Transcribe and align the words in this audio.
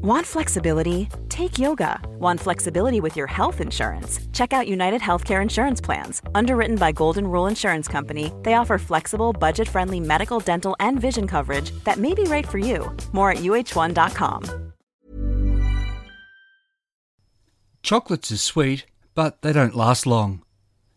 Want 0.00 0.24
flexibility? 0.24 1.08
Take 1.28 1.58
yoga. 1.58 1.98
Want 2.20 2.38
flexibility 2.38 3.00
with 3.00 3.16
your 3.16 3.26
health 3.26 3.60
insurance? 3.60 4.20
Check 4.32 4.52
out 4.52 4.68
United 4.68 5.00
Healthcare 5.00 5.42
Insurance 5.42 5.80
Plans. 5.80 6.22
Underwritten 6.36 6.76
by 6.76 6.92
Golden 6.92 7.26
Rule 7.26 7.48
Insurance 7.48 7.88
Company, 7.88 8.32
they 8.44 8.54
offer 8.54 8.78
flexible, 8.78 9.32
budget 9.32 9.68
friendly 9.68 9.98
medical, 9.98 10.38
dental, 10.38 10.76
and 10.78 11.00
vision 11.00 11.26
coverage 11.26 11.72
that 11.82 11.96
may 11.96 12.14
be 12.14 12.22
right 12.24 12.46
for 12.46 12.58
you. 12.58 12.96
More 13.10 13.32
at 13.32 13.38
uh1.com. 13.38 14.72
Chocolates 17.82 18.30
are 18.30 18.36
sweet, 18.36 18.86
but 19.16 19.42
they 19.42 19.52
don't 19.52 19.74
last 19.74 20.06
long. 20.06 20.44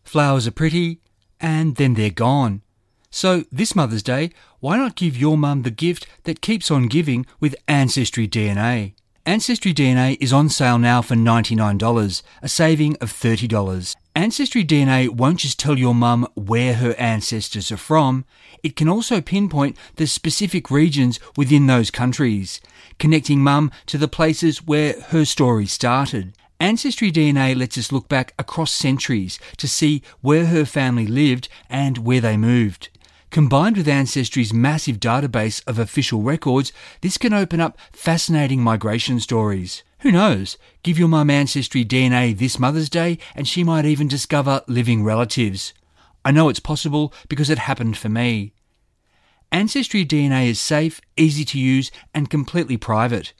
Flowers 0.04 0.46
are 0.46 0.52
pretty, 0.52 1.00
and 1.40 1.74
then 1.74 1.94
they're 1.94 2.10
gone. 2.10 2.62
So, 3.10 3.46
this 3.50 3.74
Mother's 3.74 4.04
Day, 4.04 4.30
why 4.62 4.76
not 4.76 4.94
give 4.94 5.16
your 5.16 5.36
mum 5.36 5.62
the 5.62 5.72
gift 5.72 6.06
that 6.22 6.40
keeps 6.40 6.70
on 6.70 6.86
giving 6.86 7.26
with 7.40 7.56
Ancestry 7.66 8.28
DNA? 8.28 8.92
Ancestry 9.26 9.74
DNA 9.74 10.16
is 10.20 10.32
on 10.32 10.48
sale 10.48 10.78
now 10.78 11.02
for 11.02 11.16
$99, 11.16 12.22
a 12.42 12.48
saving 12.48 12.96
of 13.00 13.12
$30. 13.12 13.96
Ancestry 14.14 14.64
DNA 14.64 15.08
won't 15.08 15.40
just 15.40 15.58
tell 15.58 15.76
your 15.76 15.96
mum 15.96 16.28
where 16.36 16.74
her 16.74 16.94
ancestors 16.96 17.72
are 17.72 17.76
from, 17.76 18.24
it 18.62 18.76
can 18.76 18.88
also 18.88 19.20
pinpoint 19.20 19.76
the 19.96 20.06
specific 20.06 20.70
regions 20.70 21.18
within 21.36 21.66
those 21.66 21.90
countries, 21.90 22.60
connecting 23.00 23.40
mum 23.40 23.72
to 23.86 23.98
the 23.98 24.06
places 24.06 24.64
where 24.64 24.94
her 25.08 25.24
story 25.24 25.66
started. 25.66 26.34
Ancestry 26.60 27.10
DNA 27.10 27.56
lets 27.56 27.76
us 27.76 27.90
look 27.90 28.08
back 28.08 28.32
across 28.38 28.70
centuries 28.70 29.40
to 29.56 29.66
see 29.66 30.02
where 30.20 30.46
her 30.46 30.64
family 30.64 31.08
lived 31.08 31.48
and 31.68 31.98
where 31.98 32.20
they 32.20 32.36
moved. 32.36 32.90
Combined 33.32 33.78
with 33.78 33.88
Ancestry's 33.88 34.52
massive 34.52 35.00
database 35.00 35.66
of 35.66 35.78
official 35.78 36.20
records, 36.20 36.70
this 37.00 37.16
can 37.16 37.32
open 37.32 37.62
up 37.62 37.78
fascinating 37.90 38.60
migration 38.60 39.20
stories. 39.20 39.82
Who 40.00 40.12
knows? 40.12 40.58
Give 40.82 40.98
your 40.98 41.08
mum 41.08 41.30
Ancestry 41.30 41.82
DNA 41.82 42.36
this 42.36 42.58
Mother's 42.58 42.90
Day 42.90 43.16
and 43.34 43.48
she 43.48 43.64
might 43.64 43.86
even 43.86 44.06
discover 44.06 44.60
living 44.66 45.02
relatives. 45.02 45.72
I 46.26 46.30
know 46.30 46.50
it's 46.50 46.60
possible 46.60 47.14
because 47.26 47.48
it 47.48 47.60
happened 47.60 47.96
for 47.96 48.10
me. 48.10 48.52
Ancestry 49.50 50.04
DNA 50.04 50.48
is 50.48 50.60
safe, 50.60 51.00
easy 51.16 51.46
to 51.46 51.58
use, 51.58 51.90
and 52.12 52.28
completely 52.28 52.76
private. 52.76 53.32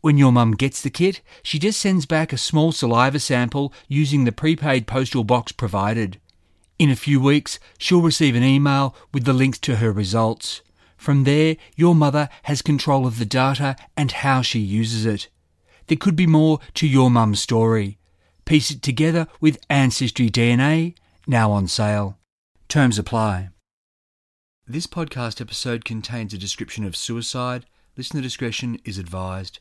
When 0.00 0.18
your 0.18 0.32
mum 0.32 0.56
gets 0.56 0.82
the 0.82 0.90
kit, 0.90 1.20
she 1.44 1.60
just 1.60 1.78
sends 1.78 2.04
back 2.04 2.32
a 2.32 2.36
small 2.36 2.72
saliva 2.72 3.20
sample 3.20 3.72
using 3.86 4.24
the 4.24 4.32
prepaid 4.32 4.88
postal 4.88 5.22
box 5.22 5.52
provided. 5.52 6.18
In 6.80 6.88
a 6.88 6.96
few 6.96 7.20
weeks, 7.20 7.58
she'll 7.76 8.00
receive 8.00 8.34
an 8.34 8.42
email 8.42 8.96
with 9.12 9.24
the 9.24 9.34
links 9.34 9.58
to 9.58 9.76
her 9.76 9.92
results. 9.92 10.62
From 10.96 11.24
there, 11.24 11.58
your 11.76 11.94
mother 11.94 12.30
has 12.44 12.62
control 12.62 13.06
of 13.06 13.18
the 13.18 13.26
data 13.26 13.76
and 13.98 14.10
how 14.10 14.40
she 14.40 14.60
uses 14.60 15.04
it. 15.04 15.28
There 15.88 15.98
could 15.98 16.16
be 16.16 16.26
more 16.26 16.58
to 16.76 16.88
your 16.88 17.10
mum's 17.10 17.42
story. 17.42 17.98
Piece 18.46 18.70
it 18.70 18.80
together 18.80 19.26
with 19.42 19.62
Ancestry 19.68 20.30
DNA, 20.30 20.94
now 21.26 21.52
on 21.52 21.68
sale. 21.68 22.16
Terms 22.66 22.98
apply. 22.98 23.50
This 24.66 24.86
podcast 24.86 25.42
episode 25.42 25.84
contains 25.84 26.32
a 26.32 26.38
description 26.38 26.86
of 26.86 26.96
suicide. 26.96 27.66
Listener 27.94 28.22
discretion 28.22 28.80
is 28.86 28.96
advised. 28.96 29.58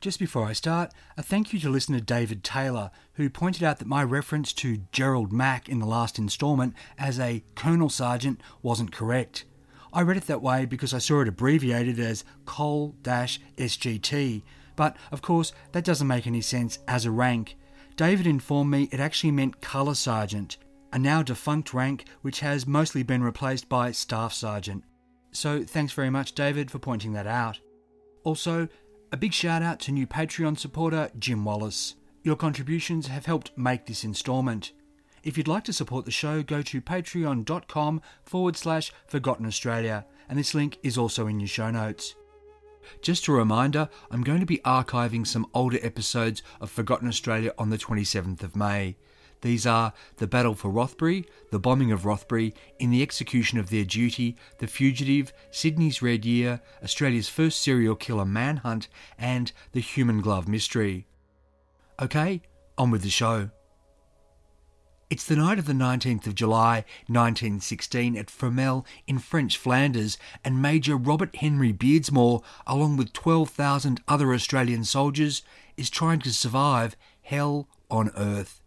Just 0.00 0.18
before 0.18 0.44
I 0.44 0.52
start, 0.52 0.92
a 1.16 1.22
thank 1.22 1.52
you 1.52 1.60
to 1.60 1.70
listener 1.70 2.00
David 2.00 2.44
Taylor, 2.44 2.90
who 3.14 3.30
pointed 3.30 3.62
out 3.62 3.78
that 3.78 3.88
my 3.88 4.04
reference 4.04 4.52
to 4.54 4.82
Gerald 4.92 5.32
Mack 5.32 5.68
in 5.68 5.78
the 5.78 5.86
last 5.86 6.18
instalment 6.18 6.74
as 6.98 7.18
a 7.18 7.42
Colonel 7.54 7.88
Sergeant 7.88 8.40
wasn't 8.62 8.92
correct. 8.92 9.46
I 9.94 10.02
read 10.02 10.18
it 10.18 10.26
that 10.26 10.42
way 10.42 10.66
because 10.66 10.92
I 10.92 10.98
saw 10.98 11.22
it 11.22 11.28
abbreviated 11.28 11.98
as 11.98 12.24
Col 12.44 12.94
SGT, 13.02 14.42
but 14.76 14.96
of 15.10 15.22
course 15.22 15.54
that 15.72 15.84
doesn't 15.84 16.06
make 16.06 16.26
any 16.26 16.42
sense 16.42 16.78
as 16.86 17.06
a 17.06 17.10
rank. 17.10 17.56
David 17.96 18.26
informed 18.26 18.70
me 18.70 18.90
it 18.92 19.00
actually 19.00 19.30
meant 19.30 19.62
Colour 19.62 19.94
Sergeant, 19.94 20.58
a 20.92 20.98
now 20.98 21.22
defunct 21.22 21.72
rank 21.72 22.04
which 22.20 22.40
has 22.40 22.66
mostly 22.66 23.02
been 23.02 23.24
replaced 23.24 23.70
by 23.70 23.92
Staff 23.92 24.34
Sergeant. 24.34 24.84
So 25.32 25.64
thanks 25.64 25.94
very 25.94 26.10
much, 26.10 26.34
David, 26.34 26.70
for 26.70 26.78
pointing 26.78 27.14
that 27.14 27.26
out. 27.26 27.60
Also, 28.22 28.68
a 29.12 29.16
big 29.16 29.32
shout 29.32 29.62
out 29.62 29.78
to 29.80 29.92
new 29.92 30.06
Patreon 30.06 30.58
supporter 30.58 31.10
Jim 31.18 31.44
Wallace. 31.44 31.94
Your 32.22 32.36
contributions 32.36 33.06
have 33.06 33.26
helped 33.26 33.56
make 33.56 33.86
this 33.86 34.04
instalment. 34.04 34.72
If 35.22 35.36
you'd 35.36 35.48
like 35.48 35.64
to 35.64 35.72
support 35.72 36.04
the 36.04 36.10
show, 36.10 36.42
go 36.42 36.62
to 36.62 36.80
patreon.com 36.80 38.02
forward 38.24 38.56
slash 38.56 38.92
Forgotten 39.06 39.46
Australia, 39.46 40.06
and 40.28 40.38
this 40.38 40.54
link 40.54 40.78
is 40.82 40.98
also 40.98 41.26
in 41.26 41.40
your 41.40 41.48
show 41.48 41.70
notes. 41.70 42.14
Just 43.00 43.26
a 43.28 43.32
reminder, 43.32 43.88
I'm 44.10 44.22
going 44.22 44.40
to 44.40 44.46
be 44.46 44.58
archiving 44.58 45.26
some 45.26 45.46
older 45.54 45.78
episodes 45.82 46.42
of 46.60 46.70
Forgotten 46.70 47.08
Australia 47.08 47.52
on 47.58 47.70
the 47.70 47.78
27th 47.78 48.42
of 48.42 48.56
May. 48.56 48.96
These 49.42 49.66
are 49.66 49.92
the 50.16 50.26
battle 50.26 50.54
for 50.54 50.70
Rothbury, 50.70 51.26
the 51.50 51.58
bombing 51.58 51.92
of 51.92 52.04
Rothbury, 52.04 52.54
in 52.78 52.90
the 52.90 53.02
execution 53.02 53.58
of 53.58 53.70
their 53.70 53.84
duty, 53.84 54.36
the 54.58 54.66
fugitive, 54.66 55.32
Sydney's 55.50 56.02
Red 56.02 56.24
Year, 56.24 56.60
Australia's 56.82 57.28
first 57.28 57.60
serial 57.60 57.94
killer 57.94 58.24
manhunt, 58.24 58.88
and 59.18 59.52
the 59.72 59.80
human 59.80 60.20
glove 60.20 60.48
mystery. 60.48 61.06
Okay, 62.00 62.42
on 62.78 62.90
with 62.90 63.02
the 63.02 63.10
show. 63.10 63.50
It's 65.08 65.24
the 65.24 65.36
night 65.36 65.60
of 65.60 65.66
the 65.66 65.72
19th 65.72 66.26
of 66.26 66.34
July 66.34 66.84
1916 67.06 68.16
at 68.16 68.26
Fromelles 68.26 68.84
in 69.06 69.20
French 69.20 69.56
Flanders, 69.56 70.18
and 70.44 70.60
Major 70.60 70.96
Robert 70.96 71.36
Henry 71.36 71.72
Beardsmore, 71.72 72.42
along 72.66 72.96
with 72.96 73.12
12,000 73.12 74.00
other 74.08 74.34
Australian 74.34 74.82
soldiers, 74.82 75.42
is 75.76 75.90
trying 75.90 76.18
to 76.20 76.32
survive 76.32 76.96
hell 77.22 77.68
on 77.88 78.10
earth. 78.16 78.60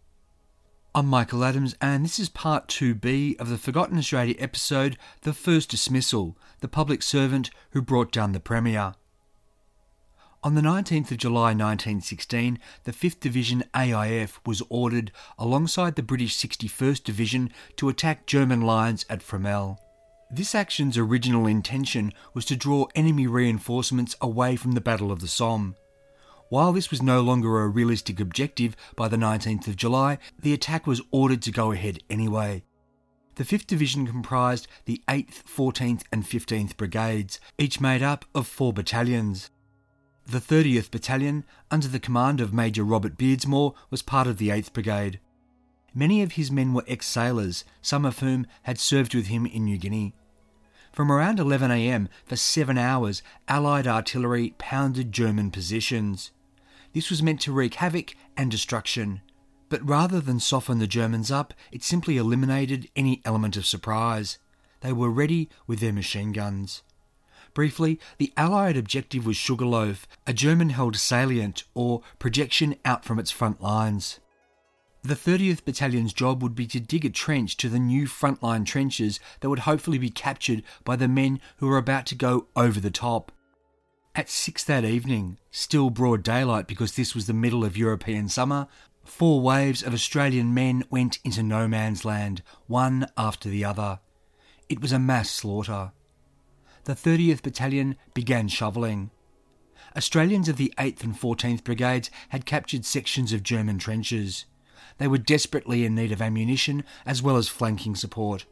I'm 0.92 1.06
Michael 1.06 1.44
Adams, 1.44 1.76
and 1.80 2.04
this 2.04 2.18
is 2.18 2.28
part 2.28 2.66
2B 2.66 3.40
of 3.40 3.48
the 3.48 3.58
Forgotten 3.58 3.96
Australia 3.96 4.34
episode 4.40 4.98
The 5.22 5.32
First 5.32 5.70
Dismissal 5.70 6.36
The 6.62 6.66
Public 6.66 7.04
Servant 7.04 7.50
Who 7.70 7.80
Brought 7.80 8.10
Down 8.10 8.32
the 8.32 8.40
Premier. 8.40 8.94
On 10.42 10.56
the 10.56 10.60
19th 10.60 11.12
of 11.12 11.18
July 11.18 11.50
1916, 11.50 12.58
the 12.82 12.90
5th 12.90 13.20
Division 13.20 13.62
AIF 13.72 14.40
was 14.44 14.64
ordered 14.68 15.12
alongside 15.38 15.94
the 15.94 16.02
British 16.02 16.36
61st 16.36 17.04
Division 17.04 17.52
to 17.76 17.88
attack 17.88 18.26
German 18.26 18.60
lines 18.60 19.06
at 19.08 19.20
Fromelles. 19.20 19.78
This 20.28 20.56
action's 20.56 20.98
original 20.98 21.46
intention 21.46 22.12
was 22.34 22.44
to 22.46 22.56
draw 22.56 22.88
enemy 22.96 23.28
reinforcements 23.28 24.16
away 24.20 24.56
from 24.56 24.72
the 24.72 24.80
Battle 24.80 25.12
of 25.12 25.20
the 25.20 25.28
Somme. 25.28 25.76
While 26.50 26.72
this 26.72 26.90
was 26.90 27.00
no 27.00 27.20
longer 27.20 27.60
a 27.60 27.68
realistic 27.68 28.18
objective 28.18 28.74
by 28.96 29.06
the 29.06 29.16
19th 29.16 29.68
of 29.68 29.76
July, 29.76 30.18
the 30.36 30.52
attack 30.52 30.84
was 30.84 31.00
ordered 31.12 31.42
to 31.42 31.52
go 31.52 31.70
ahead 31.70 32.00
anyway. 32.10 32.64
The 33.36 33.44
5th 33.44 33.68
Division 33.68 34.04
comprised 34.04 34.66
the 34.84 35.00
8th, 35.06 35.44
14th, 35.44 36.02
and 36.10 36.24
15th 36.24 36.76
Brigades, 36.76 37.38
each 37.56 37.80
made 37.80 38.02
up 38.02 38.24
of 38.34 38.48
four 38.48 38.72
battalions. 38.72 39.48
The 40.26 40.40
30th 40.40 40.90
Battalion, 40.90 41.44
under 41.70 41.86
the 41.86 42.00
command 42.00 42.40
of 42.40 42.52
Major 42.52 42.82
Robert 42.82 43.16
Beardsmore, 43.16 43.74
was 43.88 44.02
part 44.02 44.26
of 44.26 44.38
the 44.38 44.48
8th 44.48 44.72
Brigade. 44.72 45.20
Many 45.94 46.20
of 46.20 46.32
his 46.32 46.50
men 46.50 46.74
were 46.74 46.84
ex 46.88 47.06
sailors, 47.06 47.64
some 47.80 48.04
of 48.04 48.18
whom 48.18 48.44
had 48.64 48.80
served 48.80 49.14
with 49.14 49.28
him 49.28 49.46
in 49.46 49.66
New 49.66 49.78
Guinea. 49.78 50.14
From 50.92 51.12
around 51.12 51.38
11am, 51.38 52.08
for 52.24 52.34
seven 52.34 52.76
hours, 52.76 53.22
Allied 53.46 53.86
artillery 53.86 54.56
pounded 54.58 55.12
German 55.12 55.52
positions. 55.52 56.32
This 56.92 57.10
was 57.10 57.22
meant 57.22 57.40
to 57.42 57.52
wreak 57.52 57.74
havoc 57.74 58.14
and 58.36 58.50
destruction. 58.50 59.22
But 59.68 59.88
rather 59.88 60.20
than 60.20 60.40
soften 60.40 60.78
the 60.78 60.86
Germans 60.86 61.30
up, 61.30 61.54
it 61.70 61.84
simply 61.84 62.16
eliminated 62.16 62.88
any 62.96 63.22
element 63.24 63.56
of 63.56 63.66
surprise. 63.66 64.38
They 64.80 64.92
were 64.92 65.10
ready 65.10 65.48
with 65.66 65.80
their 65.80 65.92
machine 65.92 66.32
guns. 66.32 66.82
Briefly, 67.54 68.00
the 68.18 68.32
Allied 68.36 68.76
objective 68.76 69.26
was 69.26 69.36
Sugarloaf, 69.36 70.06
a 70.26 70.32
German 70.32 70.70
held 70.70 70.96
salient 70.96 71.64
or 71.74 72.02
projection 72.18 72.76
out 72.84 73.04
from 73.04 73.18
its 73.18 73.30
front 73.30 73.60
lines. 73.60 74.20
The 75.02 75.14
30th 75.14 75.64
Battalion's 75.64 76.12
job 76.12 76.42
would 76.42 76.54
be 76.54 76.66
to 76.66 76.80
dig 76.80 77.04
a 77.04 77.10
trench 77.10 77.56
to 77.58 77.68
the 77.68 77.78
new 77.78 78.06
frontline 78.06 78.66
trenches 78.66 79.18
that 79.40 79.48
would 79.48 79.60
hopefully 79.60 79.98
be 79.98 80.10
captured 80.10 80.62
by 80.84 80.96
the 80.96 81.08
men 81.08 81.40
who 81.56 81.68
were 81.68 81.78
about 81.78 82.06
to 82.06 82.14
go 82.14 82.48
over 82.54 82.80
the 82.80 82.90
top. 82.90 83.32
At 84.14 84.28
six 84.28 84.64
that 84.64 84.84
evening, 84.84 85.38
still 85.52 85.88
broad 85.88 86.24
daylight 86.24 86.66
because 86.66 86.96
this 86.96 87.14
was 87.14 87.26
the 87.26 87.32
middle 87.32 87.64
of 87.64 87.76
European 87.76 88.28
summer, 88.28 88.66
four 89.04 89.40
waves 89.40 89.84
of 89.84 89.94
Australian 89.94 90.52
men 90.52 90.82
went 90.90 91.20
into 91.22 91.44
no 91.44 91.68
man's 91.68 92.04
land, 92.04 92.42
one 92.66 93.06
after 93.16 93.48
the 93.48 93.64
other. 93.64 94.00
It 94.68 94.80
was 94.80 94.90
a 94.90 94.98
mass 94.98 95.30
slaughter. 95.30 95.92
The 96.84 96.94
30th 96.94 97.42
Battalion 97.42 97.96
began 98.12 98.48
shovelling. 98.48 99.10
Australians 99.96 100.48
of 100.48 100.56
the 100.56 100.72
8th 100.76 101.04
and 101.04 101.18
14th 101.18 101.62
Brigades 101.62 102.10
had 102.30 102.46
captured 102.46 102.84
sections 102.84 103.32
of 103.32 103.44
German 103.44 103.78
trenches. 103.78 104.44
They 104.98 105.06
were 105.06 105.18
desperately 105.18 105.84
in 105.84 105.94
need 105.94 106.10
of 106.10 106.20
ammunition 106.20 106.82
as 107.06 107.22
well 107.22 107.36
as 107.36 107.48
flanking 107.48 107.94
support 107.94 108.44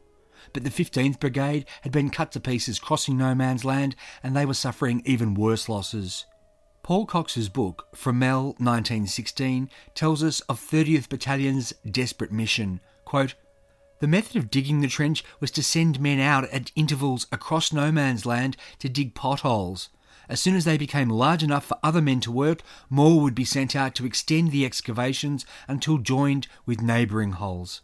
but 0.52 0.64
the 0.64 0.70
15th 0.70 1.20
Brigade 1.20 1.66
had 1.82 1.92
been 1.92 2.10
cut 2.10 2.32
to 2.32 2.40
pieces 2.40 2.78
crossing 2.78 3.16
no 3.16 3.34
man's 3.34 3.64
land 3.64 3.96
and 4.22 4.36
they 4.36 4.46
were 4.46 4.54
suffering 4.54 5.02
even 5.04 5.34
worse 5.34 5.68
losses. 5.68 6.26
Paul 6.82 7.06
Cox's 7.06 7.48
book, 7.48 7.88
Fromelles 7.94 8.58
1916, 8.58 9.68
tells 9.94 10.22
us 10.22 10.40
of 10.42 10.60
30th 10.60 11.08
Battalion's 11.08 11.72
desperate 11.90 12.32
mission. 12.32 12.80
Quote, 13.04 13.34
the 14.00 14.06
method 14.06 14.36
of 14.36 14.50
digging 14.50 14.80
the 14.80 14.88
trench 14.88 15.24
was 15.40 15.50
to 15.50 15.62
send 15.62 16.00
men 16.00 16.20
out 16.20 16.44
at 16.50 16.70
intervals 16.76 17.26
across 17.32 17.72
no 17.72 17.90
man's 17.90 18.24
land 18.24 18.56
to 18.78 18.88
dig 18.88 19.14
potholes. 19.14 19.88
As 20.28 20.40
soon 20.40 20.54
as 20.54 20.64
they 20.64 20.76
became 20.76 21.08
large 21.08 21.42
enough 21.42 21.64
for 21.64 21.78
other 21.82 22.02
men 22.02 22.20
to 22.20 22.32
work, 22.32 22.62
more 22.88 23.20
would 23.20 23.34
be 23.34 23.44
sent 23.44 23.74
out 23.74 23.94
to 23.96 24.06
extend 24.06 24.52
the 24.52 24.64
excavations 24.64 25.44
until 25.66 25.98
joined 25.98 26.46
with 26.64 26.82
neighbouring 26.82 27.32
holes. 27.32 27.80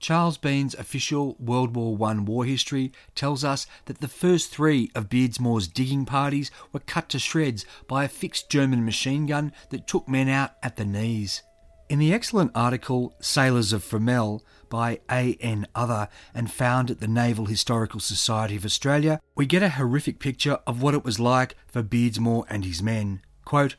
Charles 0.00 0.38
Bean's 0.38 0.74
official 0.74 1.36
World 1.38 1.76
War 1.76 1.96
I 2.08 2.14
war 2.14 2.46
history 2.46 2.90
tells 3.14 3.44
us 3.44 3.66
that 3.84 4.00
the 4.00 4.08
first 4.08 4.50
three 4.50 4.90
of 4.94 5.10
Beardsmore's 5.10 5.68
digging 5.68 6.06
parties 6.06 6.50
were 6.72 6.80
cut 6.80 7.10
to 7.10 7.18
shreds 7.18 7.66
by 7.86 8.04
a 8.04 8.08
fixed 8.08 8.48
German 8.50 8.84
machine 8.84 9.26
gun 9.26 9.52
that 9.68 9.86
took 9.86 10.08
men 10.08 10.28
out 10.28 10.52
at 10.62 10.76
the 10.76 10.86
knees. 10.86 11.42
In 11.90 11.98
the 11.98 12.14
excellent 12.14 12.52
article 12.54 13.14
Sailors 13.20 13.72
of 13.72 13.84
Fromelles 13.84 14.42
by 14.70 15.00
A.N. 15.10 15.66
Other 15.74 16.08
and 16.32 16.50
found 16.50 16.90
at 16.90 17.00
the 17.00 17.08
Naval 17.08 17.46
Historical 17.46 18.00
Society 18.00 18.56
of 18.56 18.64
Australia, 18.64 19.20
we 19.34 19.44
get 19.44 19.62
a 19.62 19.70
horrific 19.70 20.18
picture 20.18 20.60
of 20.66 20.80
what 20.80 20.94
it 20.94 21.04
was 21.04 21.20
like 21.20 21.56
for 21.66 21.82
Beardsmore 21.82 22.46
and 22.48 22.64
his 22.64 22.82
men. 22.82 23.22
Quote, 23.44 23.74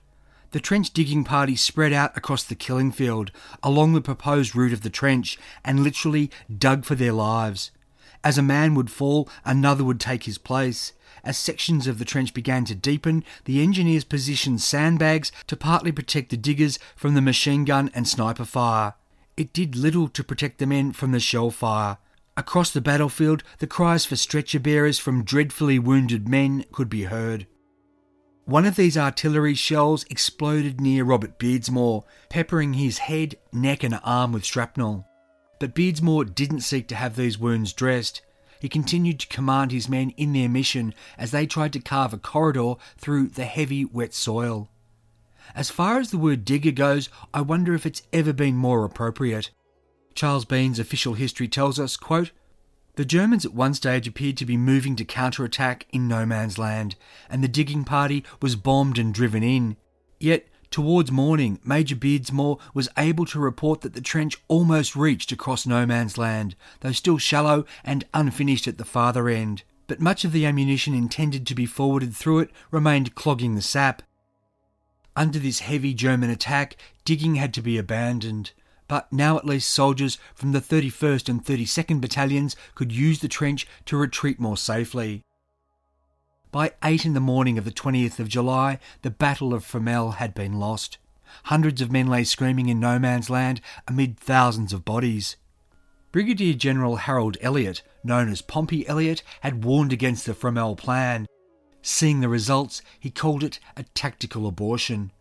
the 0.52 0.60
trench 0.60 0.92
digging 0.92 1.24
party 1.24 1.56
spread 1.56 1.94
out 1.94 2.16
across 2.16 2.44
the 2.44 2.56
killing 2.56 2.92
field 2.92 3.32
along 3.64 3.94
the 3.94 4.02
proposed 4.02 4.56
route 4.56 4.74
of 4.74 4.82
the 4.82 4.90
trench 4.90 5.38
and 5.64 5.82
literally 5.82 6.30
dug 6.56 6.86
for 6.86 6.96
their 6.96 7.14
lives. 7.14 7.72
As 8.24 8.38
a 8.38 8.44
man 8.44 8.76
would 8.76 8.92
fall, 8.92 9.28
another 9.44 9.84
would 9.84 10.00
take 10.00 10.26
his 10.26 10.38
place. 10.38 10.94
As 11.24 11.38
sections 11.38 11.88
of 11.88 12.00
the 12.00 12.06
trench 12.06 12.34
began 12.34 12.66
to 12.66 12.76
deepen, 12.76 13.24
the 13.46 13.62
engineers 13.62 14.04
positioned 14.04 14.62
sandbags 14.62 15.32
to 15.48 15.56
partly 15.56 15.92
protect 15.92 16.30
the 16.30 16.38
diggers 16.38 16.80
from 16.96 17.14
the 17.14 17.22
machine 17.22 17.66
gun 17.66 17.90
and 17.94 18.08
sniper 18.08 18.46
fire. 18.46 18.94
It 19.38 19.54
did 19.54 19.76
little 19.76 20.08
to 20.10 20.24
protect 20.24 20.60
the 20.60 20.68
men 20.68 20.92
from 20.92 21.12
the 21.12 21.20
shell 21.20 21.52
fire. 21.52 21.98
Across 22.38 22.72
the 22.72 22.82
battlefield, 22.82 23.44
the 23.60 23.68
cries 23.68 24.06
for 24.06 24.16
stretcher 24.16 24.60
bearers 24.60 25.00
from 25.00 25.24
dreadfully 25.24 25.80
wounded 25.80 26.28
men 26.30 26.66
could 26.72 26.90
be 26.90 27.04
heard. 27.04 27.46
One 28.46 28.66
of 28.66 28.76
these 28.76 28.98
artillery 28.98 29.54
shells 29.54 30.04
exploded 30.10 30.82
near 30.82 31.04
Robert 31.04 31.38
Beardsmore, 31.38 32.04
peppering 32.28 32.74
his 32.74 32.98
head, 32.98 33.36
neck, 33.54 33.84
and 33.84 34.00
arm 34.04 34.32
with 34.32 34.46
shrapnel. 34.46 35.08
But 35.60 35.76
Beardsmore 35.76 36.26
didn't 36.26 36.62
seek 36.62 36.88
to 36.88 36.96
have 36.96 37.16
these 37.16 37.38
wounds 37.38 37.72
dressed. 37.72 38.22
He 38.60 38.68
continued 38.68 39.20
to 39.20 39.28
command 39.28 39.72
his 39.72 39.88
men 39.88 40.10
in 40.18 40.34
their 40.34 40.50
mission 40.50 40.94
as 41.18 41.32
they 41.32 41.46
tried 41.46 41.74
to 41.74 41.80
carve 41.80 42.14
a 42.14 42.18
corridor 42.18 42.76
through 42.98 43.28
the 43.28 43.46
heavy, 43.46 43.86
wet 43.86 44.14
soil. 44.14 44.70
As 45.54 45.70
far 45.70 46.00
as 46.00 46.10
the 46.10 46.18
word 46.18 46.44
digger 46.44 46.72
goes, 46.72 47.10
I 47.34 47.42
wonder 47.42 47.74
if 47.74 47.86
it's 47.86 48.04
ever 48.12 48.34
been 48.34 48.56
more 48.56 48.86
appropriate. 48.86 49.52
Charles 50.16 50.46
Bean's 50.46 50.80
official 50.80 51.14
history 51.14 51.48
tells 51.48 51.80
us, 51.80 51.96
quote, 51.96 52.32
the 52.96 53.06
Germans 53.06 53.46
at 53.46 53.54
one 53.54 53.74
stage 53.74 54.08
appeared 54.08 54.38
to 54.38 54.46
be 54.46 54.58
moving 54.58 54.96
to 54.98 55.06
counterattack 55.06 55.86
in 55.92 56.08
no 56.08 56.26
man's 56.26 56.58
land, 56.58 56.96
and 57.30 57.44
the 57.44 57.48
digging 57.48 57.84
party 57.84 58.24
was 58.42 58.56
bombed 58.56 58.98
and 58.98 59.14
driven 59.14 59.44
in. 59.44 59.78
Yet 60.20 60.48
Towards 60.72 61.12
morning, 61.12 61.60
Major 61.66 61.98
Beardsmore 61.98 62.58
was 62.74 62.88
able 62.98 63.26
to 63.26 63.40
report 63.42 63.82
that 63.82 63.94
the 63.94 64.00
trench 64.00 64.38
almost 64.48 64.96
reached 64.96 65.34
across 65.34 65.68
no 65.68 65.86
man's 65.86 66.18
land, 66.18 66.56
though 66.80 66.94
still 66.94 67.18
shallow 67.18 67.66
and 67.84 68.06
unfinished 68.14 68.70
at 68.70 68.78
the 68.78 68.86
farther 68.86 69.28
end. 69.28 69.64
But 69.88 70.00
much 70.00 70.24
of 70.24 70.32
the 70.32 70.46
ammunition 70.46 70.94
intended 70.94 71.46
to 71.48 71.56
be 71.56 71.66
forwarded 71.66 72.16
through 72.16 72.40
it 72.40 72.52
remained 72.72 73.16
clogging 73.16 73.56
the 73.56 73.62
sap. 73.62 74.02
Under 75.14 75.40
this 75.40 75.60
heavy 75.60 75.94
German 75.94 76.30
attack, 76.30 76.78
digging 77.04 77.36
had 77.36 77.54
to 77.56 77.62
be 77.62 77.78
abandoned. 77.78 78.52
But 78.92 79.08
now 79.10 79.38
at 79.38 79.46
least 79.46 79.72
soldiers 79.72 80.18
from 80.36 80.52
the 80.52 80.60
31st 80.60 81.30
and 81.30 81.46
32nd 81.46 82.02
Battalions 82.02 82.58
could 82.76 82.92
use 82.92 83.20
the 83.20 83.30
trench 83.30 83.66
to 83.86 83.96
retreat 83.96 84.38
more 84.38 84.58
safely. 84.58 85.22
By 86.52 86.74
eight 86.84 87.06
in 87.06 87.14
the 87.14 87.22
morning 87.22 87.58
of 87.58 87.64
the 87.64 87.72
20th 87.72 88.20
of 88.20 88.28
July, 88.28 88.80
the 89.02 89.10
Battle 89.10 89.54
of 89.54 89.64
Fromelles 89.64 90.16
had 90.16 90.34
been 90.34 90.60
lost. 90.60 90.98
Hundreds 91.46 91.80
of 91.80 91.90
men 91.90 92.08
lay 92.08 92.26
screaming 92.26 92.68
in 92.68 92.82
no 92.82 93.00
man's 93.00 93.30
land 93.30 93.62
amid 93.88 94.20
thousands 94.20 94.74
of 94.74 94.84
bodies. 94.84 95.38
Brigadier 96.12 96.54
General 96.54 96.98
Harold 96.98 97.38
Elliott, 97.40 97.84
known 98.04 98.28
as 98.28 98.42
Pompey 98.42 98.86
Elliott, 98.90 99.24
had 99.40 99.64
warned 99.64 99.94
against 99.94 100.26
the 100.26 100.34
Fromelles 100.34 100.76
plan. 100.78 101.28
Seeing 101.82 102.20
the 102.20 102.28
results, 102.28 102.82
he 103.00 103.10
called 103.10 103.42
it 103.42 103.58
a 103.78 103.84
tactical 103.96 104.48
abortion. 104.48 105.14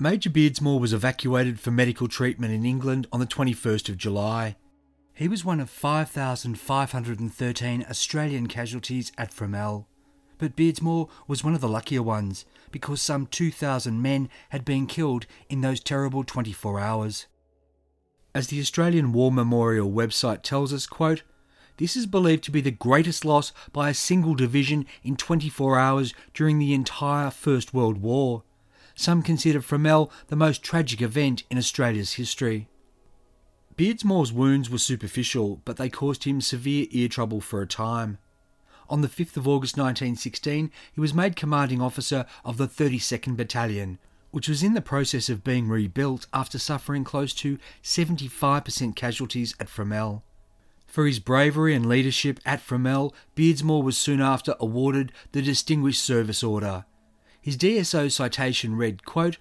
Major 0.00 0.30
Beardsmore 0.30 0.80
was 0.80 0.92
evacuated 0.92 1.60
for 1.60 1.70
medical 1.70 2.08
treatment 2.08 2.52
in 2.52 2.64
England 2.64 3.06
on 3.12 3.20
the 3.20 3.26
21st 3.26 3.90
of 3.90 3.98
July. 3.98 4.56
He 5.12 5.28
was 5.28 5.44
one 5.44 5.60
of 5.60 5.70
5,513 5.70 7.86
Australian 7.88 8.46
casualties 8.46 9.12
at 9.18 9.32
Fromelles 9.32 9.84
but 10.40 10.56
Beardsmore 10.56 11.08
was 11.28 11.44
one 11.44 11.54
of 11.54 11.60
the 11.60 11.68
luckier 11.68 12.02
ones 12.02 12.46
because 12.72 13.02
some 13.02 13.26
2,000 13.26 14.00
men 14.00 14.30
had 14.48 14.64
been 14.64 14.86
killed 14.86 15.26
in 15.50 15.60
those 15.60 15.80
terrible 15.80 16.24
24 16.24 16.80
hours. 16.80 17.26
As 18.34 18.46
the 18.46 18.58
Australian 18.58 19.12
War 19.12 19.30
Memorial 19.30 19.90
website 19.90 20.42
tells 20.42 20.72
us, 20.72 20.86
quote, 20.86 21.22
this 21.76 21.94
is 21.94 22.06
believed 22.06 22.42
to 22.44 22.50
be 22.50 22.60
the 22.60 22.70
greatest 22.70 23.24
loss 23.24 23.52
by 23.72 23.90
a 23.90 23.94
single 23.94 24.34
division 24.34 24.86
in 25.02 25.16
24 25.16 25.78
hours 25.78 26.14
during 26.32 26.58
the 26.58 26.74
entire 26.74 27.30
First 27.30 27.74
World 27.74 27.98
War. 27.98 28.42
Some 28.94 29.22
consider 29.22 29.60
Fromelles 29.60 30.10
the 30.28 30.36
most 30.36 30.62
tragic 30.62 31.00
event 31.00 31.44
in 31.50 31.58
Australia's 31.58 32.14
history. 32.14 32.68
Beardsmore's 33.76 34.32
wounds 34.32 34.68
were 34.68 34.78
superficial, 34.78 35.60
but 35.64 35.76
they 35.76 35.88
caused 35.88 36.24
him 36.24 36.40
severe 36.40 36.86
ear 36.90 37.08
trouble 37.08 37.40
for 37.40 37.62
a 37.62 37.66
time 37.66 38.18
on 38.90 39.00
the 39.00 39.08
5th 39.08 39.36
of 39.36 39.46
August 39.46 39.76
1916, 39.76 40.70
he 40.92 41.00
was 41.00 41.14
made 41.14 41.36
commanding 41.36 41.80
officer 41.80 42.26
of 42.44 42.56
the 42.56 42.66
32nd 42.66 43.36
Battalion, 43.36 43.98
which 44.32 44.48
was 44.48 44.62
in 44.62 44.74
the 44.74 44.80
process 44.82 45.28
of 45.28 45.44
being 45.44 45.68
rebuilt 45.68 46.26
after 46.34 46.58
suffering 46.58 47.04
close 47.04 47.32
to 47.34 47.58
75% 47.82 48.96
casualties 48.96 49.54
at 49.60 49.68
Fromelles. 49.68 50.22
For 50.86 51.06
his 51.06 51.20
bravery 51.20 51.72
and 51.72 51.86
leadership 51.86 52.40
at 52.44 52.60
Fromelles, 52.60 53.14
Beardsmore 53.36 53.84
was 53.84 53.96
soon 53.96 54.20
after 54.20 54.56
awarded 54.58 55.12
the 55.30 55.40
Distinguished 55.40 56.02
Service 56.02 56.42
Order. 56.42 56.84
His 57.40 57.56
DSO 57.56 58.10
citation 58.10 58.76
read, 58.76 59.04
quote, 59.04 59.38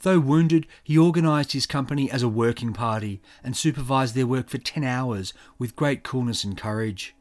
Though 0.00 0.18
wounded, 0.18 0.66
he 0.82 0.98
organised 0.98 1.52
his 1.52 1.66
company 1.66 2.10
as 2.10 2.22
a 2.22 2.28
working 2.28 2.72
party 2.72 3.20
and 3.44 3.56
supervised 3.56 4.14
their 4.14 4.26
work 4.26 4.48
for 4.48 4.58
10 4.58 4.82
hours 4.82 5.32
with 5.58 5.76
great 5.76 6.02
coolness 6.02 6.42
and 6.42 6.56
courage. 6.56 7.14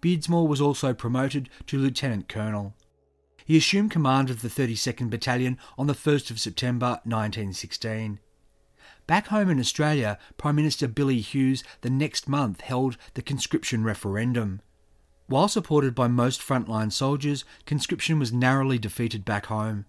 Beardsmore 0.00 0.48
was 0.48 0.60
also 0.60 0.94
promoted 0.94 1.50
to 1.66 1.78
Lieutenant 1.78 2.28
Colonel. 2.28 2.74
He 3.44 3.56
assumed 3.56 3.90
command 3.90 4.30
of 4.30 4.40
the 4.40 4.48
32nd 4.48 5.10
Battalion 5.10 5.58
on 5.76 5.88
the 5.88 5.92
1st 5.92 6.30
of 6.30 6.40
September 6.40 7.00
1916. 7.04 8.18
Back 9.06 9.26
home 9.26 9.50
in 9.50 9.58
Australia, 9.58 10.18
Prime 10.38 10.56
Minister 10.56 10.86
Billy 10.88 11.20
Hughes 11.20 11.64
the 11.80 11.90
next 11.90 12.28
month 12.28 12.60
held 12.60 12.96
the 13.14 13.22
conscription 13.22 13.82
referendum. 13.82 14.62
While 15.30 15.46
supported 15.46 15.94
by 15.94 16.08
most 16.08 16.40
frontline 16.40 16.90
soldiers, 16.90 17.44
conscription 17.64 18.18
was 18.18 18.32
narrowly 18.32 18.80
defeated 18.80 19.24
back 19.24 19.46
home. 19.46 19.84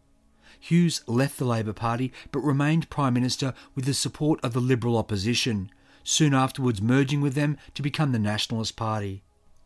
Hughes 0.59 1.01
left 1.07 1.39
the 1.39 1.45
Labor 1.45 1.73
Party 1.73 2.13
but 2.31 2.41
remained 2.41 2.91
Prime 2.91 3.15
Minister 3.15 3.55
with 3.73 3.85
the 3.85 3.95
support 3.95 4.39
of 4.43 4.53
the 4.53 4.59
Liberal 4.59 4.99
opposition, 4.99 5.71
soon 6.03 6.35
afterwards 6.35 6.79
merging 6.79 7.21
with 7.21 7.33
them 7.33 7.57
to 7.73 7.81
become 7.81 8.11
the 8.11 8.19
Nationalist 8.19 8.75
Party. 8.75 9.23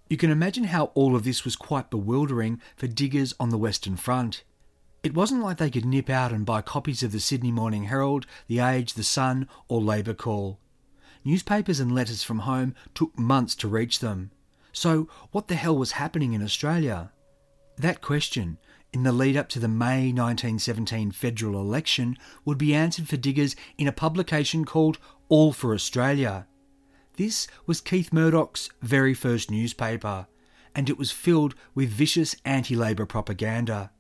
You 0.10 0.16
can 0.16 0.32
imagine 0.32 0.64
how 0.64 0.92
all 0.94 1.14
of 1.14 1.26
this 1.26 1.44
was 1.44 1.58
quite 1.58 1.90
bewildering 1.90 2.62
for 2.78 2.88
diggers 2.88 3.34
on 3.38 3.50
the 3.50 3.58
Western 3.58 3.98
Front. 3.98 4.46
It 5.04 5.14
wasn't 5.14 5.44
like 5.44 5.58
they 5.58 5.70
could 5.70 5.84
nip 5.84 6.10
out 6.10 6.32
and 6.32 6.46
buy 6.46 6.62
copies 6.62 7.04
of 7.04 7.12
the 7.12 7.20
Sydney 7.20 7.52
Morning 7.52 7.84
Herald, 7.84 8.26
The 8.48 8.60
Age, 8.60 8.94
The 8.94 9.04
Sun, 9.04 9.50
or 9.68 9.82
Labour 9.82 10.14
Call. 10.14 10.58
Newspapers 11.26 11.82
and 11.82 11.94
letters 11.94 12.24
from 12.24 12.40
home 12.40 12.76
took 12.94 13.20
months 13.20 13.56
to 13.56 13.68
reach 13.68 14.00
them. 14.00 14.32
So, 14.76 15.08
what 15.32 15.48
the 15.48 15.56
hell 15.56 15.78
was 15.78 15.94
happening 15.94 16.34
in 16.34 16.44
Australia? 16.44 17.14
That 17.78 18.02
question, 18.02 18.58
in 18.92 19.04
the 19.04 19.14
lead 19.14 19.38
up 19.38 19.48
to 19.50 19.60
the 19.60 19.70
May 19.70 20.12
1917 20.12 21.12
federal 21.12 21.62
election, 21.62 22.18
would 22.44 22.58
be 22.58 22.76
answered 22.76 23.08
for 23.08 23.16
diggers 23.16 23.56
in 23.78 23.88
a 23.88 23.94
publication 23.94 24.66
called 24.66 24.98
All 25.30 25.54
for 25.54 25.74
Australia. 25.74 26.46
This 27.16 27.48
was 27.66 27.80
Keith 27.80 28.12
Murdoch's 28.12 28.70
very 28.82 29.14
first 29.14 29.50
newspaper, 29.50 30.28
and 30.76 30.90
it 30.90 30.98
was 30.98 31.10
filled 31.10 31.56
with 31.74 31.88
vicious 31.88 32.36
anti 32.44 32.76
Labour 32.76 33.06
propaganda. 33.06 33.92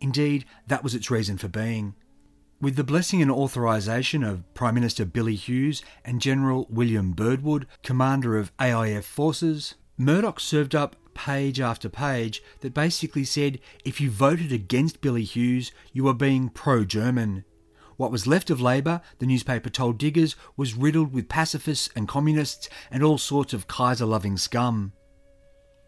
Indeed, 0.00 0.44
that 0.68 0.84
was 0.84 0.94
its 0.94 1.10
reason 1.10 1.38
for 1.38 1.48
being. 1.48 1.96
With 2.60 2.76
the 2.76 2.84
blessing 2.84 3.20
and 3.20 3.32
authorisation 3.32 4.22
of 4.22 4.54
Prime 4.54 4.74
Minister 4.76 5.04
Billy 5.04 5.34
Hughes 5.34 5.82
and 6.04 6.20
General 6.20 6.68
William 6.70 7.14
Birdwood, 7.14 7.66
commander 7.82 8.38
of 8.38 8.56
AIF 8.58 9.02
forces, 9.02 9.74
Murdoch 10.00 10.40
served 10.40 10.74
up 10.74 10.96
page 11.12 11.60
after 11.60 11.90
page 11.90 12.42
that 12.60 12.72
basically 12.72 13.22
said 13.22 13.60
if 13.84 14.00
you 14.00 14.10
voted 14.10 14.50
against 14.50 15.02
Billy 15.02 15.24
Hughes, 15.24 15.72
you 15.92 16.04
were 16.04 16.14
being 16.14 16.48
pro 16.48 16.86
German. 16.86 17.44
What 17.98 18.10
was 18.10 18.26
left 18.26 18.48
of 18.48 18.62
Labour, 18.62 19.02
the 19.18 19.26
newspaper 19.26 19.68
told 19.68 19.98
diggers, 19.98 20.36
was 20.56 20.72
riddled 20.72 21.12
with 21.12 21.28
pacifists 21.28 21.90
and 21.94 22.08
communists 22.08 22.70
and 22.90 23.02
all 23.02 23.18
sorts 23.18 23.52
of 23.52 23.66
Kaiser 23.66 24.06
loving 24.06 24.38
scum. 24.38 24.94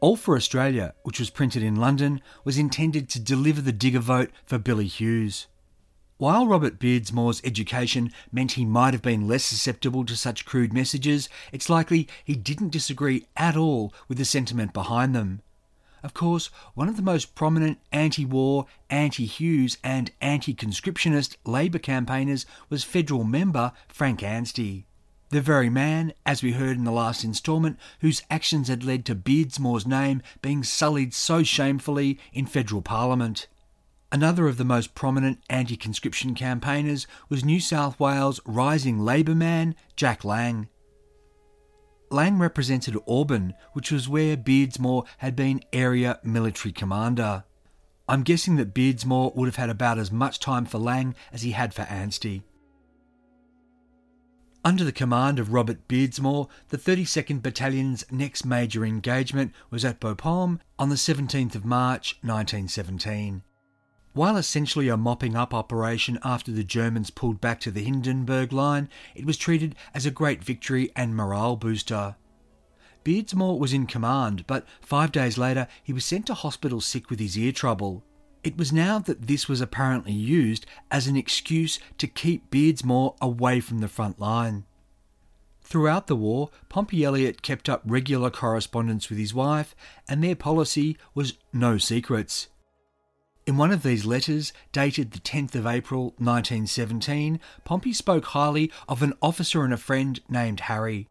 All 0.01 0.17
for 0.17 0.37
Australia, 0.37 0.93
which 1.05 1.19
was 1.19 1.31
printed 1.31 1.63
in 1.63 1.77
London, 1.77 2.21
was 2.45 2.59
intended 2.59 3.09
to 3.09 3.19
deliver 3.19 3.63
the 3.63 3.73
digger 3.73 3.99
vote 3.99 4.31
for 4.45 4.59
Billy 4.59 4.89
Hughes. 4.89 5.47
While 6.23 6.47
Robert 6.47 6.79
Beardsmore's 6.79 7.41
education 7.43 8.13
meant 8.31 8.53
he 8.53 8.65
might 8.65 8.95
have 8.95 9.03
been 9.03 9.27
less 9.27 9.43
susceptible 9.43 10.05
to 10.05 10.17
such 10.17 10.47
crude 10.47 10.73
messages, 10.73 11.29
it's 11.51 11.69
likely 11.69 12.07
he 12.25 12.37
didn't 12.37 12.71
disagree 12.71 13.27
at 13.37 13.57
all 13.57 13.93
with 14.07 14.19
the 14.19 14.25
sentiment 14.25 14.73
behind 14.73 15.17
them. 15.17 15.43
Of 16.01 16.15
course, 16.15 16.49
one 16.75 16.89
of 16.89 16.95
the 16.95 17.03
most 17.03 17.35
prominent 17.35 17.79
anti 17.91 18.25
war, 18.25 18.67
anti 18.89 19.27
Hughes, 19.27 19.79
and 19.83 20.13
anti 20.21 20.55
conscriptionist 20.55 21.39
Labour 21.45 21.81
campaigners 21.81 22.47
was 22.71 22.85
federal 22.85 23.25
member 23.25 23.73
Frank 23.89 24.23
Anstey. 24.23 24.87
The 25.31 25.41
very 25.41 25.71
man, 25.71 26.13
as 26.25 26.41
we 26.41 26.53
heard 26.53 26.77
in 26.77 26.85
the 26.85 26.93
last 26.93 27.25
instalment, 27.25 27.81
whose 27.99 28.23
actions 28.31 28.69
had 28.69 28.85
led 28.85 29.05
to 29.07 29.17
Beardsmore's 29.17 29.89
name 29.89 30.23
being 30.41 30.63
sullied 30.63 31.15
so 31.15 31.43
shamefully 31.43 32.21
in 32.33 32.47
federal 32.47 32.81
parliament. 32.81 33.49
Another 34.13 34.47
of 34.47 34.59
the 34.59 34.65
most 34.65 34.95
prominent 34.95 35.39
anti 35.49 35.75
conscription 35.75 36.35
campaigners 36.35 37.07
was 37.31 37.47
New 37.47 37.59
South 37.59 37.99
Wales 37.99 38.41
rising 38.45 39.01
Labour 39.01 39.35
man 39.35 39.75
Jack 39.97 40.23
Lang. 40.23 40.69
Lang 42.11 42.39
represented 42.39 42.99
Auburn, 43.09 43.55
which 43.73 43.91
was 43.91 44.11
where 44.11 44.37
Beardsmore 44.37 45.07
had 45.19 45.35
been 45.35 45.63
area 45.73 46.21
military 46.23 46.73
commander. 46.73 47.45
I'm 48.07 48.23
guessing 48.23 48.57
that 48.57 48.75
Beardsmore 48.75 49.35
would 49.35 49.47
have 49.47 49.57
had 49.57 49.71
about 49.71 49.99
as 49.99 50.13
much 50.13 50.39
time 50.39 50.67
for 50.67 50.77
Lang 50.77 51.15
as 51.33 51.41
he 51.41 51.53
had 51.53 51.73
for 51.73 51.83
Anstey. 51.83 52.43
Under 54.63 54.85
the 54.85 54.93
command 54.93 55.39
of 55.39 55.55
Robert 55.55 55.89
Beardsmore, 55.89 56.51
the 56.69 56.77
32nd 56.77 57.41
Battalion's 57.41 58.05
next 58.11 58.45
major 58.45 58.85
engagement 58.85 59.53
was 59.71 59.87
at 59.87 60.01
Bapaume 60.01 60.61
on 60.79 60.91
the 60.91 60.97
17th 60.97 61.55
of 61.55 61.65
March 61.65 62.19
1917. 62.21 63.43
While 64.15 64.37
essentially 64.37 64.89
a 64.89 64.99
mopping 64.99 65.35
up 65.35 65.55
operation 65.55 66.19
after 66.23 66.53
the 66.53 66.65
Germans 66.65 67.09
pulled 67.09 67.41
back 67.41 67.61
to 67.61 67.71
the 67.71 67.83
Hindenburg 67.83 68.53
Line, 68.53 68.91
it 69.15 69.25
was 69.25 69.39
treated 69.39 69.75
as 69.95 70.05
a 70.05 70.11
great 70.11 70.45
victory 70.45 70.91
and 70.95 71.17
morale 71.17 71.57
booster. 71.57 72.17
Beardsmore 73.05 73.59
was 73.59 73.73
in 73.73 73.87
command, 73.87 74.47
but 74.47 74.67
five 74.83 75.13
days 75.13 75.39
later 75.39 75.67
he 75.83 75.95
was 75.95 76.05
sent 76.05 76.27
to 76.27 76.35
hospital 76.35 76.83
sick 76.83 77.09
with 77.09 77.21
his 77.21 77.39
ear 77.39 77.53
trouble. 77.53 78.05
It 78.45 78.59
was 78.59 78.71
now 78.71 78.99
that 78.99 79.29
this 79.29 79.49
was 79.49 79.63
apparently 79.63 80.13
used 80.13 80.67
as 80.91 81.07
an 81.07 81.17
excuse 81.17 81.79
to 81.97 82.07
keep 82.07 82.51
Beardsmore 82.51 83.17
away 83.21 83.61
from 83.61 83.79
the 83.79 83.89
front 83.89 84.21
line. 84.21 84.65
Throughout 85.63 86.07
the 86.07 86.17
war, 86.17 86.51
Pompey 86.69 87.03
Elliott 87.03 87.41
kept 87.41 87.69
up 87.69 87.81
regular 87.87 88.31
correspondence 88.31 89.09
with 89.09 89.19
his 89.19 89.33
wife, 89.33 89.75
and 90.07 90.23
their 90.23 90.37
policy 90.37 90.99
was 91.15 91.39
no 91.53 91.79
secrets. 91.79 92.49
In 93.45 93.57
one 93.57 93.73
of 93.73 93.83
these 93.83 94.05
letters, 94.05 94.53
dated 94.71 95.11
the 95.11 95.19
10th 95.19 95.57
of 95.57 95.67
April 95.67 96.15
1917, 96.19 97.41
Pompey 97.65 97.93
spoke 97.93 98.27
highly 98.27 98.71
of 98.89 99.03
an 99.03 99.15
officer 99.21 99.65
and 99.65 99.75
a 99.75 99.77
friend 99.77 100.21
named 100.29 100.61
Harry. 100.61 101.09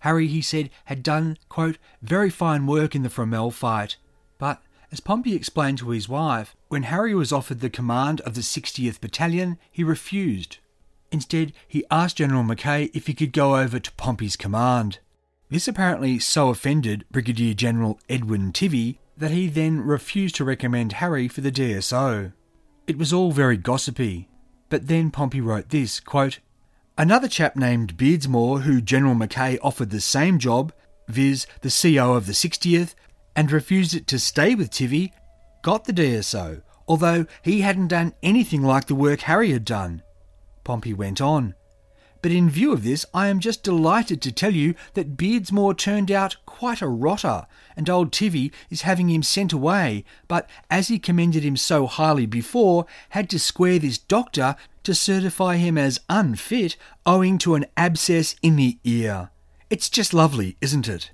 Harry, 0.00 0.26
he 0.26 0.42
said, 0.42 0.70
had 0.86 1.02
done, 1.02 1.38
quote, 1.48 1.78
very 2.02 2.30
fine 2.30 2.66
work 2.66 2.96
in 2.96 3.02
the 3.02 3.08
Fromelles 3.08 3.54
fight. 3.54 3.98
But, 4.38 4.62
as 4.90 4.98
Pompey 4.98 5.34
explained 5.36 5.78
to 5.78 5.90
his 5.90 6.08
wife, 6.08 6.56
when 6.68 6.84
Harry 6.84 7.14
was 7.14 7.32
offered 7.32 7.60
the 7.60 7.70
command 7.70 8.20
of 8.22 8.34
the 8.34 8.40
60th 8.40 9.00
Battalion, 9.00 9.56
he 9.70 9.84
refused. 9.84 10.58
Instead, 11.12 11.52
he 11.68 11.84
asked 11.90 12.16
General 12.16 12.42
Mackay 12.42 12.90
if 12.94 13.06
he 13.06 13.14
could 13.14 13.32
go 13.32 13.56
over 13.56 13.78
to 13.78 13.92
Pompey's 13.92 14.36
command. 14.36 14.98
This 15.50 15.68
apparently 15.68 16.18
so 16.18 16.48
offended 16.48 17.04
Brigadier 17.10 17.54
General 17.54 18.00
Edwin 18.08 18.52
Tivey 18.52 18.98
that 19.20 19.30
he 19.30 19.46
then 19.46 19.80
refused 19.80 20.34
to 20.36 20.44
recommend 20.44 20.94
Harry 20.94 21.28
for 21.28 21.42
the 21.42 21.52
DSO. 21.52 22.32
It 22.86 22.98
was 22.98 23.12
all 23.12 23.32
very 23.32 23.56
gossipy. 23.56 24.28
But 24.70 24.88
then 24.88 25.10
Pompey 25.10 25.40
wrote 25.40 25.68
this 25.68 26.00
quote, 26.00 26.38
Another 26.96 27.28
chap 27.28 27.54
named 27.54 27.96
Beardsmore, 27.96 28.62
who 28.62 28.80
General 28.80 29.14
Mackay 29.14 29.58
offered 29.62 29.90
the 29.90 30.00
same 30.00 30.38
job, 30.38 30.72
viz., 31.08 31.46
the 31.60 31.70
CO 31.70 32.14
of 32.14 32.26
the 32.26 32.32
60th, 32.32 32.94
and 33.36 33.52
refused 33.52 33.94
it 33.94 34.06
to 34.08 34.18
stay 34.18 34.54
with 34.54 34.70
Tivey, 34.70 35.12
got 35.62 35.84
the 35.84 35.92
DSO, 35.92 36.62
although 36.88 37.26
he 37.42 37.60
hadn't 37.60 37.88
done 37.88 38.14
anything 38.22 38.62
like 38.62 38.86
the 38.86 38.94
work 38.94 39.20
Harry 39.22 39.52
had 39.52 39.64
done. 39.64 40.02
Pompey 40.64 40.94
went 40.94 41.20
on. 41.20 41.54
But 42.22 42.32
in 42.32 42.50
view 42.50 42.72
of 42.72 42.84
this, 42.84 43.06
I 43.14 43.28
am 43.28 43.40
just 43.40 43.62
delighted 43.62 44.20
to 44.22 44.32
tell 44.32 44.54
you 44.54 44.74
that 44.94 45.16
Beardsmore 45.16 45.76
turned 45.76 46.10
out 46.10 46.36
quite 46.44 46.82
a 46.82 46.88
rotter, 46.88 47.46
and 47.76 47.88
old 47.88 48.12
Tivey 48.12 48.52
is 48.68 48.82
having 48.82 49.08
him 49.08 49.22
sent 49.22 49.52
away, 49.52 50.04
but 50.28 50.48
as 50.70 50.88
he 50.88 50.98
commended 50.98 51.42
him 51.42 51.56
so 51.56 51.86
highly 51.86 52.26
before, 52.26 52.84
had 53.10 53.30
to 53.30 53.38
square 53.38 53.78
this 53.78 53.96
doctor 53.96 54.56
to 54.82 54.94
certify 54.94 55.56
him 55.56 55.78
as 55.78 56.00
unfit 56.08 56.76
owing 57.06 57.38
to 57.38 57.54
an 57.54 57.64
abscess 57.76 58.36
in 58.42 58.56
the 58.56 58.78
ear. 58.84 59.30
It's 59.70 59.88
just 59.88 60.12
lovely, 60.12 60.56
isn't 60.60 60.88
it? 60.88 61.12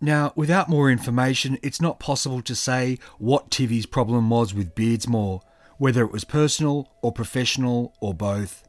Now, 0.00 0.32
without 0.36 0.68
more 0.68 0.90
information, 0.90 1.58
it's 1.62 1.80
not 1.80 1.98
possible 1.98 2.40
to 2.42 2.54
say 2.54 2.98
what 3.18 3.50
Tivey's 3.50 3.86
problem 3.86 4.30
was 4.30 4.54
with 4.54 4.74
Beardsmore, 4.74 5.40
whether 5.76 6.02
it 6.02 6.12
was 6.12 6.24
personal 6.24 6.88
or 7.02 7.12
professional 7.12 7.94
or 8.00 8.14
both. 8.14 8.67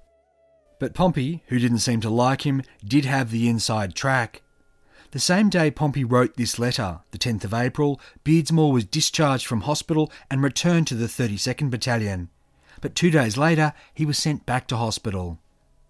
But 0.79 0.93
Pompey, 0.93 1.43
who 1.47 1.59
didn't 1.59 1.79
seem 1.79 1.99
to 2.01 2.09
like 2.09 2.45
him, 2.45 2.63
did 2.83 3.05
have 3.05 3.31
the 3.31 3.49
inside 3.49 3.93
track. 3.93 4.41
The 5.11 5.19
same 5.19 5.49
day 5.49 5.71
Pompey 5.71 6.05
wrote 6.05 6.37
this 6.37 6.57
letter, 6.57 6.99
the 7.11 7.17
10th 7.17 7.43
of 7.43 7.53
April, 7.53 7.99
Beardsmore 8.23 8.71
was 8.71 8.85
discharged 8.85 9.45
from 9.45 9.61
hospital 9.61 10.11
and 10.31 10.41
returned 10.41 10.87
to 10.87 10.95
the 10.95 11.07
32nd 11.07 11.69
Battalion. 11.69 12.29
But 12.79 12.95
two 12.95 13.11
days 13.11 13.35
later, 13.35 13.73
he 13.93 14.05
was 14.05 14.17
sent 14.17 14.45
back 14.45 14.67
to 14.67 14.77
hospital. 14.77 15.39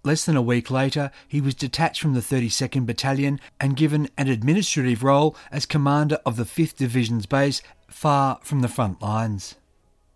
Less 0.03 0.23
than 0.23 0.37
a 0.37 0.41
week 0.41 0.71
later, 0.71 1.11
he 1.27 1.41
was 1.41 1.53
detached 1.53 2.01
from 2.01 2.13
the 2.13 2.21
32nd 2.21 2.85
Battalion 2.85 3.39
and 3.59 3.75
given 3.75 4.09
an 4.17 4.29
administrative 4.29 5.03
role 5.03 5.35
as 5.51 5.65
commander 5.65 6.19
of 6.25 6.37
the 6.37 6.45
5th 6.45 6.77
Division's 6.77 7.25
base 7.25 7.61
far 7.89 8.39
from 8.41 8.61
the 8.61 8.69
front 8.69 9.01
lines. 9.01 9.55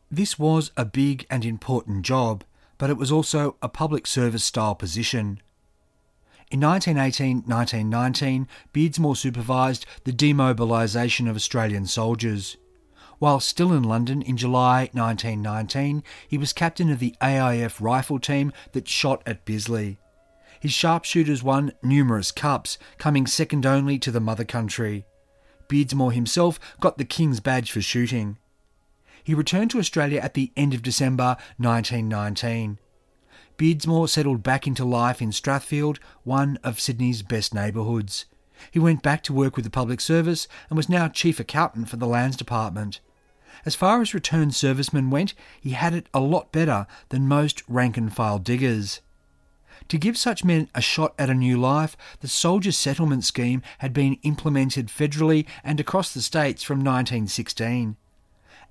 This 0.09 0.39
was 0.39 0.71
a 0.77 0.85
big 0.85 1.27
and 1.29 1.43
important 1.43 2.03
job, 2.03 2.43
but 2.83 2.89
it 2.89 2.97
was 2.97 3.13
also 3.13 3.55
a 3.61 3.69
public 3.69 4.05
service 4.05 4.43
style 4.43 4.75
position. 4.75 5.39
In 6.51 6.59
1918 6.59 7.43
1919, 7.45 8.45
Beardsmore 8.73 9.15
supervised 9.15 9.85
the 10.03 10.11
demobilisation 10.11 11.29
of 11.29 11.37
Australian 11.37 11.85
soldiers. 11.85 12.57
While 13.19 13.39
still 13.39 13.71
in 13.71 13.83
London 13.83 14.21
in 14.21 14.35
July 14.35 14.89
1919, 14.91 16.03
he 16.27 16.37
was 16.37 16.51
captain 16.51 16.89
of 16.89 16.99
the 16.99 17.15
AIF 17.21 17.79
rifle 17.79 18.19
team 18.19 18.51
that 18.73 18.89
shot 18.89 19.23
at 19.25 19.45
Bisley. 19.45 19.97
His 20.59 20.73
sharpshooters 20.73 21.41
won 21.41 21.71
numerous 21.81 22.33
cups, 22.33 22.77
coming 22.97 23.25
second 23.25 23.65
only 23.65 23.97
to 23.99 24.11
the 24.11 24.19
mother 24.19 24.43
country. 24.43 25.05
Beardsmore 25.69 26.11
himself 26.11 26.59
got 26.81 26.97
the 26.97 27.05
King's 27.05 27.39
Badge 27.39 27.71
for 27.71 27.81
shooting. 27.81 28.39
He 29.23 29.33
returned 29.33 29.71
to 29.71 29.79
Australia 29.79 30.19
at 30.19 30.33
the 30.33 30.51
end 30.57 30.73
of 30.73 30.81
December 30.81 31.37
1919. 31.57 32.77
Beardsmore 33.57 34.09
settled 34.09 34.43
back 34.43 34.67
into 34.67 34.83
life 34.83 35.21
in 35.21 35.29
Strathfield, 35.29 35.99
one 36.23 36.57
of 36.63 36.79
Sydney's 36.79 37.21
best 37.21 37.53
neighbourhoods. 37.53 38.25
He 38.71 38.79
went 38.79 39.01
back 39.01 39.23
to 39.23 39.33
work 39.33 39.55
with 39.55 39.65
the 39.65 39.71
public 39.71 40.01
service 40.01 40.47
and 40.69 40.77
was 40.77 40.89
now 40.89 41.07
chief 41.07 41.39
accountant 41.39 41.89
for 41.89 41.97
the 41.97 42.07
Lands 42.07 42.35
Department. 42.35 42.99
As 43.65 43.75
far 43.75 44.01
as 44.01 44.13
returned 44.13 44.55
servicemen 44.55 45.09
went, 45.09 45.33
he 45.61 45.71
had 45.71 45.93
it 45.93 46.07
a 46.13 46.19
lot 46.19 46.51
better 46.51 46.87
than 47.09 47.27
most 47.27 47.63
rank 47.67 47.95
and 47.95 48.13
file 48.13 48.39
diggers. 48.39 49.01
To 49.89 49.97
give 49.97 50.17
such 50.17 50.43
men 50.43 50.69
a 50.75 50.81
shot 50.81 51.13
at 51.17 51.29
a 51.29 51.33
new 51.33 51.57
life, 51.57 51.95
the 52.19 52.27
Soldier 52.27 52.71
Settlement 52.71 53.23
Scheme 53.23 53.61
had 53.79 53.93
been 53.93 54.17
implemented 54.23 54.87
federally 54.87 55.45
and 55.63 55.79
across 55.79 56.13
the 56.13 56.21
states 56.21 56.63
from 56.63 56.79
1916. 56.79 57.97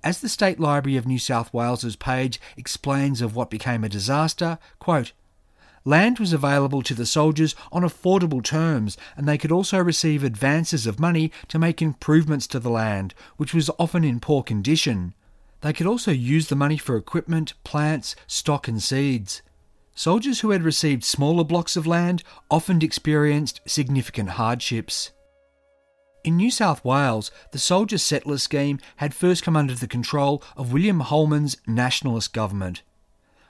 As 0.04 0.20
the 0.20 0.28
State 0.28 0.58
Library 0.58 0.96
of 0.96 1.06
New 1.06 1.18
South 1.18 1.52
Wales's 1.54 1.94
page 1.94 2.40
explains 2.56 3.20
of 3.20 3.36
what 3.36 3.50
became 3.50 3.84
a 3.84 3.88
disaster, 3.88 4.58
quote, 4.80 5.12
Land 5.84 6.18
was 6.18 6.32
available 6.32 6.82
to 6.82 6.94
the 6.94 7.06
soldiers 7.06 7.54
on 7.70 7.82
affordable 7.82 8.42
terms, 8.42 8.96
and 9.16 9.28
they 9.28 9.38
could 9.38 9.52
also 9.52 9.78
receive 9.78 10.24
advances 10.24 10.86
of 10.86 10.98
money 10.98 11.30
to 11.48 11.58
make 11.58 11.80
improvements 11.80 12.46
to 12.48 12.58
the 12.58 12.70
land, 12.70 13.14
which 13.36 13.54
was 13.54 13.70
often 13.78 14.02
in 14.02 14.18
poor 14.18 14.42
condition. 14.42 15.14
They 15.60 15.72
could 15.72 15.86
also 15.86 16.10
use 16.10 16.48
the 16.48 16.56
money 16.56 16.76
for 16.76 16.96
equipment, 16.96 17.54
plants, 17.62 18.16
stock, 18.26 18.66
and 18.66 18.82
seeds. 18.82 19.42
Soldiers 19.94 20.40
who 20.40 20.50
had 20.50 20.62
received 20.62 21.04
smaller 21.04 21.44
blocks 21.44 21.76
of 21.76 21.86
land 21.86 22.24
often 22.50 22.82
experienced 22.82 23.60
significant 23.66 24.30
hardships. 24.30 25.12
In 26.24 26.36
New 26.36 26.52
South 26.52 26.84
Wales, 26.84 27.32
the 27.50 27.58
soldier 27.58 27.98
settler 27.98 28.38
scheme 28.38 28.78
had 28.96 29.12
first 29.12 29.42
come 29.42 29.56
under 29.56 29.74
the 29.74 29.88
control 29.88 30.40
of 30.56 30.72
William 30.72 31.00
Holman's 31.00 31.56
nationalist 31.66 32.32
government. 32.32 32.82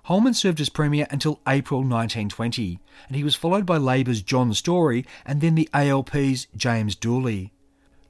Holman 0.05 0.33
served 0.33 0.59
as 0.59 0.71
Premier 0.71 1.07
until 1.11 1.41
April 1.47 1.81
1920, 1.81 2.81
and 3.07 3.17
he 3.17 3.23
was 3.23 3.37
followed 3.37 3.67
by 3.67 3.77
Labor's 3.77 4.23
John 4.23 4.55
Storey 4.55 5.05
and 5.27 5.43
then 5.43 5.55
the 5.55 5.69
ALP's 5.75 6.47
James 6.57 6.95
Dooley. 6.95 7.53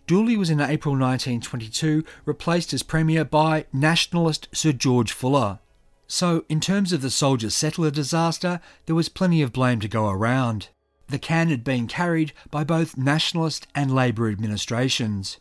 Dooley 0.06 0.36
was 0.36 0.48
in 0.48 0.60
April 0.60 0.94
1922 0.94 2.04
replaced 2.24 2.72
as 2.72 2.84
Premier 2.84 3.24
by 3.24 3.66
nationalist 3.72 4.48
Sir 4.52 4.72
George 4.72 5.10
Fuller. 5.10 5.58
So, 6.06 6.44
in 6.48 6.60
terms 6.60 6.92
of 6.92 7.02
the 7.02 7.10
soldier 7.10 7.50
settler 7.50 7.90
disaster, 7.90 8.60
there 8.86 8.94
was 8.94 9.08
plenty 9.08 9.42
of 9.42 9.52
blame 9.52 9.80
to 9.80 9.88
go 9.88 10.08
around. 10.08 10.68
The 11.12 11.18
can 11.18 11.50
had 11.50 11.62
been 11.62 11.88
carried 11.88 12.32
by 12.50 12.64
both 12.64 12.96
nationalist 12.96 13.66
and 13.74 13.94
Labor 13.94 14.30
administrations. 14.30 15.36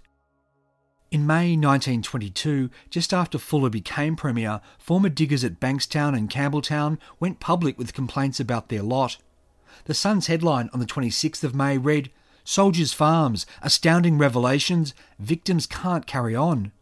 In 1.12 1.26
May 1.26 1.56
1922, 1.56 2.70
just 2.90 3.14
after 3.14 3.38
Fuller 3.38 3.70
became 3.70 4.18
Premier, 4.18 4.60
former 4.78 5.08
diggers 5.08 5.46
at 5.46 5.62
Bankstown 5.62 6.14
and 6.14 6.30
Campbelltown 6.30 6.98
went 7.22 7.40
public 7.40 7.78
with 7.78 7.94
complaints 7.94 8.38
about 8.38 8.68
their 8.68 8.84
lot. 8.84 9.16
The 9.86 9.94
Sun's 9.94 10.28
headline 10.28 10.70
on 10.74 10.82
the 10.82 10.86
26th 10.86 11.42
of 11.42 11.56
May 11.56 11.78
read, 11.78 12.12
Soldiers' 12.44 12.92
Farms, 12.92 13.46
astounding 13.62 14.18
revelations, 14.18 14.94
victims 15.20 15.66
can't 15.66 16.06
carry 16.06 16.36
on. 16.36 16.74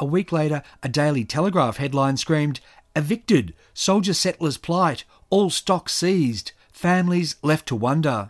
A 0.00 0.06
week 0.06 0.32
later, 0.32 0.62
a 0.82 0.88
Daily 0.88 1.26
Telegraph 1.26 1.76
headline 1.76 2.16
screamed, 2.16 2.60
Evicted, 2.96 3.52
soldier 3.74 4.14
settlers 4.14 4.56
plight, 4.56 5.04
all 5.28 5.50
stock 5.50 5.90
seized, 5.90 6.52
Families 6.76 7.36
left 7.42 7.64
to 7.68 7.74
wonder. 7.74 8.28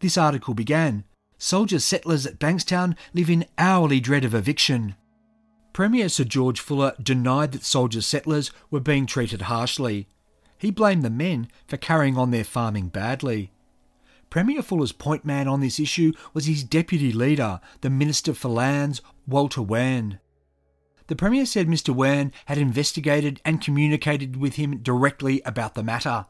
This 0.00 0.16
article 0.16 0.54
began 0.54 1.04
Soldier 1.36 1.80
settlers 1.80 2.24
at 2.24 2.38
Bankstown 2.38 2.96
live 3.12 3.28
in 3.28 3.44
hourly 3.58 4.00
dread 4.00 4.24
of 4.24 4.34
eviction. 4.34 4.94
Premier 5.74 6.08
Sir 6.08 6.24
George 6.24 6.60
Fuller 6.60 6.94
denied 6.98 7.52
that 7.52 7.64
soldier 7.64 8.00
settlers 8.00 8.50
were 8.70 8.80
being 8.80 9.04
treated 9.04 9.42
harshly. 9.42 10.08
He 10.56 10.70
blamed 10.70 11.02
the 11.02 11.10
men 11.10 11.48
for 11.66 11.76
carrying 11.76 12.16
on 12.16 12.30
their 12.30 12.42
farming 12.42 12.88
badly. 12.88 13.52
Premier 14.30 14.62
Fuller's 14.62 14.92
point 14.92 15.26
man 15.26 15.46
on 15.46 15.60
this 15.60 15.78
issue 15.78 16.14
was 16.32 16.46
his 16.46 16.64
deputy 16.64 17.12
leader, 17.12 17.60
the 17.82 17.90
Minister 17.90 18.32
for 18.32 18.48
Lands, 18.48 19.02
Walter 19.26 19.60
Wearne. 19.60 20.20
The 21.08 21.16
Premier 21.16 21.44
said 21.44 21.68
Mr. 21.68 21.94
Wearne 21.94 22.32
had 22.46 22.56
investigated 22.56 23.42
and 23.44 23.60
communicated 23.60 24.38
with 24.38 24.54
him 24.54 24.78
directly 24.78 25.42
about 25.44 25.74
the 25.74 25.82
matter. 25.82 26.24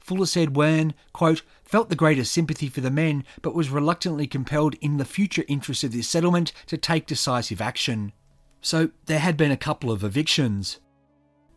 Fuller 0.00 0.26
said 0.26 0.56
Wearne, 0.56 0.94
quote, 1.12 1.42
felt 1.62 1.88
the 1.88 1.94
greatest 1.94 2.32
sympathy 2.32 2.68
for 2.68 2.80
the 2.80 2.90
men, 2.90 3.24
but 3.42 3.54
was 3.54 3.70
reluctantly 3.70 4.26
compelled 4.26 4.74
in 4.80 4.96
the 4.96 5.04
future 5.04 5.44
interests 5.46 5.84
of 5.84 5.92
this 5.92 6.08
settlement 6.08 6.52
to 6.66 6.76
take 6.76 7.06
decisive 7.06 7.60
action. 7.60 8.12
So 8.60 8.90
there 9.06 9.20
had 9.20 9.36
been 9.36 9.50
a 9.50 9.56
couple 9.56 9.90
of 9.90 10.02
evictions. 10.02 10.80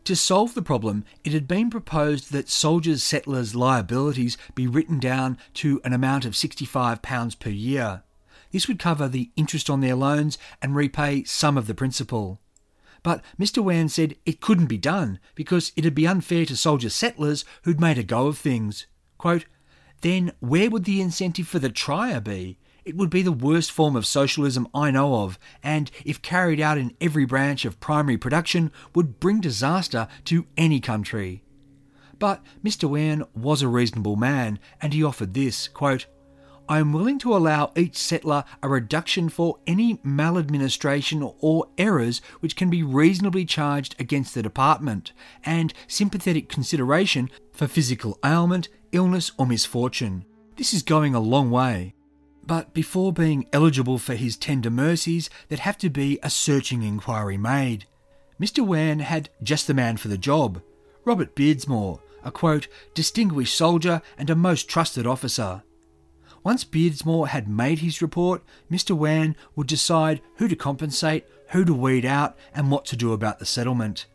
To 0.05 0.15
solve 0.15 0.53
the 0.53 0.61
problem, 0.61 1.05
it 1.23 1.31
had 1.31 1.47
been 1.47 1.69
proposed 1.69 2.31
that 2.33 2.49
soldiers' 2.49 3.03
settlers' 3.03 3.55
liabilities 3.55 4.37
be 4.53 4.67
written 4.67 4.99
down 4.99 5.37
to 5.55 5.79
an 5.85 5.93
amount 5.93 6.25
of 6.25 6.33
£65 6.33 7.39
per 7.39 7.49
year. 7.49 8.03
This 8.51 8.67
would 8.67 8.79
cover 8.79 9.07
the 9.07 9.31
interest 9.35 9.69
on 9.69 9.79
their 9.79 9.95
loans 9.95 10.37
and 10.61 10.75
repay 10.75 11.23
some 11.23 11.57
of 11.57 11.67
the 11.67 11.73
principal. 11.73 12.39
But 13.03 13.21
Mr. 13.39 13.61
Wearne 13.61 13.89
said 13.89 14.15
it 14.25 14.41
couldn't 14.41 14.67
be 14.67 14.77
done 14.77 15.19
because 15.35 15.73
it'd 15.75 15.93
be 15.93 16.07
unfair 16.07 16.45
to 16.45 16.55
soldier 16.55 16.89
settlers 16.89 17.43
who'd 17.63 17.81
made 17.81 17.97
a 17.97 18.03
go 18.03 18.27
of 18.27 18.37
things. 18.37 18.87
Quote, 19.17 19.45
then 20.01 20.33
where 20.39 20.69
would 20.69 20.85
the 20.85 21.01
incentive 21.01 21.47
for 21.47 21.59
the 21.59 21.69
trier 21.69 22.19
be? 22.19 22.57
It 22.85 22.97
would 22.97 23.09
be 23.09 23.21
the 23.21 23.31
worst 23.31 23.71
form 23.71 23.95
of 23.95 24.05
socialism 24.05 24.67
I 24.73 24.91
know 24.91 25.15
of, 25.23 25.39
and 25.63 25.89
if 26.03 26.21
carried 26.21 26.59
out 26.59 26.77
in 26.77 26.95
every 26.99 27.23
branch 27.25 27.63
of 27.63 27.79
primary 27.79 28.17
production, 28.17 28.71
would 28.93 29.21
bring 29.21 29.39
disaster 29.39 30.09
to 30.25 30.45
any 30.57 30.81
country. 30.81 31.43
But 32.19 32.43
Mr. 32.63 32.89
Wearne 32.89 33.23
was 33.33 33.61
a 33.61 33.69
reasonable 33.69 34.17
man, 34.17 34.59
and 34.81 34.93
he 34.93 35.03
offered 35.03 35.33
this 35.33 35.69
quote, 35.69 36.07
I 36.69 36.79
am 36.79 36.93
willing 36.93 37.19
to 37.19 37.35
allow 37.35 37.71
each 37.75 37.97
settler 37.97 38.45
a 38.61 38.69
reduction 38.69 39.27
for 39.27 39.57
any 39.67 39.99
maladministration 40.03 41.29
or 41.39 41.67
errors 41.77 42.21
which 42.39 42.55
can 42.55 42.69
be 42.69 42.83
reasonably 42.83 43.43
charged 43.43 43.95
against 43.99 44.33
the 44.33 44.41
department, 44.41 45.11
and 45.43 45.73
sympathetic 45.87 46.47
consideration 46.47 47.29
for 47.51 47.67
physical 47.67 48.17
ailment, 48.23 48.69
illness, 48.93 49.31
or 49.37 49.45
misfortune. 49.45 50.23
This 50.55 50.73
is 50.73 50.83
going 50.83 51.13
a 51.13 51.19
long 51.19 51.51
way. 51.51 51.95
But 52.45 52.73
before 52.73 53.11
being 53.11 53.47
eligible 53.51 53.97
for 53.97 54.15
his 54.15 54.37
tender 54.37 54.69
mercies, 54.69 55.29
there'd 55.47 55.59
have 55.61 55.77
to 55.79 55.89
be 55.89 56.19
a 56.23 56.29
searching 56.29 56.83
inquiry 56.83 57.37
made. 57.37 57.85
Mr. 58.39 58.65
Wearne 58.65 58.99
had 58.99 59.29
just 59.41 59.67
the 59.67 59.73
man 59.73 59.97
for 59.97 60.07
the 60.07 60.17
job 60.17 60.61
Robert 61.05 61.35
Beardsmore, 61.35 61.99
a 62.23 62.31
quote, 62.31 62.69
distinguished 62.93 63.55
soldier 63.55 64.01
and 64.17 64.29
a 64.29 64.35
most 64.35 64.69
trusted 64.69 65.05
officer. 65.05 65.63
Once 66.43 66.65
Beardsmore 66.65 67.29
had 67.29 67.47
made 67.47 67.79
his 67.79 68.01
report, 68.01 68.43
Mr. 68.69 68.91
Wearne 68.91 69.35
would 69.55 69.67
decide 69.67 70.21
who 70.35 70.47
to 70.47 70.55
compensate, 70.55 71.25
who 71.49 71.63
to 71.63 71.73
weed 71.73 72.05
out, 72.05 72.37
and 72.53 72.69
what 72.69 72.85
to 72.85 72.97
do 72.97 73.13
about 73.13 73.39
the 73.39 73.45
settlement. 73.45 74.05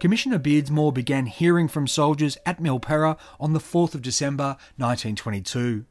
Commissioner 0.00 0.38
Beardsmore 0.38 0.92
began 0.92 1.26
hearing 1.26 1.68
from 1.68 1.86
soldiers 1.86 2.36
at 2.44 2.60
Milperra 2.60 3.16
on 3.38 3.52
the 3.52 3.60
4th 3.60 3.94
of 3.94 4.02
December 4.02 4.56
1922. 4.76 5.84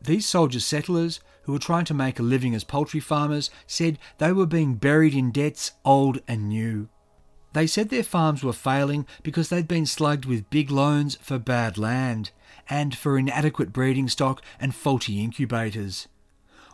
These 0.00 0.26
soldier 0.26 0.60
settlers, 0.60 1.20
who 1.42 1.52
were 1.52 1.58
trying 1.58 1.84
to 1.84 1.94
make 1.94 2.18
a 2.18 2.22
living 2.22 2.54
as 2.54 2.64
poultry 2.64 3.00
farmers, 3.00 3.50
said 3.66 3.98
they 4.16 4.32
were 4.32 4.46
being 4.46 4.76
buried 4.76 5.14
in 5.14 5.30
debts 5.30 5.72
old 5.84 6.20
and 6.26 6.48
new. 6.48 6.88
They 7.52 7.66
said 7.66 7.88
their 7.88 8.04
farms 8.04 8.44
were 8.44 8.52
failing 8.52 9.06
because 9.22 9.48
they'd 9.48 9.66
been 9.66 9.86
slugged 9.86 10.24
with 10.24 10.50
big 10.50 10.70
loans 10.70 11.18
for 11.20 11.38
bad 11.38 11.76
land 11.76 12.30
and 12.68 12.96
for 12.96 13.18
inadequate 13.18 13.72
breeding 13.72 14.08
stock 14.08 14.42
and 14.60 14.74
faulty 14.74 15.20
incubators. 15.22 16.06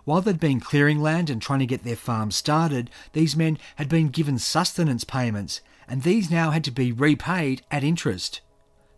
While 0.04 0.20
they'd 0.20 0.38
been 0.38 0.60
clearing 0.60 1.00
land 1.00 1.30
and 1.30 1.40
trying 1.40 1.60
to 1.60 1.66
get 1.66 1.82
their 1.82 1.96
farms 1.96 2.36
started, 2.36 2.90
these 3.12 3.34
men 3.34 3.58
had 3.76 3.88
been 3.88 4.08
given 4.08 4.38
sustenance 4.38 5.02
payments, 5.02 5.62
and 5.88 6.02
these 6.02 6.30
now 6.30 6.50
had 6.50 6.62
to 6.64 6.70
be 6.70 6.92
repaid 6.92 7.62
at 7.70 7.82
interest. 7.82 8.40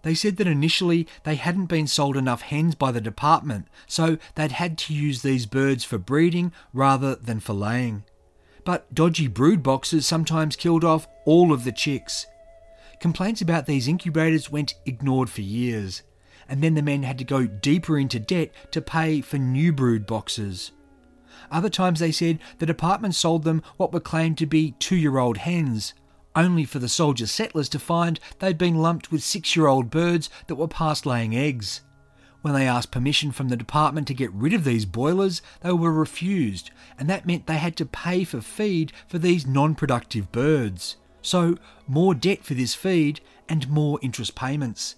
They 0.03 0.15
said 0.15 0.37
that 0.37 0.47
initially 0.47 1.07
they 1.25 1.37
hadn't 1.37 1.67
been 1.67 1.87
sold 1.87 2.17
enough 2.17 2.43
hens 2.43 2.75
by 2.75 2.93
the 2.93 3.01
department, 3.01 3.69
so 3.87 4.19
they'd 4.35 4.53
had 4.53 4.77
to 4.79 4.95
use 4.95 5.23
these 5.23 5.47
birds 5.47 5.85
for 5.85 5.99
breeding 5.99 6.53
rather 6.73 7.15
than 7.15 7.41
for 7.41 7.53
laying 7.53 8.05
but 8.69 8.93
dodgy 8.95 9.27
brood 9.27 9.63
boxes 9.63 10.05
sometimes 10.05 10.55
killed 10.55 10.85
off 10.85 11.09
all 11.25 11.55
of 11.55 11.65
the 11.65 11.73
chicks. 11.73 12.27
Complaints 13.01 13.41
about 13.41 13.65
these 13.65 13.89
incubators 13.89 14.53
went 14.53 14.75
ignored 14.85 15.31
for 15.31 15.41
years, 15.41 16.03
and 16.51 16.63
then 16.63 16.75
the 16.75 16.83
men 16.83 17.03
had 17.03 17.17
to 17.17 17.25
go 17.25 17.47
deeper 17.47 17.99
into 17.99 18.21
debt 18.21 18.51
to 18.71 18.83
pay 18.83 19.23
for 19.23 19.39
new 19.39 19.73
brood 19.73 20.07
boxes. 20.07 20.73
Other 21.51 21.71
times 21.71 21.99
they 21.99 22.13
said 22.13 22.41
the 22.59 22.67
department 22.67 23.15
sold 23.15 23.45
them 23.45 23.63
what 23.79 23.91
were 23.91 24.01
claimed 24.01 24.37
to 24.37 24.45
be 24.45 24.73
two 24.73 24.97
year 24.97 25.17
old 25.17 25.39
hens, 25.39 25.95
only 26.37 26.67
for 26.67 26.79
the 26.79 26.91
soldier 26.91 27.27
settlers 27.27 27.71
to 27.71 27.79
find 27.79 28.21
they'd 28.39 28.59
been 28.59 28.83
lumped 28.83 29.11
with 29.11 29.23
six 29.23 29.57
year 29.57 29.67
old 29.67 29.89
birds 29.89 30.29
that 30.47 30.57
were 30.57 30.69
past 30.69 31.07
laying 31.07 31.35
eggs. 31.35 31.81
When 32.41 32.55
they 32.55 32.69
asked 32.69 32.93
permission 32.93 33.33
from 33.33 33.49
the 33.49 33.57
department 33.57 34.07
to 34.07 34.15
get 34.15 34.33
rid 34.33 34.53
of 34.53 34.63
these 34.63 34.85
boilers, 34.85 35.43
they 35.61 35.73
were 35.73 35.93
refused, 35.93 36.71
and 36.97 37.11
that 37.11 37.27
meant 37.27 37.47
they 37.47 37.59
had 37.59 37.77
to 37.77 37.87
pay 37.87 38.23
for 38.23 38.41
feed 38.41 38.93
for 39.09 39.19
these 39.19 39.45
non 39.45 39.75
productive 39.75 40.31
birds. 40.31 40.97
So, 41.21 41.57
more 41.89 42.15
debt 42.15 42.45
for 42.45 42.55
this 42.55 42.77
feed 42.77 43.21
and 43.49 43.69
more 43.69 43.99
interest 44.03 44.37
payments. 44.37 44.95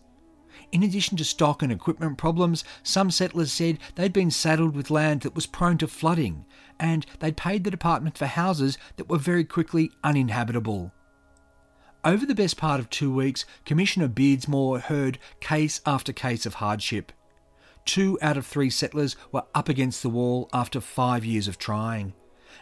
In 0.70 0.82
addition 0.82 1.16
to 1.16 1.24
stock 1.24 1.62
and 1.62 1.72
equipment 1.72 2.18
problems, 2.18 2.62
some 2.82 3.10
settlers 3.10 3.52
said 3.52 3.78
they'd 3.94 4.12
been 4.12 4.30
saddled 4.30 4.76
with 4.76 4.90
land 4.90 5.22
that 5.22 5.34
was 5.34 5.46
prone 5.46 5.78
to 5.78 5.88
flooding, 5.88 6.44
and 6.78 7.06
they'd 7.20 7.38
paid 7.38 7.64
the 7.64 7.70
department 7.70 8.18
for 8.18 8.26
houses 8.26 8.76
that 8.96 9.08
were 9.08 9.18
very 9.18 9.44
quickly 9.44 9.90
uninhabitable. 10.04 10.92
Over 12.04 12.26
the 12.26 12.34
best 12.34 12.58
part 12.58 12.80
of 12.80 12.90
two 12.90 13.12
weeks, 13.12 13.46
Commissioner 13.64 14.08
Beardsmore 14.08 14.82
heard 14.82 15.18
case 15.40 15.80
after 15.86 16.12
case 16.12 16.44
of 16.44 16.54
hardship 16.54 17.12
two 17.84 18.18
out 18.22 18.36
of 18.36 18.46
three 18.46 18.70
settlers 18.70 19.16
were 19.32 19.44
up 19.54 19.68
against 19.68 20.02
the 20.02 20.08
wall 20.08 20.48
after 20.52 20.80
five 20.80 21.24
years 21.24 21.48
of 21.48 21.58
trying. 21.58 22.14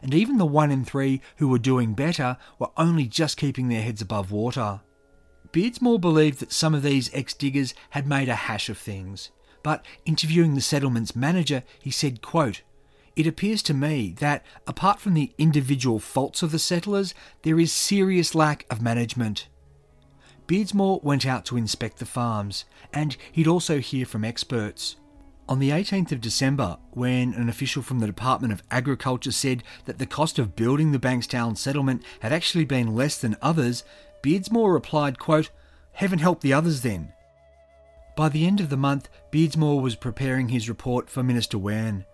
And 0.02 0.14
even 0.14 0.38
the 0.38 0.46
one 0.46 0.70
in 0.70 0.84
three 0.84 1.20
who 1.36 1.48
were 1.48 1.58
doing 1.58 1.94
better 1.94 2.36
were 2.58 2.70
only 2.76 3.06
just 3.06 3.36
keeping 3.36 3.68
their 3.68 3.82
heads 3.82 4.02
above 4.02 4.30
water. 4.30 4.80
Beardsmore 5.52 6.00
believed 6.00 6.40
that 6.40 6.52
some 6.52 6.74
of 6.74 6.82
these 6.82 7.12
ex 7.14 7.32
diggers 7.34 7.74
had 7.90 8.06
made 8.06 8.28
a 8.28 8.34
hash 8.34 8.68
of 8.68 8.78
things, 8.78 9.30
but 9.62 9.84
interviewing 10.04 10.54
the 10.54 10.60
settlement's 10.60 11.16
manager, 11.16 11.62
he 11.80 11.90
said, 11.90 12.22
quote, 12.22 12.62
It 13.16 13.26
appears 13.26 13.62
to 13.62 13.74
me 13.74 14.14
that, 14.18 14.44
apart 14.66 15.00
from 15.00 15.14
the 15.14 15.32
individual 15.38 15.98
faults 15.98 16.42
of 16.42 16.52
the 16.52 16.58
settlers, 16.58 17.14
there 17.42 17.58
is 17.58 17.72
serious 17.72 18.34
lack 18.34 18.66
of 18.70 18.82
management. 18.82 19.48
Beardsmore 20.46 21.02
went 21.02 21.26
out 21.26 21.44
to 21.46 21.56
inspect 21.56 21.98
the 21.98 22.06
farms, 22.06 22.64
and 22.92 23.16
he'd 23.32 23.46
also 23.46 23.80
hear 23.80 24.06
from 24.06 24.24
experts. 24.24 24.96
On 25.48 25.60
the 25.60 25.70
18th 25.70 26.12
of 26.12 26.20
December, 26.20 26.76
when 26.90 27.32
an 27.32 27.48
official 27.48 27.82
from 27.82 28.00
the 28.00 28.06
Department 28.06 28.52
of 28.52 28.62
Agriculture 28.70 29.32
said 29.32 29.62
that 29.86 29.98
the 29.98 30.04
cost 30.04 30.38
of 30.38 30.54
building 30.54 30.92
the 30.92 30.98
Bankstown 30.98 31.56
settlement 31.56 32.04
had 32.20 32.34
actually 32.34 32.66
been 32.66 32.94
less 32.94 33.18
than 33.18 33.34
others, 33.40 33.82
Beardsmore 34.22 34.74
replied, 34.74 35.18
quote, 35.18 35.48
Heaven 35.92 36.18
help 36.18 36.42
the 36.42 36.52
others 36.52 36.82
then. 36.82 37.14
By 38.14 38.28
the 38.28 38.46
end 38.46 38.60
of 38.60 38.68
the 38.68 38.76
month, 38.76 39.08
Beardsmore 39.32 39.80
was 39.80 39.96
preparing 39.96 40.50
his 40.50 40.68
report 40.68 41.08
for 41.08 41.22
Minister 41.22 41.56
Wearne. 41.56 42.04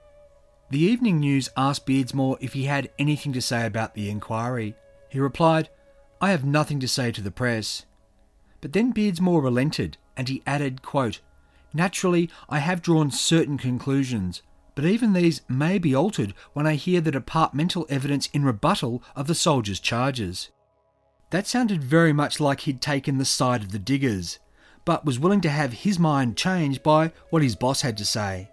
The 0.70 0.78
Evening 0.78 1.18
News 1.18 1.48
asked 1.56 1.86
Beardsmore 1.86 2.38
if 2.40 2.52
he 2.52 2.64
had 2.64 2.90
anything 3.00 3.32
to 3.32 3.42
say 3.42 3.66
about 3.66 3.94
the 3.94 4.10
inquiry. 4.10 4.76
He 5.08 5.18
replied, 5.18 5.70
I 6.20 6.30
have 6.30 6.44
nothing 6.44 6.78
to 6.78 6.88
say 6.88 7.10
to 7.10 7.20
the 7.20 7.32
press. 7.32 7.84
But 8.60 8.74
then 8.74 8.94
Beardsmore 8.94 9.42
relented 9.42 9.96
and 10.16 10.28
he 10.28 10.42
added, 10.46 10.82
quote, 10.82 11.20
Naturally, 11.74 12.30
I 12.48 12.60
have 12.60 12.82
drawn 12.82 13.10
certain 13.10 13.58
conclusions, 13.58 14.42
but 14.76 14.84
even 14.84 15.12
these 15.12 15.42
may 15.48 15.78
be 15.78 15.94
altered 15.94 16.32
when 16.52 16.68
I 16.68 16.76
hear 16.76 17.00
the 17.00 17.10
departmental 17.10 17.84
evidence 17.90 18.28
in 18.28 18.44
rebuttal 18.44 19.02
of 19.16 19.26
the 19.26 19.34
soldiers' 19.34 19.80
charges. 19.80 20.50
That 21.30 21.48
sounded 21.48 21.82
very 21.82 22.12
much 22.12 22.38
like 22.38 22.60
he'd 22.60 22.80
taken 22.80 23.18
the 23.18 23.24
side 23.24 23.62
of 23.62 23.72
the 23.72 23.80
diggers, 23.80 24.38
but 24.84 25.04
was 25.04 25.18
willing 25.18 25.40
to 25.40 25.50
have 25.50 25.72
his 25.72 25.98
mind 25.98 26.36
changed 26.36 26.84
by 26.84 27.12
what 27.30 27.42
his 27.42 27.56
boss 27.56 27.80
had 27.80 27.96
to 27.96 28.04
say. 28.04 28.50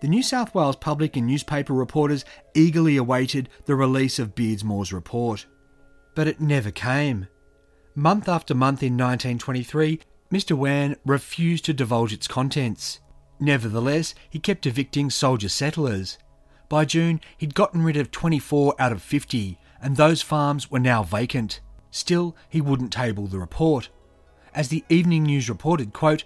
The 0.00 0.08
New 0.08 0.22
South 0.22 0.54
Wales 0.54 0.76
public 0.76 1.16
and 1.16 1.26
newspaper 1.26 1.72
reporters 1.72 2.24
eagerly 2.54 2.96
awaited 2.96 3.48
the 3.66 3.76
release 3.76 4.18
of 4.18 4.34
Beardsmore's 4.34 4.92
report. 4.92 5.46
But 6.16 6.26
it 6.26 6.40
never 6.40 6.72
came. 6.72 7.28
Month 7.94 8.28
after 8.28 8.54
month 8.54 8.82
in 8.82 8.94
1923, 8.94 10.00
Mr. 10.34 10.56
Wearne 10.56 10.96
refused 11.06 11.64
to 11.64 11.72
divulge 11.72 12.12
its 12.12 12.26
contents. 12.26 12.98
Nevertheless, 13.38 14.16
he 14.28 14.40
kept 14.40 14.66
evicting 14.66 15.08
soldier 15.08 15.48
settlers. 15.48 16.18
By 16.68 16.86
June, 16.86 17.20
he'd 17.38 17.54
gotten 17.54 17.82
rid 17.82 17.96
of 17.96 18.10
24 18.10 18.74
out 18.80 18.90
of 18.90 19.00
50, 19.00 19.56
and 19.80 19.96
those 19.96 20.22
farms 20.22 20.72
were 20.72 20.80
now 20.80 21.04
vacant. 21.04 21.60
Still, 21.92 22.34
he 22.48 22.60
wouldn't 22.60 22.92
table 22.92 23.28
the 23.28 23.38
report. 23.38 23.90
As 24.52 24.70
the 24.70 24.82
Evening 24.88 25.22
News 25.22 25.48
reported, 25.48 25.92
quote, 25.92 26.24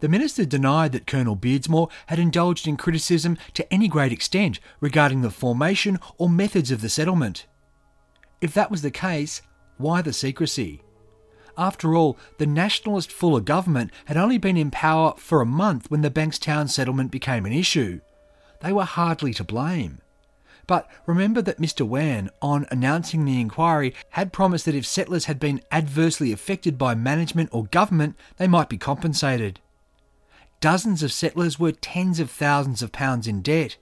the 0.00 0.08
minister 0.08 0.44
denied 0.44 0.90
that 0.90 1.06
Colonel 1.06 1.36
Beardsmore 1.36 1.92
had 2.06 2.18
indulged 2.18 2.66
in 2.66 2.76
criticism 2.76 3.38
to 3.54 3.72
any 3.72 3.86
great 3.86 4.10
extent 4.10 4.58
regarding 4.80 5.22
the 5.22 5.30
formation 5.30 6.00
or 6.18 6.28
methods 6.28 6.72
of 6.72 6.80
the 6.80 6.88
settlement. 6.88 7.46
If 8.40 8.52
that 8.54 8.72
was 8.72 8.82
the 8.82 8.90
case, 8.90 9.42
why 9.78 10.02
the 10.02 10.12
secrecy? 10.12 10.82
After 11.56 11.94
all, 11.94 12.18
the 12.38 12.46
nationalist 12.46 13.12
Fuller 13.12 13.40
government 13.40 13.90
had 14.06 14.16
only 14.16 14.38
been 14.38 14.56
in 14.56 14.70
power 14.70 15.14
for 15.16 15.40
a 15.40 15.46
month 15.46 15.90
when 15.90 16.02
the 16.02 16.10
Bankstown 16.10 16.68
settlement 16.68 17.10
became 17.10 17.46
an 17.46 17.52
issue. 17.52 18.00
They 18.60 18.72
were 18.72 18.84
hardly 18.84 19.32
to 19.34 19.44
blame. 19.44 20.00
But 20.66 20.90
remember 21.06 21.42
that 21.42 21.60
Mr. 21.60 21.86
Wearne, 21.86 22.30
on 22.40 22.66
announcing 22.70 23.24
the 23.24 23.40
inquiry, 23.40 23.94
had 24.10 24.32
promised 24.32 24.64
that 24.64 24.74
if 24.74 24.86
settlers 24.86 25.26
had 25.26 25.38
been 25.38 25.60
adversely 25.70 26.32
affected 26.32 26.78
by 26.78 26.94
management 26.94 27.50
or 27.52 27.66
government, 27.66 28.16
they 28.38 28.48
might 28.48 28.68
be 28.68 28.78
compensated. 28.78 29.60
Dozens 30.60 31.02
of 31.02 31.12
settlers 31.12 31.58
were 31.58 31.72
tens 31.72 32.18
of 32.18 32.30
thousands 32.30 32.80
of 32.80 32.92
pounds 32.92 33.26
in 33.26 33.42
debt. 33.42 33.76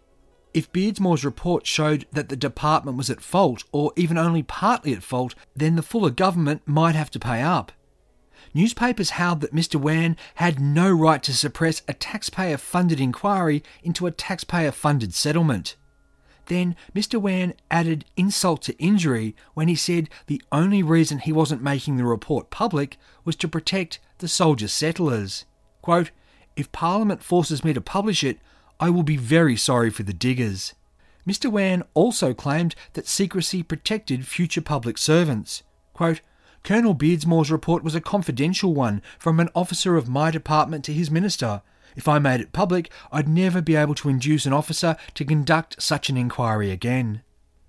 If 0.55 0.71
Beardsmore's 0.73 1.25
report 1.25 1.67
showed 1.67 2.07
that 2.13 2.29
the 2.29 2.37
department 2.37 2.99
was 2.99 3.09
at 3.09 3.23
fault, 3.23 3.65
or 3.73 3.93
even 3.97 4.19
only 4.19 4.43
partly 4.43 4.93
at 4.93 5.03
fault, 5.03 5.35
then 5.57 5.77
the 5.77 5.83
Fuller 5.83 6.11
government 6.11 6.63
might 6.67 6.95
have 6.95 7.11
to 7.13 7.19
pay 7.19 7.41
up. 7.41 7.73
Newspapers 8.53 9.11
howled 9.11 9.41
that 9.41 9.55
Mr. 9.55 9.77
Wearne 9.77 10.17
had 10.35 10.61
no 10.61 10.91
right 10.91 11.23
to 11.23 11.33
suppress 11.33 11.81
a 11.89 11.95
taxpayer 11.95 12.59
funded 12.59 13.01
inquiry 13.01 13.63
into 13.83 14.07
a 14.07 14.11
taxpayer 14.11 14.73
funded 14.73 15.15
settlement. 15.15 15.77
Then 16.47 16.77
Mr. 16.95 17.19
Wearne 17.19 17.55
added 17.71 18.05
insult 18.17 18.61
to 18.63 18.79
injury 18.79 19.35
when 19.55 19.69
he 19.69 19.75
said 19.75 20.11
the 20.27 20.43
only 20.51 20.83
reason 20.83 21.21
he 21.21 21.33
wasn't 21.33 21.63
making 21.63 21.97
the 21.97 22.05
report 22.05 22.51
public 22.51 22.99
was 23.25 23.37
to 23.37 23.49
protect 23.49 24.01
the 24.19 24.29
soldier 24.29 24.69
settlers. 24.69 25.47
Quote, 25.81 26.11
if 26.55 26.71
Parliament 26.73 27.23
forces 27.23 27.65
me 27.65 27.73
to 27.73 27.81
publish 27.81 28.23
it, 28.23 28.39
I 28.83 28.91
will 28.91 29.05
be 29.05 29.17
very 29.17 29.57
sorry 29.57 29.91
for 29.91 30.03
the 30.03 30.13
diggers. 30.13 30.75
Mr. 31.25 31.49
Wearne 31.49 31.85
also 31.95 32.35
claimed 32.35 32.75
that 32.95 33.07
secrecy 33.07 33.63
protected 33.63 34.27
future 34.27 34.61
public 34.61 34.99
servants. 34.99 35.63
Quote, 35.95 36.21
Colonel 36.65 36.93
Beardsmore's 36.93 37.53
report 37.53 37.85
was 37.85 37.95
a 37.95 38.01
confidential 38.01 38.75
one 38.75 39.01
from 39.21 39.39
an 39.39 39.51
officer 39.55 39.97
of 39.97 40.09
my 40.09 40.33
department 40.33 40.85
to 40.87 40.93
his 40.93 41.13
minister. 41.13 41.63
If 41.95 42.09
I 42.09 42.19
made 42.19 42.41
it 42.41 42.53
public, 42.53 42.91
I'd 43.13 43.29
never 43.29 43.63
be 43.63 43.77
able 43.77 43.95
to 43.95 44.09
induce 44.09 44.47
an 44.47 44.53
officer 44.53 44.97
to 45.15 45.25
conduct 45.25 45.81
such 45.81 46.11
an 46.11 46.17
inquiry 46.17 46.73
again. 46.73 47.23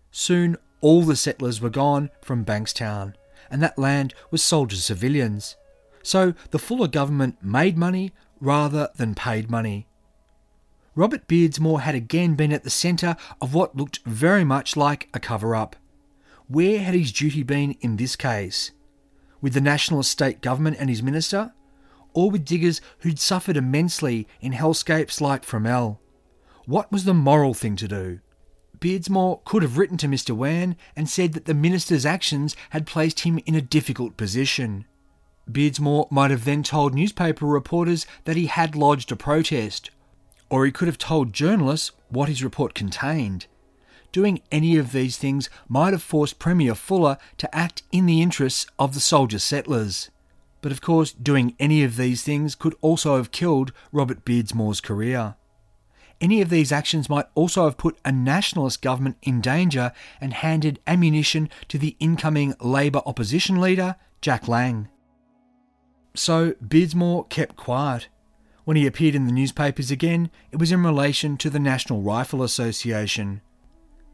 Soon, 0.10 0.58
all 0.82 1.04
the 1.04 1.16
settlers 1.16 1.62
were 1.62 1.70
gone 1.70 2.10
from 2.24 2.44
Bankstown, 2.44 3.14
and 3.52 3.62
that 3.62 3.78
land 3.78 4.16
was 4.32 4.42
sold 4.42 4.72
to 4.72 4.78
civilians. 4.78 5.58
So 6.02 6.34
the 6.50 6.58
Fuller 6.58 6.88
government 6.88 7.38
made 7.44 7.78
money 7.78 8.14
rather 8.42 8.90
than 8.96 9.14
paid 9.14 9.52
money. 9.52 9.86
Robert 10.96 11.28
Beardsmore 11.28 11.82
had 11.82 11.96
again 11.96 12.36
been 12.36 12.54
at 12.54 12.64
the 12.64 12.70
centre 12.70 13.16
of 13.42 13.54
what 13.56 13.76
looked 13.76 14.00
very 14.06 14.44
much 14.44 14.78
like 14.78 15.10
a 15.12 15.20
cover 15.20 15.56
up. 15.56 15.76
Where 16.48 16.80
had 16.80 16.94
his 16.94 17.12
duty 17.12 17.42
been 17.42 17.72
in 17.82 17.98
this 17.98 18.16
case? 18.16 18.72
With 19.42 19.54
the 19.54 19.62
National 19.62 20.04
State 20.04 20.42
Government 20.42 20.78
and 20.80 20.92
his 20.92 21.02
minister? 21.02 21.54
Or 22.14 22.30
with 22.30 22.46
diggers 22.46 22.80
who'd 23.00 23.18
suffered 23.18 23.58
immensely 23.58 24.28
in 24.40 24.54
hellscapes 24.54 25.20
like 25.20 25.44
Fromelles? 25.44 25.98
What 26.66 26.92
was 26.92 27.06
the 27.06 27.14
moral 27.16 27.56
thing 27.56 27.76
to 27.78 27.88
do? 27.88 28.20
Beardsmore 28.80 29.44
could 29.46 29.64
have 29.64 29.80
written 29.80 29.98
to 29.98 30.08
Mr. 30.08 30.36
Wearne 30.36 30.76
and 30.96 31.10
said 31.10 31.34
that 31.34 31.46
the 31.46 31.56
minister's 31.56 32.06
actions 32.06 32.56
had 32.70 32.86
placed 32.86 33.22
him 33.22 33.40
in 33.48 33.56
a 33.56 33.62
difficult 33.62 34.16
position. 34.16 34.86
Beardsmore 35.50 36.12
might 36.12 36.30
have 36.30 36.46
then 36.46 36.62
told 36.62 36.94
newspaper 36.94 37.48
reporters 37.48 38.06
that 38.26 38.36
he 38.36 38.46
had 38.46 38.76
lodged 38.76 39.12
a 39.12 39.16
protest 39.16 39.90
or 40.54 40.68
he 40.68 40.72
could 40.72 40.88
have 40.88 41.00
told 41.00 41.34
journalists 41.34 41.92
what 42.10 42.30
his 42.30 42.44
report 42.44 42.76
contained. 42.76 43.48
Doing 44.12 44.40
any 44.52 44.78
of 44.78 44.92
these 44.92 45.18
things 45.18 45.50
might 45.68 45.94
have 45.94 46.04
forced 46.04 46.38
Premier 46.38 46.76
Fuller 46.76 47.18
to 47.40 47.56
act 47.56 47.82
in 47.92 48.06
the 48.06 48.22
interests 48.22 48.68
of 48.78 48.94
the 48.94 49.00
soldier 49.00 49.40
settlers. 49.40 50.12
But 50.62 50.72
of 50.72 50.80
course, 50.80 51.12
doing 51.12 51.56
any 51.60 51.84
of 51.84 51.98
these 51.98 52.22
things 52.22 52.54
could 52.54 52.76
also 52.82 53.18
have 53.18 53.32
killed 53.32 53.74
Robert 53.92 54.24
Beardsmore's 54.26 54.80
career. 54.80 55.34
Any 56.22 56.40
of 56.40 56.52
these 56.52 56.72
actions 56.72 57.10
might 57.10 57.26
also 57.34 57.66
have 57.66 57.76
put 57.76 57.98
a 58.06 58.12
nationalist 58.12 58.84
government 58.84 59.18
in 59.24 59.42
danger 59.42 59.92
and 60.22 60.34
handed 60.34 60.80
ammunition 60.86 61.50
to 61.70 61.80
the 61.80 61.98
incoming 62.00 62.54
Labour 62.62 63.02
opposition 63.08 63.60
leader, 63.60 63.96
Jack 64.22 64.48
Lang. 64.48 64.88
So 66.14 66.52
Beardsmore 66.64 67.28
kept 67.28 67.56
quiet. 67.56 68.08
When 68.66 68.78
he 68.78 68.88
appeared 68.88 69.16
in 69.16 69.26
the 69.26 69.32
newspapers 69.32 69.92
again, 69.92 70.30
it 70.52 70.60
was 70.60 70.72
in 70.72 70.84
relation 70.84 71.38
to 71.38 71.50
the 71.50 71.60
National 71.60 72.02
Rifle 72.02 72.44
Association. 72.44 73.42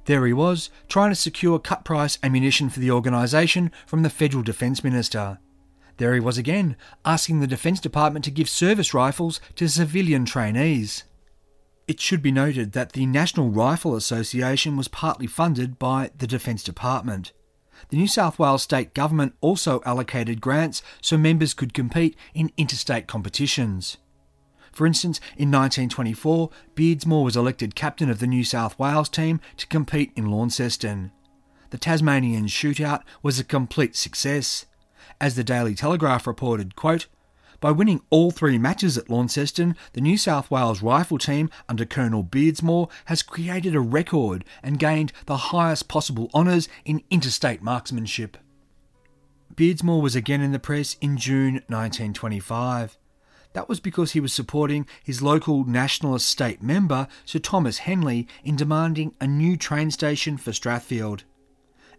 There 0.05 0.25
he 0.25 0.33
was, 0.33 0.71
trying 0.87 1.11
to 1.11 1.15
secure 1.15 1.59
cut 1.59 1.85
price 1.85 2.17
ammunition 2.23 2.69
for 2.69 2.79
the 2.79 2.89
organisation 2.89 3.71
from 3.85 4.01
the 4.01 4.09
Federal 4.09 4.41
Defence 4.41 4.83
Minister. 4.83 5.37
There 5.97 6.15
he 6.15 6.19
was 6.19 6.37
again, 6.37 6.77
asking 7.05 7.39
the 7.39 7.47
Defence 7.47 7.79
Department 7.79 8.25
to 8.25 8.31
give 8.31 8.49
service 8.49 8.93
rifles 8.93 9.39
to 9.55 9.67
civilian 9.67 10.25
trainees. 10.25 11.03
It 11.87 11.99
should 11.99 12.21
be 12.21 12.31
noted 12.31 12.71
that 12.71 12.93
the 12.93 13.05
National 13.05 13.49
Rifle 13.49 13.95
Association 13.95 14.77
was 14.77 14.87
partly 14.87 15.27
funded 15.27 15.77
by 15.77 16.11
the 16.17 16.27
Defence 16.27 16.63
Department. 16.63 17.33
The 17.89 17.97
New 17.97 18.07
South 18.07 18.39
Wales 18.39 18.63
state 18.63 18.93
government 18.93 19.35
also 19.41 19.81
allocated 19.85 20.41
grants 20.41 20.81
so 21.01 21.17
members 21.17 21.53
could 21.53 21.73
compete 21.73 22.15
in 22.33 22.51
interstate 22.57 23.07
competitions. 23.07 23.97
For 24.71 24.85
instance, 24.85 25.19
in 25.37 25.51
1924, 25.51 26.49
Beardsmore 26.75 27.23
was 27.23 27.35
elected 27.35 27.75
captain 27.75 28.09
of 28.09 28.19
the 28.19 28.27
New 28.27 28.43
South 28.43 28.77
Wales 28.79 29.09
team 29.09 29.39
to 29.57 29.67
compete 29.67 30.11
in 30.15 30.27
Launceston. 30.27 31.11
The 31.69 31.77
Tasmanian 31.77 32.45
shootout 32.47 33.03
was 33.21 33.39
a 33.39 33.43
complete 33.43 33.95
success. 33.95 34.65
As 35.21 35.35
the 35.35 35.43
Daily 35.43 35.75
Telegraph 35.75 36.25
reported, 36.25 36.75
quote, 36.75 37.07
by 37.59 37.71
winning 37.71 38.01
all 38.09 38.31
three 38.31 38.57
matches 38.57 38.97
at 38.97 39.09
Launceston, 39.09 39.75
the 39.93 40.01
New 40.01 40.17
South 40.17 40.49
Wales 40.49 40.81
rifle 40.81 41.17
team 41.17 41.49
under 41.67 41.85
Colonel 41.85 42.23
Beardsmore 42.23 42.89
has 43.05 43.21
created 43.21 43.75
a 43.75 43.81
record 43.81 44.45
and 44.63 44.79
gained 44.79 45.11
the 45.25 45.37
highest 45.37 45.89
possible 45.89 46.29
honours 46.33 46.69
in 46.85 47.03
interstate 47.09 47.61
marksmanship. 47.61 48.37
Beardsmore 49.53 50.01
was 50.01 50.15
again 50.15 50.41
in 50.41 50.53
the 50.53 50.59
press 50.59 50.95
in 51.01 51.17
June 51.17 51.55
1925. 51.67 52.97
That 53.53 53.67
was 53.67 53.79
because 53.79 54.11
he 54.11 54.19
was 54.19 54.31
supporting 54.31 54.85
his 55.03 55.21
local 55.21 55.63
nationalist 55.63 56.27
state 56.27 56.61
member, 56.61 57.07
Sir 57.25 57.39
Thomas 57.39 57.79
Henley, 57.79 58.27
in 58.43 58.55
demanding 58.55 59.15
a 59.19 59.27
new 59.27 59.57
train 59.57 59.89
station 59.91 60.37
for 60.37 60.51
Strathfield. 60.51 61.23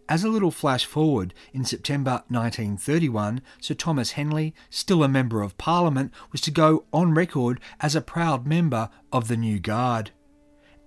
As 0.07 0.23
a 0.23 0.29
little 0.29 0.51
flash 0.51 0.85
forward, 0.85 1.33
in 1.53 1.63
September 1.63 2.23
1931, 2.27 3.41
Sir 3.61 3.73
Thomas 3.73 4.11
Henley, 4.11 4.53
still 4.69 5.03
a 5.03 5.07
Member 5.07 5.41
of 5.41 5.57
Parliament, 5.57 6.11
was 6.31 6.41
to 6.41 6.51
go 6.51 6.85
on 6.91 7.13
record 7.13 7.59
as 7.79 7.95
a 7.95 8.01
proud 8.01 8.45
member 8.47 8.89
of 9.11 9.27
the 9.27 9.37
New 9.37 9.59
Guard. 9.59 10.11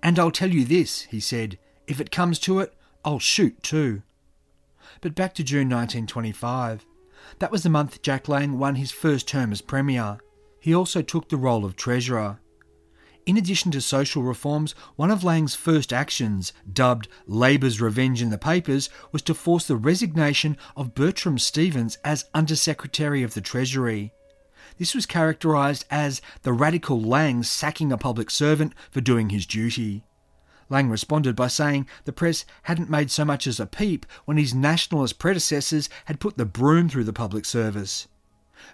And 0.03 0.19
I'll 0.19 0.31
tell 0.31 0.51
you 0.51 0.65
this, 0.65 1.03
he 1.03 1.19
said, 1.19 1.57
if 1.87 1.99
it 1.99 2.11
comes 2.11 2.37
to 2.39 2.59
it, 2.59 2.73
I'll 3.03 3.19
shoot 3.19 3.61
too. 3.63 4.03
But 5.01 5.15
back 5.15 5.33
to 5.35 5.43
June 5.43 5.69
1925. 5.69 6.85
That 7.39 7.51
was 7.51 7.63
the 7.63 7.69
month 7.69 8.01
Jack 8.01 8.27
Lang 8.27 8.59
won 8.59 8.75
his 8.75 8.91
first 8.91 9.27
term 9.27 9.51
as 9.51 9.61
Premier. 9.61 10.19
He 10.65 10.73
also 10.73 11.03
took 11.03 11.29
the 11.29 11.37
role 11.37 11.63
of 11.63 11.75
Treasurer. 11.75 12.39
In 13.27 13.37
addition 13.37 13.69
to 13.69 13.81
social 13.81 14.23
reforms, 14.23 14.73
one 14.95 15.11
of 15.11 15.23
Lang's 15.23 15.53
first 15.53 15.93
actions, 15.93 16.53
dubbed 16.73 17.07
Labour's 17.27 17.79
Revenge 17.79 18.19
in 18.19 18.31
the 18.31 18.39
Papers, 18.39 18.89
was 19.11 19.21
to 19.21 19.35
force 19.35 19.67
the 19.67 19.75
resignation 19.75 20.57
of 20.75 20.95
Bertram 20.95 21.37
Stevens 21.37 21.99
as 22.03 22.25
Under 22.33 22.55
Secretary 22.55 23.21
of 23.21 23.35
the 23.35 23.41
Treasury. 23.41 24.11
This 24.79 24.95
was 24.95 25.05
characterised 25.05 25.85
as 25.91 26.19
the 26.41 26.51
radical 26.51 26.99
Lang 26.99 27.43
sacking 27.43 27.91
a 27.91 27.97
public 27.99 28.31
servant 28.31 28.73
for 28.89 29.01
doing 29.01 29.29
his 29.29 29.45
duty. 29.45 30.03
Lang 30.67 30.89
responded 30.89 31.35
by 31.35 31.47
saying 31.47 31.85
the 32.05 32.11
press 32.11 32.43
hadn't 32.63 32.89
made 32.89 33.11
so 33.11 33.23
much 33.23 33.45
as 33.45 33.59
a 33.59 33.67
peep 33.67 34.03
when 34.25 34.37
his 34.37 34.55
nationalist 34.55 35.19
predecessors 35.19 35.89
had 36.05 36.19
put 36.19 36.37
the 36.37 36.43
broom 36.45 36.89
through 36.89 37.03
the 37.03 37.13
public 37.13 37.45
service. 37.45 38.07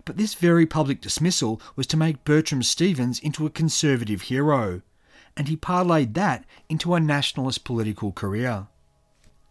But 0.05 0.17
this 0.17 0.33
very 0.33 0.65
public 0.65 1.01
dismissal 1.01 1.61
was 1.75 1.87
to 1.87 1.97
make 1.97 2.23
Bertram 2.23 2.63
Stevens 2.63 3.19
into 3.19 3.45
a 3.45 3.49
conservative 3.49 4.23
hero, 4.23 4.81
and 5.35 5.47
he 5.47 5.55
parlayed 5.55 6.13
that 6.15 6.45
into 6.69 6.93
a 6.93 6.99
nationalist 6.99 7.63
political 7.63 8.11
career. 8.11 8.67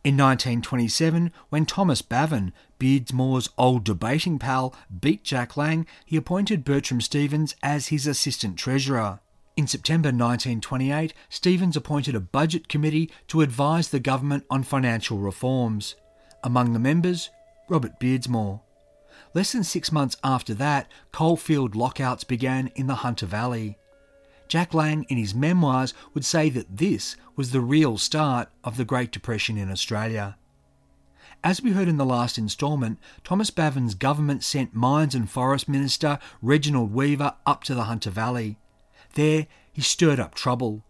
In 0.03 0.16
1927, 0.16 1.31
when 1.51 1.66
Thomas 1.66 2.01
Bavin, 2.01 2.55
Beardsmore's 2.79 3.51
old 3.59 3.85
debating 3.85 4.38
pal, 4.38 4.75
beat 4.99 5.23
Jack 5.23 5.59
Lang, 5.59 5.87
he 6.07 6.16
appointed 6.16 6.64
Bertram 6.64 7.03
Stevens 7.03 7.55
as 7.62 7.88
his 7.88 8.07
assistant 8.07 8.57
treasurer. 8.57 9.21
In 9.59 9.66
September 9.66 10.09
1928, 10.09 11.12
Stevens 11.29 11.77
appointed 11.77 12.14
a 12.14 12.21
budget 12.21 12.66
committee 12.66 13.11
to 13.29 13.43
advise 13.43 13.90
the 13.90 14.01
government 14.01 14.47
on 14.49 14.62
financial 14.62 15.19
reforms. 15.19 15.97
Among 16.43 16.73
the 16.73 16.79
members, 16.79 17.29
Robert 17.69 18.01
Beardsmore. 18.01 18.61
Less 19.33 19.53
than 19.53 19.62
six 19.62 19.93
months 19.93 20.16
after 20.25 20.55
that, 20.55 20.90
coalfield 21.12 21.77
lockouts 21.77 22.25
began 22.25 22.69
in 22.75 22.88
the 22.88 22.97
Hunter 22.97 23.27
Valley. 23.27 23.79
Jack 24.49 24.75
Lang, 24.75 25.05
in 25.05 25.16
his 25.16 25.35
memoirs, 25.35 25.95
would 26.12 26.25
say 26.25 26.51
that 26.51 26.77
this 26.79 27.16
was 27.37 27.53
the 27.53 27.61
real 27.61 27.97
start 27.97 28.49
of 28.64 28.77
the 28.77 28.85
Great 28.85 29.12
Depression 29.12 29.57
in 29.57 29.71
Australia. 29.71 30.37
As 31.45 31.62
we 31.62 31.71
heard 31.71 31.87
in 31.87 31.97
the 31.97 32.05
last 32.05 32.37
instalment, 32.37 32.99
Thomas 33.23 33.51
Bavin's 33.51 33.95
government 33.95 34.43
sent 34.43 34.75
Mines 34.75 35.14
and 35.14 35.31
Forest 35.31 35.69
Minister 35.69 36.19
Reginald 36.43 36.93
Weaver 36.93 37.35
up 37.47 37.62
to 37.64 37.75
the 37.75 37.85
Hunter 37.85 38.11
Valley. 38.11 38.59
There, 39.14 39.47
he 39.73 39.81
stirred 39.81 40.19
up 40.19 40.35
trouble. 40.35 40.83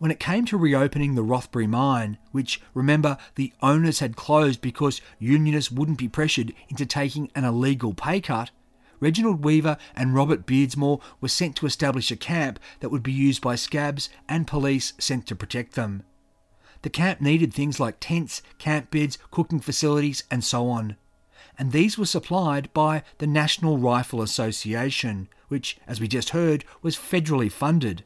When 0.00 0.10
it 0.10 0.18
came 0.18 0.46
to 0.46 0.56
reopening 0.56 1.14
the 1.14 1.22
Rothbury 1.22 1.66
mine, 1.66 2.16
which, 2.32 2.62
remember, 2.72 3.18
the 3.34 3.52
owners 3.60 3.98
had 3.98 4.16
closed 4.16 4.62
because 4.62 5.02
unionists 5.18 5.70
wouldn't 5.70 5.98
be 5.98 6.08
pressured 6.08 6.54
into 6.70 6.86
taking 6.86 7.30
an 7.34 7.44
illegal 7.44 7.92
pay 7.92 8.22
cut, 8.22 8.50
Reginald 8.98 9.44
Weaver 9.44 9.76
and 9.94 10.14
Robert 10.14 10.46
Beardsmore 10.46 11.02
were 11.20 11.28
sent 11.28 11.54
to 11.56 11.66
establish 11.66 12.10
a 12.10 12.16
camp 12.16 12.58
that 12.80 12.88
would 12.88 13.02
be 13.02 13.12
used 13.12 13.42
by 13.42 13.56
scabs 13.56 14.08
and 14.26 14.46
police 14.46 14.94
sent 14.98 15.26
to 15.26 15.36
protect 15.36 15.74
them. 15.74 16.02
The 16.80 16.88
camp 16.88 17.20
needed 17.20 17.52
things 17.52 17.78
like 17.78 18.00
tents, 18.00 18.40
camp 18.56 18.90
beds, 18.90 19.18
cooking 19.30 19.60
facilities, 19.60 20.24
and 20.30 20.42
so 20.42 20.70
on. 20.70 20.96
And 21.58 21.72
these 21.72 21.98
were 21.98 22.06
supplied 22.06 22.72
by 22.72 23.02
the 23.18 23.26
National 23.26 23.76
Rifle 23.76 24.22
Association, 24.22 25.28
which, 25.48 25.76
as 25.86 26.00
we 26.00 26.08
just 26.08 26.30
heard, 26.30 26.64
was 26.80 26.96
federally 26.96 27.52
funded. 27.52 28.02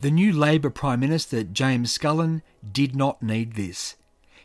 The 0.00 0.10
new 0.10 0.32
Labor 0.32 0.70
Prime 0.70 0.98
Minister, 1.00 1.44
James 1.44 1.92
Scullin, 1.92 2.40
did 2.72 2.96
not 2.96 3.22
need 3.22 3.52
this. 3.52 3.96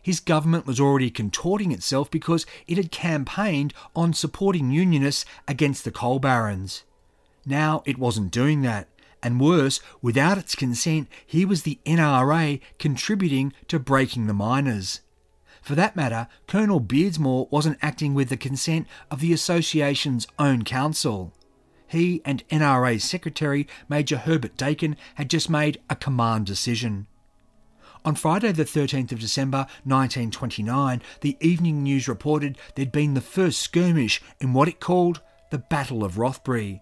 His 0.01 0.19
government 0.19 0.67
was 0.67 0.81
already 0.81 1.09
contorting 1.09 1.71
itself 1.71 2.11
because 2.11 2.45
it 2.67 2.75
had 2.75 2.91
campaigned 2.91 3.73
on 3.95 4.11
supporting 4.11 4.69
unionists 4.69 5.23
against 5.47 5.85
the 5.85 5.91
coal 5.91 6.19
barons. 6.19 6.83
Now 7.45 7.83
it 7.85 7.97
wasn't 7.97 8.31
doing 8.33 8.63
that, 8.63 8.89
and 9.23 9.39
worse, 9.39 9.79
without 10.01 10.37
its 10.37 10.55
consent, 10.55 11.07
he 11.25 11.45
was 11.45 11.63
the 11.63 11.79
NRA 11.85 12.59
contributing 12.77 13.53
to 13.69 13.79
breaking 13.79 14.27
the 14.27 14.33
miners. 14.33 14.99
For 15.61 15.73
that 15.75 15.95
matter, 15.95 16.27
Colonel 16.47 16.81
Beardsmore 16.81 17.49
wasn't 17.49 17.79
acting 17.81 18.13
with 18.13 18.27
the 18.27 18.35
consent 18.35 18.87
of 19.09 19.21
the 19.21 19.31
association's 19.31 20.27
own 20.37 20.65
council 20.65 21.31
he 21.87 22.21
and 22.25 22.47
NRA 22.49 22.99
Secretary 23.01 23.67
Major 23.89 24.17
Herbert 24.17 24.57
Dakin 24.57 24.95
had 25.15 25.29
just 25.29 25.49
made 25.49 25.79
a 25.89 25.95
command 25.95 26.45
decision. 26.45 27.07
On 28.03 28.13
Friday, 28.13 28.51
the 28.51 28.65
13th 28.65 29.11
of 29.11 29.19
December 29.19 29.65
1929, 29.83 31.01
the 31.21 31.37
Evening 31.41 31.81
News 31.81 32.07
reported 32.07 32.57
there'd 32.75 32.91
been 32.91 33.15
the 33.15 33.21
first 33.21 33.59
skirmish 33.59 34.21
in 34.39 34.53
what 34.53 34.67
it 34.67 34.79
called 34.79 35.21
the 35.49 35.57
Battle 35.57 36.03
of 36.03 36.19
Rothbury. 36.19 36.81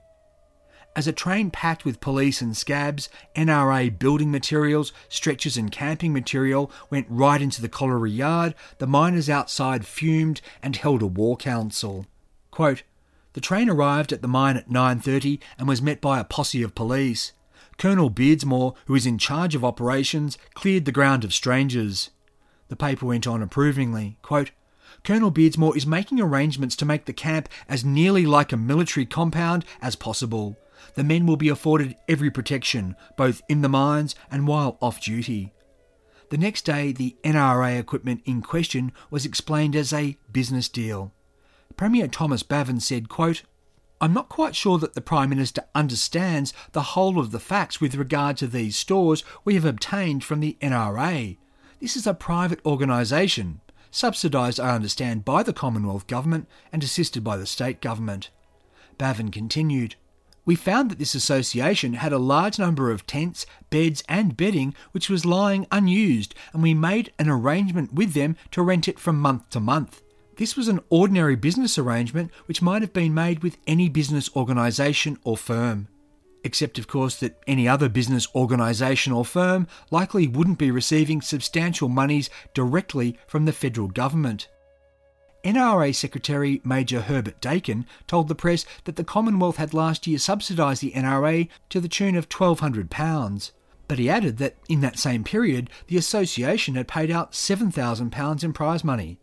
As 0.96 1.08
a 1.08 1.14
train 1.14 1.50
packed 1.50 1.86
with 1.86 2.02
police 2.02 2.42
and 2.42 2.56
scabs, 2.56 3.10
NRA 3.36 3.98
building 3.98 4.30
materials, 4.30 4.92
stretchers, 5.10 5.58
and 5.58 5.72
camping 5.72 6.14
material 6.14 6.70
went 6.90 7.08
right 7.10 7.42
into 7.42 7.62
the 7.62 7.70
colliery 7.70 8.12
yard, 8.12 8.54
the 8.78 8.86
miners 8.86 9.30
outside 9.30 9.88
fumed 9.88 10.42
and 10.62 10.76
held 10.76 11.02
a 11.02 11.08
war 11.08 11.36
council. 11.36 12.06
Quote, 12.52 12.84
the 13.34 13.42
train 13.42 13.70
arrived 13.70 14.12
at 14.12 14.22
the 14.22 14.28
mine 14.28 14.58
at 14.58 14.70
9:30 14.70 15.40
and 15.58 15.68
was 15.68 15.82
met 15.82 16.02
by 16.02 16.20
a 16.20 16.24
posse 16.24 16.64
of 16.64 16.76
police. 16.76 17.34
Colonel 17.78 18.10
Beardsmore, 18.10 18.76
who 18.86 18.96
is 18.96 19.06
in 19.06 19.18
charge 19.18 19.56
of 19.56 19.66
operations, 19.66 20.38
cleared 20.54 20.86
the 20.86 20.92
ground 20.92 21.24
of 21.24 21.34
strangers. 21.34 22.12
The 22.70 22.76
paper 22.76 23.06
went 23.06 23.28
on 23.28 23.42
approvingly, 23.42 24.18
quote, 24.22 24.52
Colonel 25.04 25.32
Beardsmore 25.32 25.76
is 25.76 25.88
making 25.88 26.22
arrangements 26.22 26.76
to 26.78 26.86
make 26.86 27.06
the 27.06 27.14
camp 27.14 27.50
as 27.68 27.84
nearly 27.84 28.26
like 28.26 28.54
a 28.54 28.58
military 28.58 29.06
compound 29.06 29.66
as 29.82 29.96
possible. 29.96 30.56
The 30.96 31.04
men 31.04 31.26
will 31.26 31.36
be 31.36 31.50
afforded 31.50 31.96
every 32.08 32.30
protection, 32.30 32.96
both 33.18 33.42
in 33.50 33.62
the 33.62 33.70
mines 33.70 34.16
and 34.32 34.48
while 34.48 34.78
off 34.82 35.02
duty. 35.02 35.52
The 36.30 36.38
next 36.38 36.64
day, 36.64 36.92
the 36.92 37.16
NRA 37.24 37.78
equipment 37.80 38.22
in 38.26 38.42
question 38.42 38.92
was 39.10 39.26
explained 39.26 39.76
as 39.76 39.92
a 39.92 40.18
business 40.32 40.70
deal. 40.70 41.12
Premier 41.78 42.08
Thomas 42.08 42.44
Bavin 42.44 42.80
said, 42.80 43.10
quote, 43.10 43.44
I'm 44.00 44.14
not 44.14 44.28
quite 44.28 44.56
sure 44.56 44.78
that 44.80 44.96
the 44.96 45.02
Prime 45.02 45.30
Minister 45.30 45.64
understands 45.74 46.54
the 46.74 46.82
whole 46.82 47.18
of 47.18 47.32
the 47.32 47.40
facts 47.40 47.80
with 47.80 47.96
regard 47.96 48.36
to 48.38 48.48
these 48.48 48.76
stores 48.76 49.24
we 49.46 49.56
have 49.56 49.66
obtained 49.66 50.24
from 50.24 50.42
the 50.42 50.58
NRA. 50.62 51.38
This 51.80 51.96
is 51.96 52.06
a 52.06 52.14
private 52.14 52.60
organisation, 52.66 53.62
subsidised, 53.92 54.60
I 54.60 54.76
understand, 54.76 55.24
by 55.26 55.42
the 55.42 55.54
Commonwealth 55.54 56.06
Government 56.06 56.48
and 56.72 56.84
assisted 56.84 57.24
by 57.24 57.38
the 57.38 57.46
State 57.46 57.82
Government. 57.82 58.30
Bavin 58.98 59.32
continued, 59.32 59.96
We 60.46 60.56
found 60.56 60.92
that 60.92 61.00
this 61.00 61.16
association 61.16 61.94
had 61.94 62.14
a 62.14 62.20
large 62.20 62.60
number 62.60 62.92
of 62.92 63.08
tents, 63.08 63.46
beds, 63.70 64.04
and 64.10 64.38
bedding 64.38 64.76
which 64.92 65.10
was 65.10 65.26
lying 65.26 65.66
unused, 65.72 66.36
and 66.52 66.62
we 66.62 66.74
made 66.74 67.14
an 67.18 67.30
arrangement 67.30 67.94
with 67.94 68.14
them 68.14 68.36
to 68.52 68.62
rent 68.62 68.88
it 68.88 69.00
from 69.00 69.20
month 69.20 69.50
to 69.52 69.60
month. 69.60 70.03
This 70.38 70.56
was 70.56 70.68
an 70.68 70.80
ordinary 70.90 71.36
business 71.36 71.78
arrangement 71.78 72.32
which 72.46 72.62
might 72.62 72.82
have 72.82 72.94
been 72.94 73.14
made 73.14 73.44
with 73.44 73.58
any 73.68 73.88
business 73.88 74.36
organisation 74.36 75.18
or 75.24 75.38
firm. 75.38 75.88
Except, 76.44 76.78
of 76.80 76.88
course, 76.88 77.16
that 77.18 77.40
any 77.48 77.68
other 77.68 77.88
business 77.88 78.28
organisation 78.36 79.14
or 79.14 79.24
firm 79.24 79.68
likely 79.92 80.28
wouldn't 80.28 80.58
be 80.58 80.72
receiving 80.72 81.22
substantial 81.22 81.88
monies 81.88 82.30
directly 82.54 83.18
from 83.28 83.46
the 83.46 83.54
federal 83.54 83.88
government. 83.88 84.50
NRA 85.46 85.94
Secretary 85.94 86.62
Major 86.64 87.02
Herbert 87.02 87.40
Dakin 87.40 87.86
told 88.08 88.28
the 88.28 88.36
press 88.36 88.66
that 88.86 88.96
the 88.96 89.04
Commonwealth 89.04 89.58
had 89.58 89.74
last 89.74 90.08
year 90.08 90.18
subsidised 90.18 90.82
the 90.82 90.92
NRA 90.92 91.48
to 91.70 91.80
the 91.80 91.90
tune 91.90 92.16
of 92.16 92.30
£1,200. 92.30 93.52
But 93.88 94.00
he 94.00 94.10
added 94.10 94.38
that 94.38 94.56
in 94.68 94.82
that 94.82 94.98
same 94.98 95.24
period, 95.24 95.70
the 95.88 95.98
association 95.98 96.76
had 96.76 96.88
paid 96.88 97.12
out 97.12 97.34
£7,000 97.34 98.44
in 98.44 98.54
prize 98.54 98.84
money. 98.84 99.20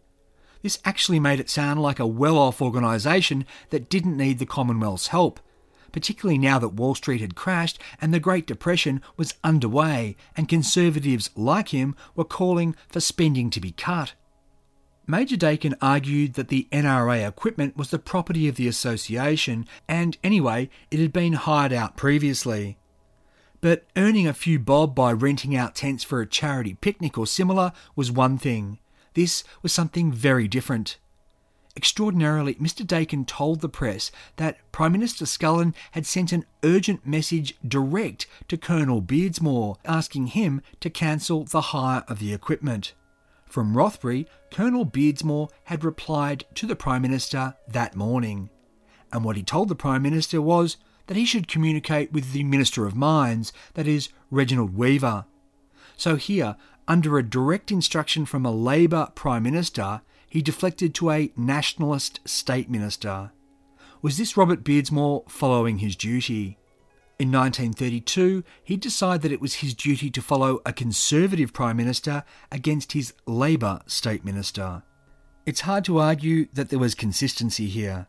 This 0.62 0.78
actually 0.84 1.20
made 1.20 1.40
it 1.40 1.48
sound 1.48 1.80
like 1.80 1.98
a 1.98 2.06
well 2.06 2.36
off 2.36 2.60
organisation 2.60 3.46
that 3.70 3.88
didn't 3.88 4.16
need 4.16 4.38
the 4.38 4.46
Commonwealth's 4.46 5.08
help, 5.08 5.40
particularly 5.92 6.38
now 6.38 6.58
that 6.58 6.74
Wall 6.74 6.94
Street 6.94 7.20
had 7.20 7.34
crashed 7.34 7.78
and 8.00 8.12
the 8.12 8.20
Great 8.20 8.46
Depression 8.46 9.00
was 9.16 9.34
underway, 9.42 10.16
and 10.36 10.48
conservatives 10.48 11.30
like 11.34 11.70
him 11.70 11.96
were 12.14 12.24
calling 12.24 12.76
for 12.88 13.00
spending 13.00 13.50
to 13.50 13.60
be 13.60 13.72
cut. 13.72 14.14
Major 15.06 15.36
Dakin 15.36 15.74
argued 15.82 16.34
that 16.34 16.48
the 16.48 16.68
NRA 16.70 17.26
equipment 17.26 17.76
was 17.76 17.90
the 17.90 17.98
property 17.98 18.46
of 18.46 18.54
the 18.54 18.68
association, 18.68 19.66
and 19.88 20.16
anyway, 20.22 20.70
it 20.90 21.00
had 21.00 21.12
been 21.12 21.32
hired 21.32 21.72
out 21.72 21.96
previously. 21.96 22.76
But 23.60 23.86
earning 23.96 24.28
a 24.28 24.32
few 24.32 24.58
bob 24.58 24.94
by 24.94 25.12
renting 25.12 25.56
out 25.56 25.74
tents 25.74 26.04
for 26.04 26.20
a 26.20 26.26
charity 26.26 26.74
picnic 26.74 27.18
or 27.18 27.26
similar 27.26 27.72
was 27.96 28.12
one 28.12 28.38
thing. 28.38 28.78
This 29.14 29.44
was 29.62 29.72
something 29.72 30.12
very 30.12 30.48
different. 30.48 30.98
Extraordinarily, 31.76 32.54
Mr. 32.56 32.86
Dakin 32.86 33.24
told 33.24 33.60
the 33.60 33.68
press 33.68 34.10
that 34.36 34.58
Prime 34.72 34.92
Minister 34.92 35.24
Scullin 35.24 35.74
had 35.92 36.04
sent 36.04 36.32
an 36.32 36.44
urgent 36.64 37.06
message 37.06 37.56
direct 37.66 38.26
to 38.48 38.56
Colonel 38.56 39.00
Beardsmore 39.00 39.76
asking 39.84 40.28
him 40.28 40.62
to 40.80 40.90
cancel 40.90 41.44
the 41.44 41.60
hire 41.60 42.04
of 42.08 42.18
the 42.18 42.34
equipment. 42.34 42.94
From 43.46 43.76
Rothbury, 43.76 44.26
Colonel 44.50 44.84
Beardsmore 44.84 45.50
had 45.64 45.84
replied 45.84 46.44
to 46.54 46.66
the 46.66 46.76
Prime 46.76 47.02
Minister 47.02 47.54
that 47.68 47.96
morning. 47.96 48.50
And 49.12 49.24
what 49.24 49.36
he 49.36 49.42
told 49.42 49.68
the 49.68 49.74
Prime 49.74 50.02
Minister 50.02 50.42
was 50.42 50.76
that 51.06 51.16
he 51.16 51.24
should 51.24 51.48
communicate 51.48 52.12
with 52.12 52.32
the 52.32 52.44
Minister 52.44 52.86
of 52.86 52.94
Mines, 52.94 53.52
that 53.74 53.88
is, 53.88 54.08
Reginald 54.30 54.76
Weaver. 54.76 55.24
So 55.96 56.16
here, 56.16 56.56
under 56.90 57.16
a 57.16 57.22
direct 57.22 57.70
instruction 57.70 58.26
from 58.26 58.44
a 58.44 58.50
Labor 58.50 59.12
Prime 59.14 59.44
Minister, 59.44 60.02
he 60.28 60.42
deflected 60.42 60.92
to 60.96 61.12
a 61.12 61.32
nationalist 61.36 62.18
state 62.24 62.68
minister. 62.68 63.30
Was 64.02 64.18
this 64.18 64.36
Robert 64.36 64.64
Beardsmore 64.64 65.30
following 65.30 65.78
his 65.78 65.94
duty? 65.94 66.58
In 67.20 67.30
1932, 67.30 68.42
he 68.64 68.76
decided 68.76 69.22
that 69.22 69.30
it 69.30 69.40
was 69.40 69.54
his 69.54 69.72
duty 69.72 70.10
to 70.10 70.20
follow 70.20 70.58
a 70.66 70.72
Conservative 70.72 71.52
Prime 71.52 71.76
Minister 71.76 72.24
against 72.50 72.90
his 72.90 73.14
Labour 73.24 73.82
State 73.86 74.24
Minister. 74.24 74.82
It's 75.46 75.60
hard 75.60 75.84
to 75.84 75.98
argue 75.98 76.48
that 76.54 76.70
there 76.70 76.80
was 76.80 76.96
consistency 76.96 77.68
here. 77.68 78.08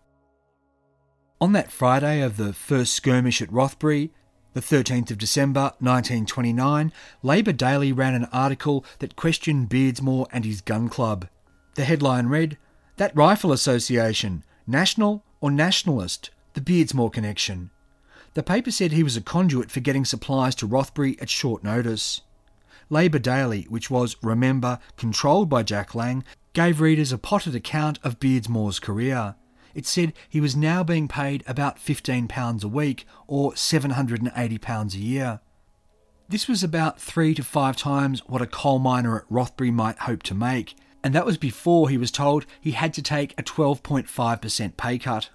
On 1.40 1.52
that 1.52 1.72
Friday 1.72 2.22
of 2.22 2.38
the 2.38 2.52
first 2.52 2.96
skirmish 2.96 3.44
at 3.44 3.54
Rothbury, 3.54 4.12
the 4.54 4.62
13th 4.62 5.12
of 5.12 5.18
December 5.18 5.74
1929, 5.80 6.92
Labour 7.24 7.52
Daily 7.52 7.92
ran 7.92 8.14
an 8.14 8.26
article 8.26 8.86
that 9.00 9.16
questioned 9.16 9.70
Beardsmore 9.70 10.28
and 10.32 10.44
his 10.44 10.62
gun 10.62 10.90
club. 10.90 11.28
The 11.76 11.86
headline 11.86 12.28
read, 12.28 12.58
That 12.98 13.16
Rifle 13.16 13.54
Association, 13.54 14.44
National 14.68 15.24
or 15.40 15.52
Nationalist? 15.52 16.32
The 16.54 16.62
Beardsmore 16.62 17.14
Connection. 17.14 17.70
The 18.34 18.44
paper 18.44 18.72
said 18.72 18.92
he 18.92 19.04
was 19.04 19.18
a 19.18 19.22
conduit 19.22 19.72
for 19.72 19.80
getting 19.80 20.06
supplies 20.06 20.56
to 20.56 20.68
Rothbury 20.68 21.18
at 21.22 21.30
short 21.30 21.64
notice. 21.64 22.22
Labour 22.90 23.20
Daily, 23.20 23.64
which 23.70 23.90
was, 23.90 24.18
remember, 24.22 24.80
controlled 24.98 25.50
by 25.50 25.64
Jack 25.64 25.96
Lang, 25.96 26.26
gave 26.54 26.82
readers 26.82 27.14
a 27.14 27.18
potted 27.18 27.56
account 27.56 28.00
of 28.04 28.20
Beardsmore's 28.20 28.80
career. 28.80 29.36
It 29.74 29.86
said 29.86 30.14
he 30.28 30.42
was 30.42 30.56
now 30.56 30.84
being 30.84 31.08
paid 31.08 31.44
about 31.48 31.78
£15 31.78 32.64
a 32.64 32.68
week, 32.68 33.06
or 33.28 33.54
£780 33.54 34.94
a 34.94 34.98
year. 34.98 35.40
This 36.30 36.48
was 36.48 36.64
about 36.64 37.02
three 37.02 37.34
to 37.36 37.44
five 37.44 37.76
times 37.76 38.22
what 38.26 38.42
a 38.42 38.48
coal 38.48 38.80
miner 38.80 39.18
at 39.18 39.26
Rothbury 39.30 39.72
might 39.72 40.00
hope 40.00 40.24
to 40.24 40.34
make, 40.34 40.76
and 41.04 41.14
that 41.14 41.26
was 41.26 41.38
before 41.38 41.90
he 41.90 41.98
was 41.98 42.12
told 42.12 42.46
he 42.60 42.72
had 42.72 42.94
to 42.94 43.02
take 43.02 43.34
a 43.38 43.44
12.5% 43.44 44.78
pay 44.78 44.98
cut. 44.98 45.30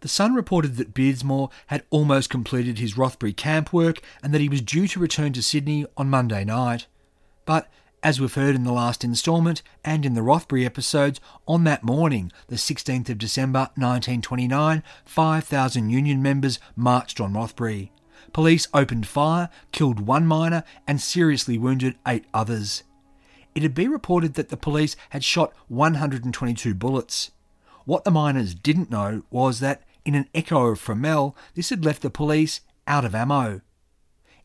The 0.00 0.08
Sun 0.08 0.34
reported 0.34 0.76
that 0.76 0.94
Beardsmore 0.94 1.50
had 1.66 1.84
almost 1.90 2.30
completed 2.30 2.78
his 2.78 2.96
Rothbury 2.96 3.32
camp 3.32 3.72
work 3.72 4.00
and 4.22 4.32
that 4.32 4.40
he 4.40 4.48
was 4.48 4.62
due 4.62 4.88
to 4.88 5.00
return 5.00 5.32
to 5.34 5.42
Sydney 5.42 5.86
on 5.96 6.08
Monday 6.08 6.44
night. 6.44 6.86
But 7.44 7.68
as 8.02 8.20
we've 8.20 8.34
heard 8.34 8.54
in 8.54 8.64
the 8.64 8.72
last 8.72 9.04
instalment 9.04 9.62
and 9.84 10.06
in 10.06 10.14
the 10.14 10.22
Rothbury 10.22 10.64
episodes, 10.64 11.20
on 11.46 11.64
that 11.64 11.84
morning, 11.84 12.32
the 12.48 12.56
16th 12.56 13.08
of 13.08 13.18
December 13.18 13.70
1929, 13.76 14.82
5,000 15.04 15.90
Union 15.90 16.22
members 16.22 16.58
marched 16.76 17.20
on 17.20 17.34
Rothbury. 17.34 17.92
Police 18.32 18.68
opened 18.72 19.06
fire, 19.06 19.50
killed 19.72 20.00
one 20.00 20.26
miner, 20.26 20.64
and 20.86 21.00
seriously 21.00 21.58
wounded 21.58 21.96
eight 22.06 22.24
others 22.32 22.84
it 23.54 23.62
had 23.62 23.74
been 23.74 23.90
reported 23.90 24.34
that 24.34 24.48
the 24.48 24.56
police 24.56 24.96
had 25.10 25.24
shot 25.24 25.52
122 25.68 26.74
bullets. 26.74 27.30
What 27.84 28.04
the 28.04 28.10
miners 28.10 28.54
didn't 28.54 28.90
know 28.90 29.22
was 29.30 29.60
that, 29.60 29.82
in 30.04 30.14
an 30.14 30.28
echo 30.34 30.66
of 30.66 30.80
Fromelles, 30.80 31.34
this 31.54 31.70
had 31.70 31.84
left 31.84 32.02
the 32.02 32.10
police 32.10 32.60
out 32.86 33.04
of 33.04 33.14
ammo. 33.14 33.60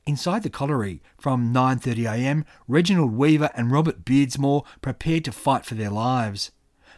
Inside 0.08 0.44
the 0.44 0.52
colliery, 0.52 1.02
from 1.18 1.52
9.30am, 1.52 2.46
Reginald 2.68 3.14
Weaver 3.14 3.50
and 3.56 3.72
Robert 3.72 4.06
Beardsmore 4.06 4.64
prepared 4.80 5.26
to 5.26 5.32
fight 5.32 5.66
for 5.66 5.74
their 5.74 5.90
lives. 5.90 6.52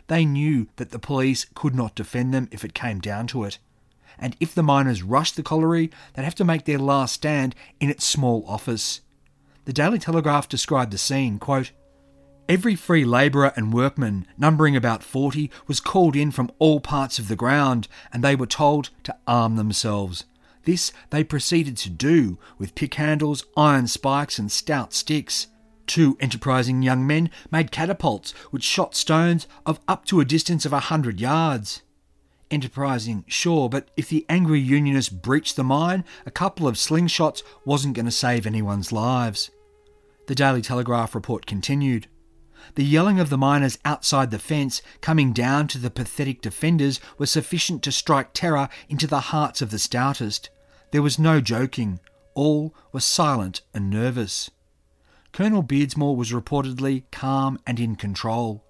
They 0.07 0.25
knew 0.25 0.67
that 0.75 0.89
the 0.89 0.99
police 0.99 1.45
could 1.55 1.73
not 1.73 1.95
defend 1.95 2.33
them 2.33 2.49
if 2.51 2.65
it 2.65 2.73
came 2.73 2.99
down 2.99 3.27
to 3.27 3.45
it. 3.45 3.59
And 4.19 4.35
if 4.41 4.53
the 4.53 4.63
miners 4.63 5.03
rushed 5.03 5.37
the 5.37 5.43
colliery, 5.43 5.89
they'd 6.13 6.23
have 6.23 6.35
to 6.35 6.43
make 6.43 6.65
their 6.65 6.79
last 6.79 7.13
stand 7.13 7.55
in 7.79 7.89
its 7.89 8.03
small 8.03 8.43
office. 8.45 8.99
The 9.63 9.73
Daily 9.73 9.99
Telegraph 9.99 10.49
described 10.49 10.91
the 10.91 10.97
scene, 10.97 11.39
quote, 11.39 11.71
Every 12.49 12.75
free 12.75 13.05
labourer 13.05 13.53
and 13.55 13.73
workman, 13.73 14.27
numbering 14.37 14.75
about 14.75 15.03
40, 15.03 15.49
was 15.65 15.79
called 15.79 16.17
in 16.17 16.31
from 16.31 16.51
all 16.59 16.81
parts 16.81 17.19
of 17.19 17.29
the 17.29 17.35
ground, 17.37 17.87
and 18.11 18.21
they 18.21 18.35
were 18.35 18.45
told 18.45 18.89
to 19.03 19.15
arm 19.25 19.55
themselves. 19.55 20.25
This 20.67 20.91
they 21.11 21.23
proceeded 21.23 21.77
to 21.77 21.89
do 21.89 22.37
with 22.57 22.75
pick 22.75 22.95
handles, 22.95 23.45
iron 23.55 23.87
spikes, 23.87 24.37
and 24.37 24.51
stout 24.51 24.93
sticks. 24.93 25.47
Two 25.85 26.17
enterprising 26.19 26.81
young 26.81 27.07
men 27.07 27.29
made 27.49 27.71
catapults 27.71 28.33
which 28.51 28.65
shot 28.65 28.93
stones 28.93 29.47
of 29.65 29.79
up 29.87 30.03
to 30.07 30.19
a 30.19 30.25
distance 30.25 30.65
of 30.65 30.73
a 30.73 30.91
hundred 30.91 31.21
yards. 31.21 31.83
Enterprising, 32.51 33.23
sure, 33.29 33.69
but 33.69 33.91
if 33.95 34.09
the 34.09 34.25
angry 34.27 34.59
unionists 34.59 35.09
breached 35.09 35.55
the 35.55 35.63
mine, 35.63 36.03
a 36.25 36.31
couple 36.31 36.67
of 36.67 36.75
slingshots 36.75 37.43
wasn't 37.63 37.95
going 37.95 38.05
to 38.05 38.11
save 38.11 38.45
anyone's 38.45 38.91
lives. 38.91 39.49
The 40.27 40.35
Daily 40.35 40.61
Telegraph 40.61 41.15
report 41.15 41.45
continued. 41.45 42.07
The 42.75 42.83
yelling 42.83 43.21
of 43.21 43.29
the 43.29 43.37
miners 43.37 43.79
outside 43.85 44.31
the 44.31 44.37
fence, 44.37 44.81
coming 44.99 45.31
down 45.31 45.69
to 45.69 45.77
the 45.77 45.89
pathetic 45.89 46.41
defenders, 46.41 46.99
was 47.17 47.31
sufficient 47.31 47.83
to 47.83 47.91
strike 47.93 48.33
terror 48.33 48.67
into 48.89 49.07
the 49.07 49.31
hearts 49.31 49.61
of 49.61 49.71
the 49.71 49.79
stoutest. 49.79 50.49
There 50.91 51.01
was 51.01 51.19
no 51.19 51.41
joking. 51.41 51.99
All 52.33 52.73
were 52.91 53.01
silent 53.01 53.61
and 53.73 53.89
nervous. 53.89 54.49
Colonel 55.33 55.63
Beardsmore 55.63 56.15
was 56.15 56.31
reportedly 56.31 57.03
calm 57.11 57.59
and 57.67 57.79
in 57.79 57.95
control. 57.95 58.63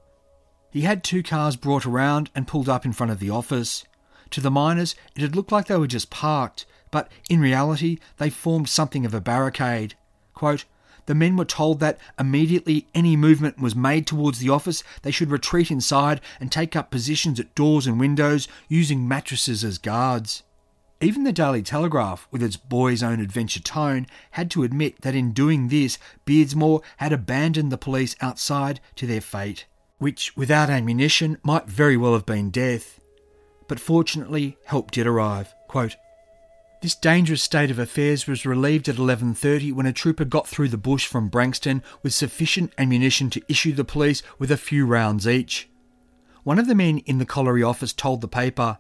He 0.72 0.82
had 0.82 1.04
two 1.04 1.24
cars 1.24 1.56
brought 1.56 1.86
around 1.86 2.30
and 2.36 2.48
pulled 2.48 2.70
up 2.70 2.86
in 2.86 2.94
front 2.94 3.12
of 3.12 3.20
the 3.20 3.30
office. 3.30 3.86
To 4.32 4.42
the 4.42 4.52
miners, 4.52 4.96
it 5.16 5.22
had 5.22 5.36
looked 5.36 5.52
like 5.52 5.68
they 5.68 5.78
were 5.78 5.88
just 5.88 6.10
parked, 6.10 6.66
but 6.92 7.10
in 7.30 7.40
reality, 7.40 8.00
they 8.18 8.30
formed 8.30 8.68
something 8.68 9.06
of 9.06 9.14
a 9.14 9.22
barricade. 9.22 9.96
Quote, 10.34 10.66
the 11.06 11.16
men 11.16 11.38
were 11.38 11.46
told 11.46 11.80
that 11.80 11.98
immediately 12.20 12.88
any 12.94 13.16
movement 13.16 13.60
was 13.60 13.76
made 13.76 14.06
towards 14.06 14.40
the 14.40 14.50
office, 14.50 14.84
they 15.04 15.12
should 15.12 15.32
retreat 15.32 15.72
inside 15.72 16.20
and 16.40 16.52
take 16.52 16.76
up 16.76 16.92
positions 16.92 17.40
at 17.40 17.56
doors 17.56 17.88
and 17.88 17.98
windows, 17.98 18.50
using 18.68 19.08
mattresses 19.08 19.64
as 19.64 19.78
guards. 19.78 20.44
Even 21.00 21.24
the 21.24 21.32
Daily 21.32 21.62
Telegraph, 21.62 22.28
with 22.32 22.42
its 22.42 22.58
boy's 22.58 23.04
own 23.04 23.20
adventure 23.20 23.60
tone, 23.60 24.08
had 24.32 24.50
to 24.52 24.64
admit 24.64 25.02
that 25.02 25.14
in 25.14 25.32
doing 25.32 25.68
this, 25.68 26.00
Beardsmore 26.26 26.82
had 26.98 27.14
abandoned 27.14 27.72
the 27.72 27.78
police 27.78 28.16
outside 28.20 28.80
to 28.96 29.06
their 29.06 29.22
fate, 29.22 29.66
which, 30.00 30.36
without 30.36 30.72
ammunition, 30.72 31.38
might 31.44 31.68
very 31.68 31.98
well 31.98 32.14
have 32.14 32.26
been 32.26 32.50
death. 32.50 33.00
But 33.68 33.80
fortunately, 33.80 34.58
help 34.66 34.90
did 34.90 35.06
arrive. 35.06 35.54
Quote, 35.68 35.96
this 36.82 36.96
dangerous 36.96 37.42
state 37.42 37.72
of 37.72 37.80
affairs 37.80 38.28
was 38.28 38.46
relieved 38.46 38.88
at 38.88 38.98
11:30 38.98 39.72
when 39.74 39.88
a 39.88 39.94
trooper 39.94 40.26
got 40.26 40.48
through 40.48 40.70
the 40.70 40.78
bush 40.78 41.08
from 41.08 41.30
Branxton 41.30 41.82
with 42.04 42.14
sufficient 42.14 42.72
ammunition 42.78 43.30
to 43.32 43.42
issue 43.48 43.74
the 43.74 43.84
police 43.84 44.22
with 44.38 44.52
a 44.52 44.58
few 44.58 44.86
rounds 44.86 45.28
each. 45.28 45.70
One 46.44 46.60
of 46.60 46.68
the 46.68 46.76
men 46.76 47.00
in 47.00 47.18
the 47.18 47.26
colliery 47.26 47.64
office 47.64 47.94
told 47.94 48.22
the 48.22 48.28
paper, 48.28 48.78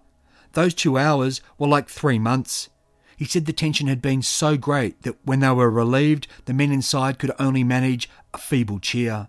"Those 0.58 0.74
2 0.74 0.98
hours 0.98 1.40
were 1.60 1.68
like 1.68 1.88
3 1.88 2.18
months." 2.18 2.70
He 3.16 3.26
said 3.26 3.46
the 3.46 3.54
tension 3.54 3.86
had 3.86 4.02
been 4.02 4.24
so 4.24 4.58
great 4.58 5.04
that 5.04 5.20
when 5.24 5.40
they 5.40 5.52
were 5.52 5.70
relieved, 5.70 6.28
the 6.46 6.54
men 6.54 6.72
inside 6.72 7.20
could 7.20 7.32
only 7.38 7.64
manage 7.64 8.10
a 8.34 8.40
feeble 8.40 8.80
cheer. 8.80 9.28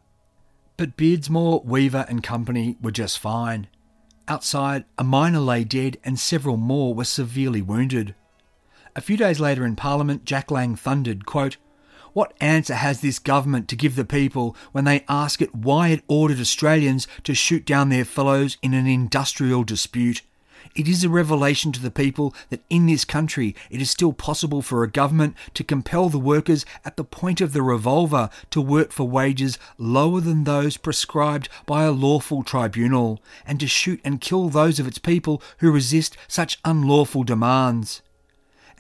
But 0.79 0.97
Beardsmore, 0.97 1.63
Weaver 1.67 2.07
and 2.09 2.23
company 2.23 2.79
were 2.81 2.91
just 2.91 3.19
fine. 3.19 3.67
Outside, 4.27 4.87
a 4.97 5.05
miner 5.05 5.41
lay 5.41 5.65
dead 5.65 5.99
and 6.03 6.19
several 6.19 6.57
more 6.57 6.95
were 6.95 7.05
severely 7.05 7.61
wounded. 7.61 8.15
A 8.97 9.03
few 9.03 9.19
days 9.19 9.39
later 9.39 9.67
in 9.67 9.77
Parliament, 9.77 10.25
Jack 10.25 10.51
Lang 10.51 10.77
thundered, 10.77 11.27
quote, 11.27 11.59
What 12.15 12.33
answer 12.41 12.75
has 12.75 13.03
this 13.03 13.19
government 13.19 13.69
to 13.69 13.77
give 13.77 13.97
the 13.97 14.07
people 14.07 14.57
when 14.73 14.85
they 14.85 15.05
ask 15.11 15.43
it 15.43 15.55
why 15.55 15.89
it 15.89 16.05
ordered 16.09 16.41
Australians 16.41 17.07
to 17.25 17.35
shoot 17.35 17.67
down 17.67 17.91
their 17.91 18.07
fellows 18.07 18.57
in 18.63 18.73
an 18.73 18.87
industrial 18.87 19.63
dispute? 19.63 20.23
It 20.75 20.89
is 20.89 21.05
a 21.05 21.09
revelation 21.09 21.73
to 21.73 21.81
the 21.81 21.91
people 21.91 22.35
that 22.51 22.63
in 22.69 22.87
this 22.87 23.05
country 23.05 23.55
it 23.71 23.81
is 23.81 23.91
still 23.91 24.13
possible 24.13 24.63
for 24.63 24.83
a 24.83 24.91
government 24.91 25.35
to 25.55 25.65
compel 25.65 26.09
the 26.09 26.19
workers 26.19 26.65
at 26.85 26.97
the 26.97 27.05
point 27.05 27.41
of 27.41 27.53
the 27.53 27.63
revolver 27.63 28.31
to 28.51 28.61
work 28.61 28.93
for 28.93 29.09
wages 29.09 29.59
lower 29.77 30.21
than 30.21 30.45
those 30.45 30.77
prescribed 30.77 31.49
by 31.67 31.85
a 31.85 31.93
lawful 31.93 32.43
tribunal, 32.43 33.21
and 33.47 33.59
to 33.61 33.67
shoot 33.67 34.01
and 34.05 34.21
kill 34.21 34.49
those 34.49 34.79
of 34.79 34.87
its 34.87 34.99
people 34.99 35.43
who 35.59 35.71
resist 35.71 36.17
such 36.27 36.59
unlawful 36.65 37.25
demands. 37.25 38.03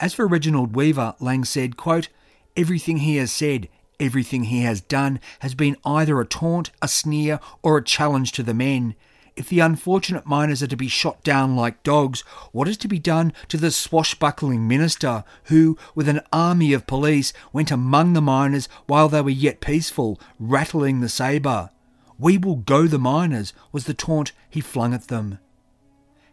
As 0.00 0.14
for 0.14 0.26
Reginald 0.26 0.76
Weaver, 0.76 1.14
Lang 1.18 1.44
said, 1.44 1.76
quote, 1.76 2.08
Everything 2.56 2.98
he 2.98 3.16
has 3.16 3.32
said, 3.32 3.68
Everything 4.00 4.44
he 4.44 4.62
has 4.62 4.80
done 4.80 5.18
has 5.40 5.54
been 5.54 5.76
either 5.84 6.20
a 6.20 6.24
taunt, 6.24 6.70
a 6.80 6.86
sneer, 6.86 7.40
or 7.62 7.76
a 7.78 7.84
challenge 7.84 8.30
to 8.32 8.44
the 8.44 8.54
men. 8.54 8.94
If 9.38 9.48
the 9.50 9.60
unfortunate 9.60 10.26
miners 10.26 10.64
are 10.64 10.66
to 10.66 10.76
be 10.76 10.88
shot 10.88 11.22
down 11.22 11.54
like 11.54 11.84
dogs, 11.84 12.22
what 12.50 12.66
is 12.66 12.76
to 12.78 12.88
be 12.88 12.98
done 12.98 13.32
to 13.46 13.56
the 13.56 13.70
swashbuckling 13.70 14.66
minister 14.66 15.22
who, 15.44 15.78
with 15.94 16.08
an 16.08 16.22
army 16.32 16.72
of 16.72 16.88
police, 16.88 17.32
went 17.52 17.70
among 17.70 18.14
the 18.14 18.20
miners 18.20 18.68
while 18.88 19.08
they 19.08 19.20
were 19.20 19.30
yet 19.30 19.60
peaceful, 19.60 20.20
rattling 20.40 20.98
the 20.98 21.08
sabre? 21.08 21.70
We 22.18 22.36
will 22.36 22.56
go 22.56 22.88
the 22.88 22.98
miners 22.98 23.52
was 23.70 23.84
the 23.84 23.94
taunt 23.94 24.32
he 24.50 24.60
flung 24.60 24.92
at 24.92 25.06
them. 25.06 25.38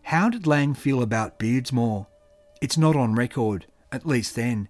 How 0.05 0.27
did 0.27 0.47
Lang 0.47 0.73
feel 0.73 1.03
about 1.03 1.37
Beardsmore? 1.37 2.07
It's 2.59 2.75
not 2.75 2.95
on 2.95 3.13
record, 3.13 3.67
at 3.91 4.07
least 4.07 4.33
then, 4.33 4.67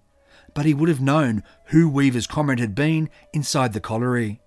but 0.52 0.66
he 0.66 0.74
would 0.74 0.90
have 0.90 1.00
known 1.00 1.42
who 1.68 1.88
Weaver's 1.88 2.26
comrade 2.26 2.60
had 2.60 2.74
been 2.74 3.08
inside 3.32 3.72
the 3.72 3.80
colliery. 3.80 4.42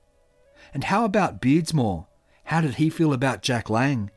And 0.75 0.83
how 0.83 1.05
about 1.05 1.41
Beardsmore? 1.41 2.05
How 2.49 2.61
did 2.61 2.75
he 2.75 2.89
feel 2.89 3.13
about 3.13 3.43
Jack 3.43 3.69
Lang? 3.69 4.09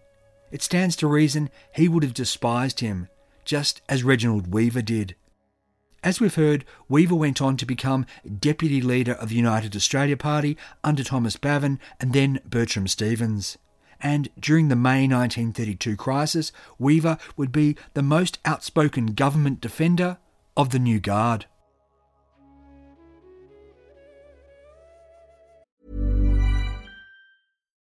It 0.50 0.62
stands 0.62 0.96
to 0.96 1.06
reason 1.06 1.50
he 1.74 1.86
would 1.86 2.02
have 2.02 2.14
despised 2.14 2.80
him, 2.80 3.08
just 3.44 3.82
as 3.90 4.04
Reginald 4.04 4.54
Weaver 4.54 4.80
did. 4.80 5.16
As 6.02 6.18
we've 6.18 6.34
heard, 6.34 6.64
Weaver 6.88 7.14
went 7.14 7.42
on 7.42 7.58
to 7.58 7.66
become 7.66 8.06
deputy 8.40 8.80
leader 8.80 9.12
of 9.12 9.28
the 9.28 9.34
United 9.34 9.76
Australia 9.76 10.16
Party 10.16 10.56
under 10.82 11.04
Thomas 11.04 11.36
Bavin 11.36 11.78
and 12.00 12.14
then 12.14 12.40
Bertram 12.46 12.88
Stevens. 12.88 13.58
And 14.00 14.30
during 14.40 14.68
the 14.68 14.76
May 14.76 15.06
1932 15.06 15.94
crisis, 15.96 16.52
Weaver 16.78 17.18
would 17.36 17.52
be 17.52 17.76
the 17.92 18.02
most 18.02 18.38
outspoken 18.46 19.08
government 19.08 19.60
defender 19.60 20.16
of 20.56 20.70
the 20.70 20.78
New 20.78 21.00
Guard. 21.00 21.44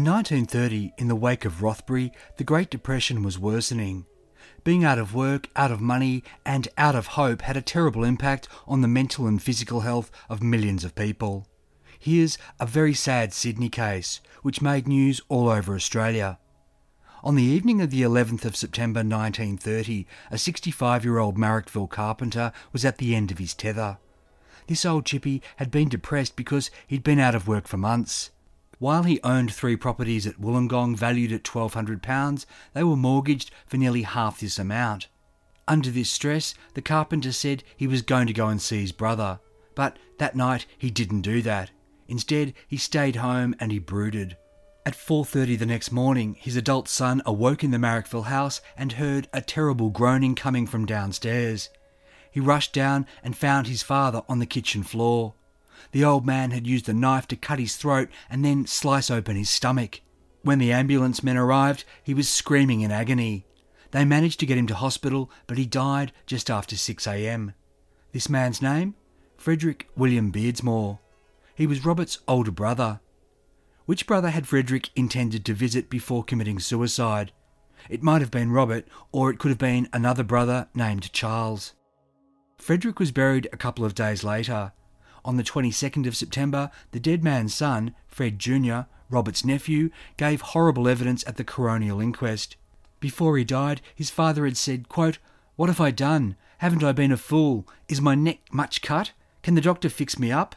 In 0.00 0.06
1930, 0.06 0.94
in 0.96 1.08
the 1.08 1.14
wake 1.14 1.44
of 1.44 1.60
Rothbury, 1.60 2.10
the 2.38 2.42
Great 2.42 2.70
Depression 2.70 3.22
was 3.22 3.38
worsening. 3.38 4.06
Being 4.64 4.82
out 4.82 4.98
of 4.98 5.14
work, 5.14 5.48
out 5.54 5.70
of 5.70 5.82
money, 5.82 6.24
and 6.42 6.68
out 6.78 6.94
of 6.94 7.08
hope 7.08 7.42
had 7.42 7.58
a 7.58 7.60
terrible 7.60 8.02
impact 8.02 8.48
on 8.66 8.80
the 8.80 8.88
mental 8.88 9.26
and 9.26 9.42
physical 9.42 9.80
health 9.80 10.10
of 10.30 10.42
millions 10.42 10.84
of 10.84 10.94
people. 10.94 11.46
Here's 11.98 12.38
a 12.58 12.64
very 12.64 12.94
sad 12.94 13.34
Sydney 13.34 13.68
case, 13.68 14.22
which 14.40 14.62
made 14.62 14.88
news 14.88 15.20
all 15.28 15.50
over 15.50 15.74
Australia. 15.74 16.38
On 17.22 17.34
the 17.34 17.42
evening 17.42 17.82
of 17.82 17.90
the 17.90 18.00
11th 18.00 18.46
of 18.46 18.56
September 18.56 19.00
1930, 19.00 20.06
a 20.30 20.38
65 20.38 21.04
year 21.04 21.18
old 21.18 21.36
Marrickville 21.36 21.90
carpenter 21.90 22.52
was 22.72 22.86
at 22.86 22.96
the 22.96 23.14
end 23.14 23.30
of 23.30 23.36
his 23.36 23.52
tether. 23.52 23.98
This 24.66 24.86
old 24.86 25.04
chippy 25.04 25.42
had 25.56 25.70
been 25.70 25.90
depressed 25.90 26.36
because 26.36 26.70
he'd 26.86 27.04
been 27.04 27.20
out 27.20 27.34
of 27.34 27.46
work 27.46 27.68
for 27.68 27.76
months. 27.76 28.30
While 28.80 29.02
he 29.02 29.20
owned 29.22 29.52
three 29.52 29.76
properties 29.76 30.26
at 30.26 30.40
Wollongong 30.40 30.96
valued 30.96 31.32
at 31.32 31.44
£1,200, 31.44 32.46
they 32.72 32.82
were 32.82 32.96
mortgaged 32.96 33.50
for 33.66 33.76
nearly 33.76 34.02
half 34.02 34.40
this 34.40 34.58
amount. 34.58 35.08
Under 35.68 35.90
this 35.90 36.10
stress, 36.10 36.54
the 36.72 36.80
carpenter 36.80 37.32
said 37.32 37.62
he 37.76 37.86
was 37.86 38.00
going 38.00 38.26
to 38.26 38.32
go 38.32 38.48
and 38.48 38.60
see 38.60 38.80
his 38.80 38.92
brother. 38.92 39.38
But 39.74 39.98
that 40.16 40.34
night 40.34 40.64
he 40.78 40.90
didn't 40.90 41.20
do 41.20 41.42
that. 41.42 41.70
Instead, 42.08 42.54
he 42.66 42.78
stayed 42.78 43.16
home 43.16 43.54
and 43.60 43.70
he 43.70 43.78
brooded. 43.78 44.38
At 44.86 44.94
4:30 44.96 45.58
the 45.58 45.66
next 45.66 45.92
morning, 45.92 46.38
his 46.40 46.56
adult 46.56 46.88
son 46.88 47.20
awoke 47.26 47.62
in 47.62 47.72
the 47.72 47.76
Marrickville 47.76 48.24
house 48.28 48.62
and 48.78 48.92
heard 48.92 49.28
a 49.34 49.42
terrible 49.42 49.90
groaning 49.90 50.34
coming 50.34 50.66
from 50.66 50.86
downstairs. 50.86 51.68
He 52.30 52.40
rushed 52.40 52.72
down 52.72 53.06
and 53.22 53.36
found 53.36 53.66
his 53.66 53.82
father 53.82 54.22
on 54.26 54.38
the 54.38 54.46
kitchen 54.46 54.82
floor. 54.84 55.34
The 55.92 56.04
old 56.04 56.24
man 56.24 56.50
had 56.52 56.66
used 56.66 56.88
a 56.88 56.94
knife 56.94 57.26
to 57.28 57.36
cut 57.36 57.58
his 57.58 57.76
throat 57.76 58.08
and 58.28 58.44
then 58.44 58.66
slice 58.66 59.10
open 59.10 59.36
his 59.36 59.50
stomach. 59.50 60.00
When 60.42 60.58
the 60.58 60.72
ambulance 60.72 61.22
men 61.22 61.36
arrived, 61.36 61.84
he 62.02 62.14
was 62.14 62.28
screaming 62.28 62.80
in 62.80 62.90
agony. 62.90 63.44
They 63.90 64.04
managed 64.04 64.40
to 64.40 64.46
get 64.46 64.58
him 64.58 64.66
to 64.68 64.74
hospital, 64.74 65.30
but 65.46 65.58
he 65.58 65.66
died 65.66 66.12
just 66.26 66.48
after 66.48 66.76
6 66.76 67.06
a.m. 67.06 67.54
This 68.12 68.28
man's 68.28 68.62
name? 68.62 68.94
Frederick 69.36 69.88
William 69.96 70.30
Beardsmore. 70.30 70.98
He 71.54 71.66
was 71.66 71.84
Robert's 71.84 72.18
older 72.28 72.50
brother. 72.50 73.00
Which 73.86 74.06
brother 74.06 74.30
had 74.30 74.46
Frederick 74.46 74.90
intended 74.94 75.44
to 75.44 75.54
visit 75.54 75.90
before 75.90 76.22
committing 76.22 76.60
suicide? 76.60 77.32
It 77.88 78.02
might 78.02 78.20
have 78.20 78.30
been 78.30 78.52
Robert, 78.52 78.86
or 79.10 79.30
it 79.30 79.38
could 79.38 79.48
have 79.48 79.58
been 79.58 79.88
another 79.92 80.22
brother 80.22 80.68
named 80.74 81.12
Charles. 81.12 81.74
Frederick 82.58 82.98
was 82.98 83.10
buried 83.10 83.48
a 83.52 83.56
couple 83.56 83.84
of 83.84 83.94
days 83.94 84.22
later. 84.22 84.72
On 85.24 85.36
the 85.36 85.42
22nd 85.42 86.06
of 86.06 86.16
September, 86.16 86.70
the 86.92 87.00
dead 87.00 87.22
man's 87.22 87.54
son, 87.54 87.94
Fred 88.06 88.38
Jr., 88.38 88.80
Robert's 89.08 89.44
nephew, 89.44 89.90
gave 90.16 90.40
horrible 90.40 90.88
evidence 90.88 91.24
at 91.26 91.36
the 91.36 91.44
coronial 91.44 92.02
inquest. 92.02 92.56
Before 93.00 93.36
he 93.36 93.44
died, 93.44 93.80
his 93.94 94.10
father 94.10 94.44
had 94.44 94.56
said, 94.56 94.88
quote, 94.88 95.18
What 95.56 95.68
have 95.68 95.80
I 95.80 95.90
done? 95.90 96.36
Haven't 96.58 96.84
I 96.84 96.92
been 96.92 97.12
a 97.12 97.16
fool? 97.16 97.66
Is 97.88 98.00
my 98.00 98.14
neck 98.14 98.40
much 98.52 98.82
cut? 98.82 99.12
Can 99.42 99.54
the 99.54 99.60
doctor 99.60 99.88
fix 99.88 100.18
me 100.18 100.30
up? 100.30 100.54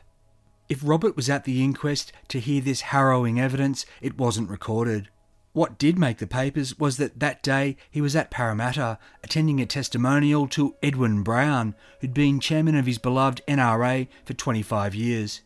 If 0.70 0.82
Robert 0.84 1.16
was 1.16 1.30
at 1.30 1.45
the 1.45 1.64
inquest 1.64 2.11
to 2.30 2.39
hear 2.39 2.61
this 2.61 2.82
harrowing 2.82 3.39
evidence, 3.39 3.86
it 4.01 4.18
wasn't 4.18 4.49
recorded. 4.49 5.09
What 5.54 5.78
did 5.78 5.99
make 5.99 6.18
the 6.18 6.26
papers 6.26 6.80
was 6.80 6.97
that 6.97 7.20
that 7.20 7.43
day 7.43 7.78
he 7.91 8.01
was 8.01 8.16
at 8.16 8.32
Parramatta 8.32 8.97
attending 9.24 9.62
a 9.62 9.68
testimonial 9.68 10.47
to 10.47 10.76
Edwin 10.82 11.22
Brown, 11.22 11.76
who'd 12.01 12.14
been 12.14 12.39
chairman 12.39 12.76
of 12.76 12.88
his 12.88 12.97
beloved 12.97 13.43
NRA 13.47 14.08
for 14.26 14.34
25 14.34 14.95
years. 14.95 15.41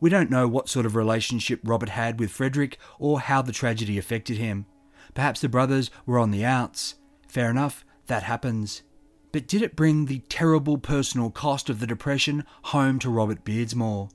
We 0.00 0.10
don't 0.10 0.32
know 0.32 0.48
what 0.48 0.68
sort 0.68 0.84
of 0.84 0.96
relationship 0.96 1.60
Robert 1.62 1.90
had 1.90 2.18
with 2.18 2.32
Frederick 2.32 2.76
or 2.98 3.20
how 3.20 3.40
the 3.40 3.52
tragedy 3.52 3.98
affected 3.98 4.36
him. 4.36 4.66
Perhaps 5.14 5.42
the 5.42 5.48
brothers 5.48 5.92
were 6.04 6.18
on 6.18 6.32
the 6.32 6.44
outs. 6.44 6.96
Fair 7.28 7.48
enough, 7.48 7.84
that 8.08 8.24
happens. 8.24 8.82
But 9.30 9.46
did 9.46 9.62
it 9.62 9.76
bring 9.76 10.06
the 10.06 10.24
terrible 10.28 10.76
personal 10.76 11.30
cost 11.30 11.70
of 11.70 11.78
the 11.78 11.86
Depression 11.86 12.42
home 12.64 12.98
to 12.98 13.10
Robert 13.10 13.44
Beardsmore? 13.44 14.10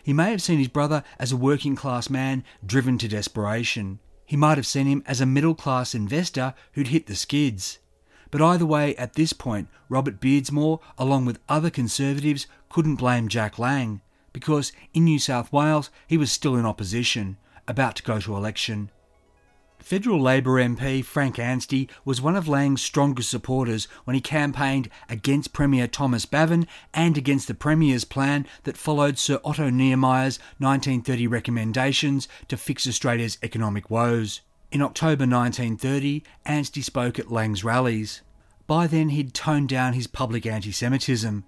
He 0.00 0.12
may 0.12 0.30
have 0.30 0.42
seen 0.42 0.58
his 0.58 0.68
brother 0.68 1.02
as 1.18 1.32
a 1.32 1.36
working 1.36 1.74
class 1.74 2.08
man 2.08 2.44
driven 2.64 2.98
to 2.98 3.08
desperation. 3.08 3.98
He 4.30 4.36
might 4.36 4.58
have 4.58 4.66
seen 4.66 4.86
him 4.86 5.02
as 5.06 5.20
a 5.20 5.26
middle 5.26 5.56
class 5.56 5.92
investor 5.92 6.54
who'd 6.74 6.86
hit 6.86 7.08
the 7.08 7.16
skids. 7.16 7.80
But 8.30 8.40
either 8.40 8.64
way, 8.64 8.94
at 8.94 9.14
this 9.14 9.32
point, 9.32 9.66
Robert 9.88 10.20
Beardsmore, 10.20 10.78
along 10.96 11.24
with 11.24 11.40
other 11.48 11.68
Conservatives, 11.68 12.46
couldn't 12.68 12.94
blame 12.94 13.26
Jack 13.26 13.58
Lang, 13.58 14.02
because 14.32 14.70
in 14.94 15.02
New 15.02 15.18
South 15.18 15.52
Wales 15.52 15.90
he 16.06 16.16
was 16.16 16.30
still 16.30 16.54
in 16.54 16.64
opposition, 16.64 17.38
about 17.66 17.96
to 17.96 18.04
go 18.04 18.20
to 18.20 18.36
election. 18.36 18.92
Federal 19.82 20.20
Labor 20.20 20.62
MP 20.62 21.04
Frank 21.04 21.38
Anstey 21.38 21.88
was 22.04 22.20
one 22.20 22.36
of 22.36 22.46
Lang's 22.46 22.82
strongest 22.82 23.30
supporters 23.30 23.88
when 24.04 24.14
he 24.14 24.20
campaigned 24.20 24.90
against 25.08 25.52
Premier 25.52 25.88
Thomas 25.88 26.26
Bavin 26.26 26.68
and 26.94 27.16
against 27.16 27.48
the 27.48 27.54
Premier's 27.54 28.04
plan 28.04 28.46
that 28.64 28.76
followed 28.76 29.18
Sir 29.18 29.40
Otto 29.42 29.70
Niemeyer's 29.70 30.38
1930 30.58 31.26
recommendations 31.26 32.28
to 32.48 32.56
fix 32.56 32.86
Australia's 32.86 33.38
economic 33.42 33.90
woes. 33.90 34.42
In 34.70 34.82
October 34.82 35.24
1930, 35.26 36.22
Anstey 36.44 36.82
spoke 36.82 37.18
at 37.18 37.32
Lang's 37.32 37.64
rallies. 37.64 38.20
By 38.66 38.86
then, 38.86 39.08
he'd 39.08 39.34
toned 39.34 39.70
down 39.70 39.94
his 39.94 40.06
public 40.06 40.46
anti 40.46 40.70
Semitism. 40.70 41.42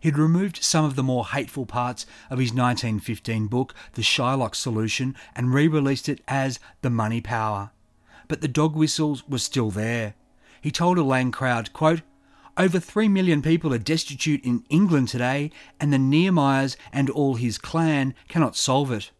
He'd 0.00 0.18
removed 0.18 0.64
some 0.64 0.84
of 0.84 0.96
the 0.96 1.04
more 1.04 1.26
hateful 1.26 1.66
parts 1.66 2.06
of 2.28 2.40
his 2.40 2.50
1915 2.50 3.46
book, 3.46 3.74
The 3.92 4.02
Shylock 4.02 4.56
Solution, 4.56 5.14
and 5.36 5.54
re 5.54 5.68
released 5.68 6.08
it 6.08 6.20
as 6.26 6.58
The 6.82 6.90
Money 6.90 7.20
Power 7.20 7.70
but 8.28 8.40
the 8.40 8.48
dog 8.48 8.74
whistles 8.74 9.26
were 9.28 9.38
still 9.38 9.70
there. 9.70 10.14
He 10.60 10.70
told 10.70 10.98
a 10.98 11.02
Lang 11.02 11.30
crowd, 11.30 11.72
quote, 11.72 12.02
over 12.56 12.78
three 12.78 13.08
million 13.08 13.42
people 13.42 13.74
are 13.74 13.78
destitute 13.78 14.44
in 14.44 14.64
England 14.70 15.08
today, 15.08 15.50
and 15.80 15.92
the 15.92 15.98
Niemeyers 15.98 16.76
and 16.92 17.10
all 17.10 17.34
his 17.34 17.58
clan 17.58 18.14
cannot 18.28 18.56
solve 18.56 18.92
it. 18.92 19.10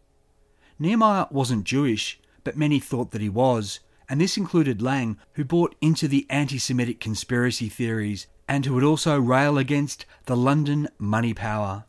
Niemeyer 0.79 1.27
wasn't 1.29 1.65
Jewish, 1.65 2.19
but 2.45 2.57
many 2.57 2.79
thought 2.79 3.11
that 3.11 3.21
he 3.21 3.29
was, 3.29 3.81
and 4.07 4.21
this 4.21 4.37
included 4.37 4.81
Lang, 4.81 5.17
who 5.33 5.43
bought 5.43 5.75
into 5.81 6.07
the 6.07 6.25
anti 6.29 6.57
Semitic 6.57 6.99
conspiracy 6.99 7.67
theories 7.67 8.27
and 8.47 8.65
who 8.65 8.73
would 8.75 8.83
also 8.83 9.19
rail 9.19 9.57
against 9.57 10.05
the 10.25 10.37
London 10.37 10.87
money 10.97 11.33
power. 11.33 11.85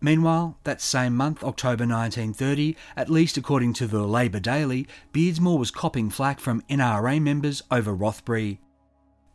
Meanwhile, 0.00 0.58
that 0.64 0.80
same 0.80 1.16
month, 1.16 1.42
October 1.42 1.84
1930, 1.86 2.76
at 2.96 3.08
least 3.08 3.36
according 3.36 3.72
to 3.74 3.86
the 3.86 4.06
Labour 4.06 4.40
Daily, 4.40 4.86
Beardsmore 5.12 5.58
was 5.58 5.70
copping 5.70 6.10
flack 6.10 6.38
from 6.38 6.62
NRA 6.68 7.20
members 7.20 7.62
over 7.70 7.94
Rothbury. 7.94 8.60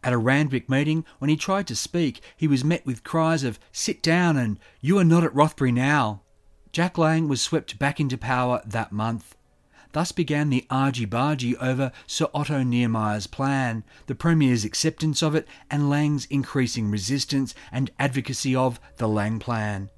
At 0.03 0.13
a 0.13 0.17
Randwick 0.17 0.69
meeting, 0.69 1.05
when 1.19 1.29
he 1.29 1.35
tried 1.35 1.67
to 1.67 1.75
speak, 1.75 2.21
he 2.35 2.47
was 2.47 2.63
met 2.63 2.85
with 2.85 3.03
cries 3.03 3.43
of, 3.43 3.59
Sit 3.71 4.01
down 4.01 4.37
and 4.37 4.59
You 4.81 4.97
are 4.99 5.03
not 5.03 5.23
at 5.23 5.33
Rothbury 5.33 5.71
now. 5.71 6.21
Jack 6.71 6.97
Lang 6.97 7.27
was 7.27 7.41
swept 7.41 7.77
back 7.77 7.99
into 7.99 8.17
power 8.17 8.61
that 8.65 8.91
month. 8.91 9.35
Thus 9.93 10.11
began 10.11 10.49
the 10.49 10.65
argy-bargy 10.69 11.55
over 11.59 11.91
Sir 12.07 12.27
Otto 12.33 12.63
Niemeyer's 12.63 13.27
plan, 13.27 13.83
the 14.05 14.15
Premier's 14.15 14.63
acceptance 14.63 15.21
of 15.21 15.35
it, 15.35 15.47
and 15.69 15.89
Lang's 15.89 16.25
increasing 16.25 16.89
resistance 16.89 17.53
and 17.71 17.91
advocacy 17.99 18.55
of 18.55 18.79
the 18.97 19.07
Lang 19.07 19.37
Plan. 19.37 19.89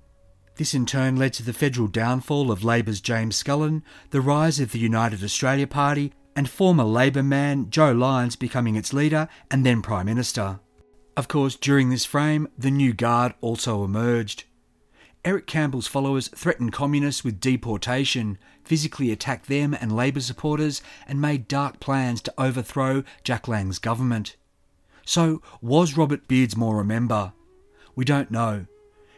This 0.56 0.76
in 0.76 0.86
turn 0.86 1.16
led 1.16 1.34
to 1.34 1.44
the 1.44 1.54
federal 1.54 1.88
downfall 1.88 2.52
of 2.52 2.64
Labor's 2.64 3.02
James 3.02 3.36
Scullin, 3.36 3.82
the 4.12 4.22
rise 4.22 4.60
of 4.60 4.72
the 4.72 4.80
United 4.80 5.24
Australia 5.24 5.66
Party, 5.66 6.14
and 6.36 6.48
former 6.48 6.84
Labor 6.84 7.24
man 7.24 7.70
Joe 7.72 7.92
Lyons 7.92 8.36
becoming 8.36 8.76
its 8.76 8.94
leader 8.94 9.28
and 9.50 9.66
then 9.66 9.82
Prime 9.82 10.06
Minister. 10.06 10.60
Of 11.18 11.28
course, 11.28 11.56
during 11.56 11.90
this 11.90 12.06
frame, 12.06 12.48
the 12.58 12.72
New 12.72 12.94
Guard 12.94 13.34
also 13.42 13.84
emerged. 13.84 14.44
Eric 15.26 15.48
Campbell's 15.48 15.88
followers 15.88 16.28
threatened 16.28 16.74
communists 16.74 17.24
with 17.24 17.40
deportation, 17.40 18.38
physically 18.64 19.12
attacked 19.12 19.48
them 19.48 19.76
and 19.80 19.96
Labour 19.96 20.20
supporters, 20.20 20.82
and 21.08 21.22
made 21.22 21.48
dark 21.48 21.80
plans 21.80 22.22
to 22.22 22.34
overthrow 22.38 23.04
Jack 23.24 23.48
Lang's 23.48 23.80
government. 23.80 24.36
So, 25.06 25.42
was 25.62 25.98
Robert 25.98 26.28
Beardsmore 26.28 26.82
a 26.82 26.84
member? 26.84 27.34
We 27.96 28.06
don't 28.06 28.32
know. 28.32 28.66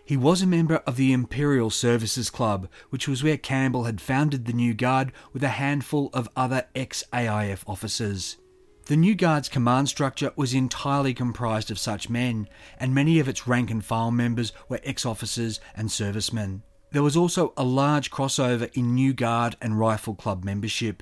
He 0.08 0.18
was 0.18 0.44
a 0.44 0.48
member 0.48 0.76
of 0.86 0.98
the 0.98 1.12
Imperial 1.12 1.72
Services 1.72 2.30
Club, 2.30 2.70
which 2.92 3.08
was 3.08 3.24
where 3.24 3.38
Campbell 3.38 3.86
had 3.86 4.00
founded 4.00 4.46
the 4.46 4.54
New 4.54 4.76
Guard 4.76 5.12
with 5.34 5.44
a 5.44 5.50
handful 5.50 6.12
of 6.14 6.30
other 6.36 6.68
ex 6.76 7.04
AIF 7.12 7.64
officers. 7.68 8.38
The 8.86 8.96
New 8.96 9.16
Guard's 9.16 9.50
command 9.50 9.90
structure 9.90 10.32
was 10.36 10.54
entirely 10.54 11.16
comprised 11.16 11.72
of 11.72 11.80
such 11.80 12.08
men, 12.08 12.48
and 12.80 12.94
many 12.94 13.18
of 13.18 13.28
its 13.28 13.48
rank 13.48 13.72
and 13.72 13.84
file 13.84 14.12
members 14.12 14.54
were 14.70 14.80
ex 14.84 15.08
officers 15.08 15.60
and 15.76 15.92
servicemen. 15.92 16.62
There 16.92 17.02
was 17.02 17.18
also 17.18 17.54
a 17.58 17.64
large 17.64 18.12
crossover 18.12 18.72
in 18.76 18.94
New 18.94 19.12
Guard 19.12 19.56
and 19.60 19.80
Rifle 19.80 20.14
Club 20.14 20.44
membership. 20.44 21.02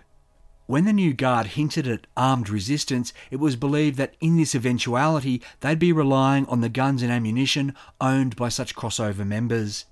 When 0.65 0.85
the 0.85 0.93
New 0.93 1.13
Guard 1.13 1.47
hinted 1.47 1.87
at 1.87 2.07
armed 2.15 2.49
resistance, 2.49 3.11
it 3.29 3.35
was 3.35 3.57
believed 3.57 3.97
that 3.97 4.15
in 4.21 4.37
this 4.37 4.55
eventuality 4.55 5.41
they'd 5.59 5.77
be 5.77 5.91
relying 5.91 6.45
on 6.45 6.61
the 6.61 6.69
guns 6.69 7.01
and 7.01 7.11
ammunition 7.11 7.75
owned 7.99 8.37
by 8.37 8.47
such 8.47 8.75
crossover 8.75 9.27
members. 9.27 9.85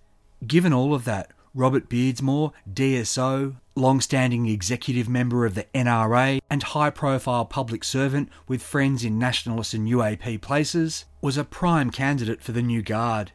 Given 0.48 0.72
all 0.72 0.94
of 0.94 1.04
that, 1.04 1.32
Robert 1.54 1.90
Beardsmore, 1.90 2.54
DSO, 2.74 3.58
long 3.76 4.00
standing 4.00 4.48
executive 4.48 5.10
member 5.10 5.46
of 5.46 5.56
the 5.56 5.66
NRA, 5.76 6.40
and 6.50 6.64
high 6.64 6.90
profile 6.90 7.44
public 7.44 7.84
servant 7.84 8.30
with 8.48 8.64
friends 8.64 9.04
in 9.04 9.20
nationalist 9.20 9.74
and 9.74 9.90
UAP 9.90 10.40
places, 10.40 11.04
was 11.20 11.38
a 11.38 11.44
prime 11.44 11.92
candidate 11.92 12.42
for 12.42 12.54
the 12.54 12.62
new 12.62 12.82
guard. 12.82 13.34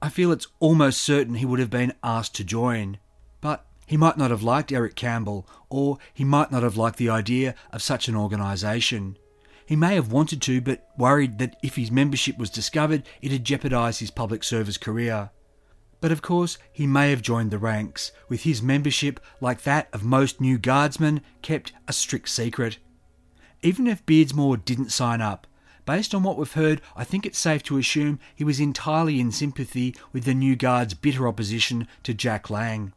I 0.00 0.08
feel 0.08 0.30
it's 0.30 0.46
almost 0.60 1.00
certain 1.00 1.34
he 1.34 1.46
would 1.46 1.58
have 1.58 1.70
been 1.70 1.94
asked 2.04 2.36
to 2.36 2.44
join. 2.44 2.98
He 3.90 3.96
might 3.96 4.16
not 4.16 4.30
have 4.30 4.44
liked 4.44 4.70
Eric 4.70 4.94
Campbell, 4.94 5.48
or 5.68 5.98
he 6.14 6.22
might 6.22 6.52
not 6.52 6.62
have 6.62 6.76
liked 6.76 6.96
the 6.96 7.10
idea 7.10 7.56
of 7.72 7.82
such 7.82 8.06
an 8.06 8.14
organisation. 8.14 9.18
He 9.66 9.74
may 9.74 9.96
have 9.96 10.12
wanted 10.12 10.40
to, 10.42 10.60
but 10.60 10.86
worried 10.96 11.38
that 11.40 11.56
if 11.60 11.74
his 11.74 11.90
membership 11.90 12.38
was 12.38 12.50
discovered, 12.50 13.02
it'd 13.20 13.42
jeopardise 13.42 13.98
his 13.98 14.12
public 14.12 14.44
service 14.44 14.76
career. 14.76 15.30
But 16.00 16.12
of 16.12 16.22
course, 16.22 16.56
he 16.72 16.86
may 16.86 17.10
have 17.10 17.20
joined 17.20 17.50
the 17.50 17.58
ranks, 17.58 18.12
with 18.28 18.44
his 18.44 18.62
membership, 18.62 19.18
like 19.40 19.62
that 19.62 19.88
of 19.92 20.04
most 20.04 20.40
new 20.40 20.56
guardsmen, 20.56 21.22
kept 21.42 21.72
a 21.88 21.92
strict 21.92 22.28
secret. 22.28 22.78
Even 23.60 23.88
if 23.88 24.06
Beardsmore 24.06 24.64
didn't 24.64 24.92
sign 24.92 25.20
up, 25.20 25.48
based 25.84 26.14
on 26.14 26.22
what 26.22 26.38
we've 26.38 26.52
heard, 26.52 26.80
I 26.94 27.02
think 27.02 27.26
it's 27.26 27.40
safe 27.40 27.64
to 27.64 27.78
assume 27.78 28.20
he 28.36 28.44
was 28.44 28.60
entirely 28.60 29.18
in 29.18 29.32
sympathy 29.32 29.96
with 30.12 30.26
the 30.26 30.34
New 30.34 30.54
Guard's 30.54 30.94
bitter 30.94 31.26
opposition 31.26 31.88
to 32.04 32.14
Jack 32.14 32.50
Lang. 32.50 32.92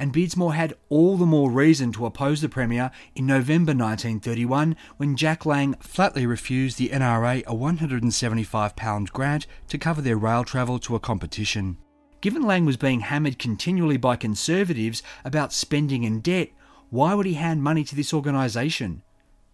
And 0.00 0.14
Beardsmore 0.14 0.54
had 0.54 0.72
all 0.88 1.18
the 1.18 1.26
more 1.26 1.50
reason 1.50 1.92
to 1.92 2.06
oppose 2.06 2.40
the 2.40 2.48
Premier 2.48 2.90
in 3.14 3.26
November 3.26 3.72
1931 3.72 4.74
when 4.96 5.14
Jack 5.14 5.44
Lang 5.44 5.74
flatly 5.74 6.24
refused 6.24 6.78
the 6.78 6.88
NRA 6.88 7.40
a 7.40 7.54
£175 7.54 9.12
grant 9.12 9.46
to 9.68 9.76
cover 9.76 10.00
their 10.00 10.16
rail 10.16 10.42
travel 10.42 10.78
to 10.78 10.96
a 10.96 11.00
competition. 11.00 11.76
Given 12.22 12.46
Lang 12.46 12.64
was 12.64 12.78
being 12.78 13.00
hammered 13.00 13.38
continually 13.38 13.98
by 13.98 14.16
conservatives 14.16 15.02
about 15.22 15.52
spending 15.52 16.06
and 16.06 16.22
debt, 16.22 16.48
why 16.88 17.12
would 17.12 17.26
he 17.26 17.34
hand 17.34 17.62
money 17.62 17.84
to 17.84 17.94
this 17.94 18.14
organisation? 18.14 19.02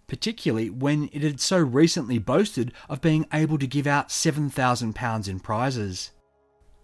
Particularly 0.06 0.70
when 0.70 1.10
it 1.12 1.22
had 1.22 1.40
so 1.40 1.58
recently 1.58 2.18
boasted 2.18 2.72
of 2.88 3.00
being 3.00 3.26
able 3.32 3.58
to 3.58 3.66
give 3.66 3.88
out 3.88 4.10
£7,000 4.10 5.28
in 5.28 5.40
prizes. 5.40 6.12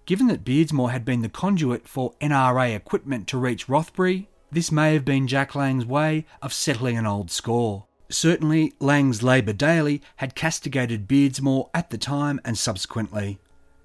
Given 0.05 0.27
that 0.27 0.45
Beardsmore 0.45 0.91
had 0.91 1.05
been 1.05 1.23
the 1.23 1.29
conduit 1.29 1.87
for 1.87 2.15
NRA 2.21 2.75
equipment 2.75 3.29
to 3.29 3.39
reach 3.39 3.69
Rothbury, 3.69 4.29
this 4.51 4.73
may 4.73 4.95
have 4.95 5.05
been 5.05 5.29
Jack 5.29 5.55
Lang's 5.55 5.87
way 5.87 6.27
of 6.43 6.53
settling 6.53 6.99
an 6.99 7.07
old 7.07 7.31
score. 7.31 7.87
Certainly, 8.11 8.75
Lang's 8.81 9.23
Labour 9.23 9.53
Daily 9.53 10.03
had 10.17 10.35
castigated 10.35 11.09
Beardsmore 11.09 11.71
at 11.73 11.91
the 11.91 11.99
time 11.99 12.41
and 12.45 12.59
subsequently. 12.59 13.39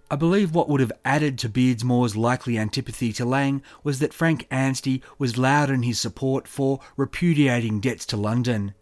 I 0.09 0.15
believe 0.15 0.55
what 0.55 0.69
would 0.69 0.81
have 0.81 0.91
added 1.05 1.37
to 1.39 1.49
Beardsmore's 1.49 2.17
likely 2.17 2.57
antipathy 2.57 3.13
to 3.13 3.25
Lang 3.25 3.61
was 3.83 3.99
that 3.99 4.13
Frank 4.13 4.47
Anstey 4.49 5.03
was 5.19 5.37
loud 5.37 5.69
in 5.69 5.83
his 5.83 5.99
support 5.99 6.47
for 6.47 6.79
repudiating 6.95 7.79
debts 7.79 8.05
to 8.07 8.17
London. 8.17 8.73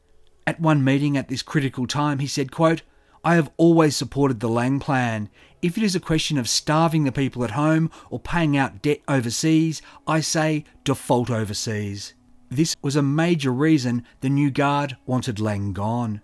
At 0.48 0.60
one 0.60 0.84
meeting 0.84 1.18
at 1.18 1.28
this 1.28 1.42
critical 1.42 1.86
time, 1.86 2.20
he 2.20 2.28
said, 2.28 2.52
quote, 2.52 2.84
I 3.26 3.34
have 3.34 3.50
always 3.58 3.96
supported 3.96 4.40
the 4.40 4.48
Lang 4.48 4.80
plan. 4.80 5.30
If 5.64 5.80
it 5.80 5.84
is 5.84 5.96
a 5.96 6.00
question 6.00 6.38
of 6.38 6.48
starving 6.48 7.06
the 7.06 7.12
people 7.12 7.44
at 7.44 7.52
home 7.52 7.90
or 8.12 8.20
paying 8.20 8.56
out 8.56 8.84
debt 8.84 9.00
overseas, 9.08 9.82
I 10.06 10.20
say 10.22 10.64
default 10.84 11.32
overseas. 11.32 12.14
This 12.52 12.76
was 12.84 12.96
a 12.96 13.02
major 13.02 13.52
reason 13.52 14.06
the 14.22 14.30
New 14.30 14.52
Guard 14.52 14.96
wanted 15.08 15.40
Lang 15.40 15.74
gone. 15.74 16.22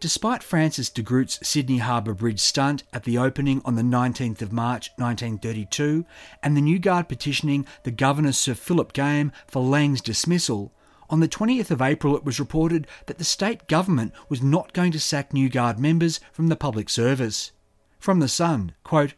Despite 0.00 0.42
Francis 0.42 0.90
de 0.90 1.02
Groot's 1.02 1.38
Sydney 1.46 1.78
Harbour 1.78 2.14
Bridge 2.14 2.40
stunt 2.40 2.82
at 2.92 3.04
the 3.04 3.16
opening 3.16 3.62
on 3.64 3.76
the 3.76 3.82
19th 3.82 4.42
of 4.42 4.50
March 4.50 4.90
1932 4.96 6.04
and 6.42 6.56
the 6.56 6.60
New 6.60 6.80
Guard 6.80 7.08
petitioning 7.08 7.66
the 7.84 7.92
Governor 7.92 8.32
Sir 8.32 8.54
Philip 8.54 8.92
Game 8.92 9.30
for 9.46 9.62
Lang's 9.62 10.00
dismissal, 10.00 10.72
on 11.10 11.20
the 11.20 11.28
20th 11.28 11.70
of 11.70 11.82
April 11.82 12.16
it 12.16 12.24
was 12.24 12.40
reported 12.40 12.86
that 13.06 13.18
the 13.18 13.24
state 13.24 13.68
government 13.68 14.12
was 14.28 14.40
not 14.40 14.72
going 14.72 14.92
to 14.92 15.00
sack 15.00 15.32
New 15.32 15.48
Guard 15.48 15.78
members 15.78 16.20
from 16.32 16.46
the 16.46 16.56
public 16.56 16.88
service. 16.88 17.52
From 17.98 18.20
The 18.20 18.28
Sun, 18.28 18.72
quote, 18.84 19.14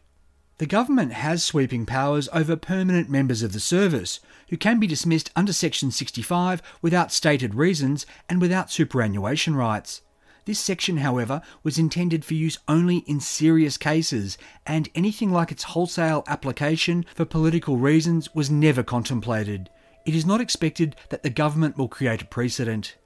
the 0.57 0.65
government 0.65 1.13
has 1.13 1.43
sweeping 1.43 1.85
powers 1.85 2.29
over 2.31 2.55
permanent 2.55 3.09
members 3.09 3.41
of 3.41 3.53
the 3.53 3.59
service, 3.59 4.19
who 4.49 4.57
can 4.57 4.79
be 4.79 4.87
dismissed 4.87 5.31
under 5.35 5.51
Section 5.51 5.91
65 5.91 6.61
without 6.81 7.11
stated 7.11 7.55
reasons 7.55 8.05
and 8.29 8.39
without 8.39 8.71
superannuation 8.71 9.55
rights. 9.55 10.01
This 10.45 10.59
section, 10.59 10.97
however, 10.97 11.41
was 11.63 11.79
intended 11.79 12.25
for 12.25 12.33
use 12.33 12.59
only 12.67 12.97
in 13.07 13.19
serious 13.19 13.77
cases, 13.77 14.37
and 14.65 14.89
anything 14.93 15.31
like 15.31 15.51
its 15.51 15.63
wholesale 15.63 16.23
application 16.27 17.05
for 17.15 17.25
political 17.25 17.77
reasons 17.77 18.33
was 18.35 18.51
never 18.51 18.83
contemplated. 18.83 19.69
It 20.05 20.15
is 20.15 20.25
not 20.25 20.41
expected 20.41 20.95
that 21.09 21.23
the 21.23 21.29
government 21.29 21.77
will 21.77 21.87
create 21.87 22.21
a 22.21 22.25
precedent. 22.25 22.97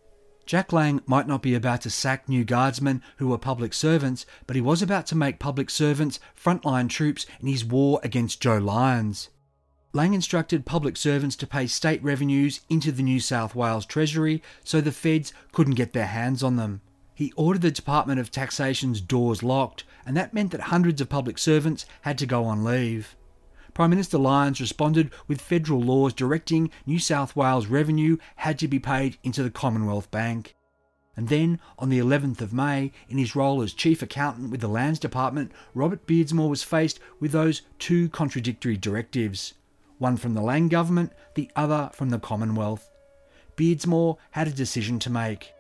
Jack 0.46 0.72
Lang 0.72 1.02
might 1.06 1.28
not 1.28 1.42
be 1.42 1.54
about 1.54 1.82
to 1.82 1.90
sack 1.90 2.28
new 2.28 2.44
guardsmen 2.44 3.04
who 3.18 3.28
were 3.28 3.38
public 3.38 3.74
servants, 3.74 4.26
but 4.46 4.56
he 4.56 4.62
was 4.62 4.82
about 4.82 5.06
to 5.08 5.16
make 5.16 5.40
public 5.40 5.70
servants 5.70 6.20
frontline 6.42 6.90
troops 6.90 7.26
in 7.42 7.48
his 7.48 7.66
war 7.66 8.00
against 8.04 8.42
Joe 8.42 8.58
Lyons. 8.58 9.30
Lang 9.94 10.14
instructed 10.14 10.66
public 10.66 10.96
servants 10.96 11.36
to 11.38 11.48
pay 11.48 11.68
state 11.68 12.02
revenues 12.04 12.62
into 12.70 12.92
the 12.92 13.04
New 13.04 13.20
South 13.20 13.56
Wales 13.56 13.86
Treasury 13.86 14.42
so 14.64 14.80
the 14.80 14.92
feds 14.92 15.34
couldn't 15.52 15.76
get 15.76 15.94
their 15.94 16.08
hands 16.08 16.44
on 16.44 16.56
them 16.56 16.82
he 17.18 17.34
ordered 17.36 17.64
the 17.64 17.72
Department 17.72 18.20
of 18.20 18.30
Taxation's 18.30 19.02
doors 19.02 19.42
locked, 19.42 19.84
and 20.06 20.16
that 20.16 20.36
meant 20.36 20.52
that 20.52 20.70
hundreds 20.70 21.02
of 21.02 21.10
public 21.10 21.40
servants 21.40 21.84
had 22.02 22.16
to 22.20 22.28
go 22.28 22.44
on 22.44 22.64
leave. 22.64 23.16
Prime 23.78 23.92
Minister 23.92 24.18
Lyons 24.18 24.60
responded 24.60 25.12
with 25.28 25.40
federal 25.40 25.80
laws 25.80 26.12
directing 26.12 26.72
New 26.88 26.98
South 26.98 27.36
Wales 27.36 27.68
revenue 27.68 28.18
had 28.38 28.58
to 28.58 28.68
be 28.68 28.80
paid 28.80 29.20
into 29.22 29.44
the 29.44 29.52
Commonwealth 29.52 30.10
Bank. 30.10 30.56
And 31.16 31.28
then, 31.28 31.60
on 31.78 31.90
the 31.90 32.00
11th 32.00 32.42
of 32.42 32.52
May, 32.52 32.92
in 33.08 33.20
his 33.20 33.36
role 33.36 33.62
as 33.62 33.74
Chief 33.74 34.02
Accountant 34.02 34.50
with 34.50 34.62
the 34.62 34.68
Lands 34.68 34.98
Department, 34.98 35.52
Robert 35.76 36.08
Beardsmore 36.08 36.50
was 36.50 36.64
faced 36.64 37.00
with 37.20 37.32
those 37.32 37.62
two 37.78 38.10
contradictory 38.10 38.78
directives 38.78 39.54
one 40.00 40.18
from 40.18 40.34
the 40.34 40.42
Lang 40.42 40.70
government, 40.70 41.14
the 41.36 41.52
other 41.56 41.92
from 41.94 42.10
the 42.10 42.18
Commonwealth. 42.18 42.90
Beardsmore 43.58 44.18
had 44.32 44.48
a 44.48 44.52
decision 44.52 44.98
to 44.98 45.12
make. 45.12 45.54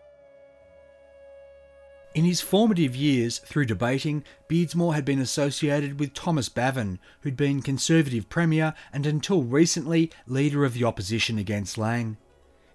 In 2.17 2.25
his 2.25 2.41
formative 2.41 2.95
years 2.95 3.37
through 3.37 3.65
debating, 3.65 4.23
Beardsmore 4.49 4.95
had 4.95 5.05
been 5.05 5.19
associated 5.19 5.99
with 5.99 6.15
Thomas 6.15 6.49
Bavin, 6.49 6.97
who'd 7.21 7.37
been 7.37 7.61
Conservative 7.61 8.27
Premier 8.27 8.73
and 8.91 9.05
until 9.05 9.43
recently 9.43 10.11
leader 10.25 10.65
of 10.65 10.73
the 10.73 10.83
opposition 10.83 11.37
against 11.37 11.77
Lang. 11.77 12.17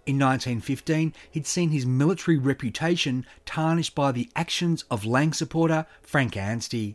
In 0.06 0.16
1915, 0.16 1.12
he'd 1.28 1.48
seen 1.48 1.70
his 1.70 1.84
military 1.84 2.38
reputation 2.38 3.26
tarnished 3.44 3.96
by 3.96 4.12
the 4.12 4.30
actions 4.36 4.84
of 4.92 5.04
Lang 5.04 5.32
supporter 5.32 5.86
Frank 6.02 6.36
Anstey. 6.36 6.94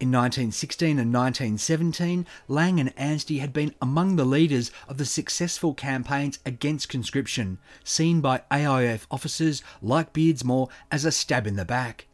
In 0.00 0.10
1916 0.10 0.98
and 0.98 1.14
1917, 1.14 2.26
Lang 2.48 2.80
and 2.80 2.92
Anstey 2.98 3.38
had 3.38 3.52
been 3.52 3.76
among 3.80 4.16
the 4.16 4.24
leaders 4.24 4.72
of 4.88 4.98
the 4.98 5.04
successful 5.04 5.72
campaigns 5.72 6.40
against 6.44 6.88
conscription, 6.88 7.58
seen 7.84 8.20
by 8.20 8.42
AIF 8.50 9.06
officers 9.08 9.62
like 9.80 10.12
Beardsmore 10.12 10.68
as 10.90 11.04
a 11.04 11.12
stab 11.12 11.46
in 11.46 11.54
the 11.54 11.64
back. 11.64 12.08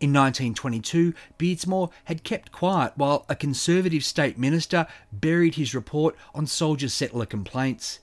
In 0.00 0.12
1922, 0.12 1.14
Beardsmore 1.38 1.92
had 2.06 2.24
kept 2.24 2.50
quiet 2.50 2.94
while 2.96 3.24
a 3.28 3.36
Conservative 3.36 4.04
state 4.04 4.36
minister 4.36 4.88
buried 5.12 5.54
his 5.54 5.72
report 5.72 6.16
on 6.34 6.48
soldier 6.48 6.88
settler 6.88 7.26
complaints. 7.26 8.00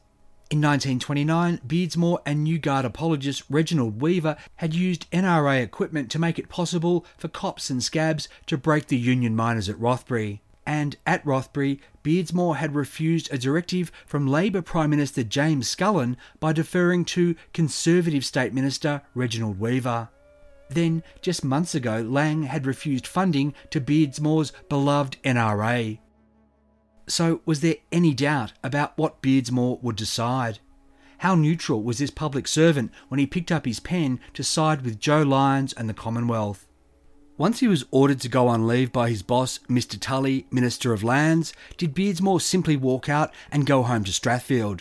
In 0.52 0.60
1929, 0.60 1.62
Beardsmore 1.66 2.20
and 2.26 2.44
New 2.44 2.60
Guard 2.60 2.84
apologist 2.84 3.44
Reginald 3.50 4.02
Weaver 4.02 4.36
had 4.58 4.74
used 4.74 5.10
NRA 5.12 5.64
equipment 5.64 6.12
to 6.12 6.20
make 6.20 6.38
it 6.38 6.50
possible 6.50 7.06
for 7.18 7.30
cops 7.30 7.70
and 7.70 7.82
scabs 7.82 8.28
to 8.48 8.58
break 8.58 8.88
the 8.88 8.98
Union 8.98 9.34
miners 9.34 9.70
at 9.70 9.80
Rothbury. 9.80 10.42
And 10.66 10.98
at 11.08 11.26
Rothbury, 11.26 11.80
Beardsmore 12.04 12.58
had 12.58 12.76
refused 12.76 13.32
a 13.32 13.38
directive 13.38 13.94
from 14.06 14.28
Labor 14.28 14.62
Prime 14.62 14.90
Minister 14.90 15.24
James 15.24 15.74
Scullin 15.74 16.18
by 16.42 16.52
deferring 16.52 17.06
to 17.06 17.38
Conservative 17.54 18.26
State 18.26 18.54
Minister 18.54 19.04
Reginald 19.16 19.58
Weaver. 19.58 20.10
Then, 20.68 21.02
just 21.22 21.46
months 21.46 21.76
ago, 21.76 22.02
Lang 22.02 22.44
had 22.44 22.66
refused 22.66 23.08
funding 23.08 23.54
to 23.70 23.80
Beardsmore's 23.80 24.52
beloved 24.68 25.16
NRA. 25.24 26.00
So, 27.12 27.42
was 27.46 27.60
there 27.60 27.76
any 27.92 28.14
doubt 28.14 28.54
about 28.64 28.98
what 28.98 29.22
Beardsmore 29.22 29.84
would 29.84 29.98
decide? 29.98 30.60
How 31.18 31.36
neutral 31.36 31.84
was 31.84 31.98
this 31.98 32.10
public 32.10 32.48
servant 32.48 32.90
when 33.10 33.20
he 33.20 33.28
picked 33.28 33.52
up 33.52 33.66
his 33.66 33.82
pen 33.82 34.22
to 34.34 34.46
side 34.46 34.84
with 34.84 34.98
Joe 34.98 35.22
Lyons 35.22 35.74
and 35.74 35.90
the 35.90 35.94
Commonwealth? 35.94 36.70
Once 37.38 37.60
he 37.60 37.68
was 37.68 37.84
ordered 37.92 38.22
to 38.22 38.30
go 38.30 38.48
on 38.48 38.66
leave 38.66 38.94
by 38.94 39.10
his 39.10 39.24
boss, 39.24 39.60
Mr. 39.70 40.00
Tully, 40.00 40.48
Minister 40.52 40.94
of 40.94 41.04
Lands, 41.04 41.52
did 41.76 41.94
Beardsmore 41.94 42.42
simply 42.42 42.78
walk 42.78 43.10
out 43.10 43.34
and 43.52 43.66
go 43.66 43.84
home 43.84 44.06
to 44.06 44.12
Strathfield? 44.12 44.80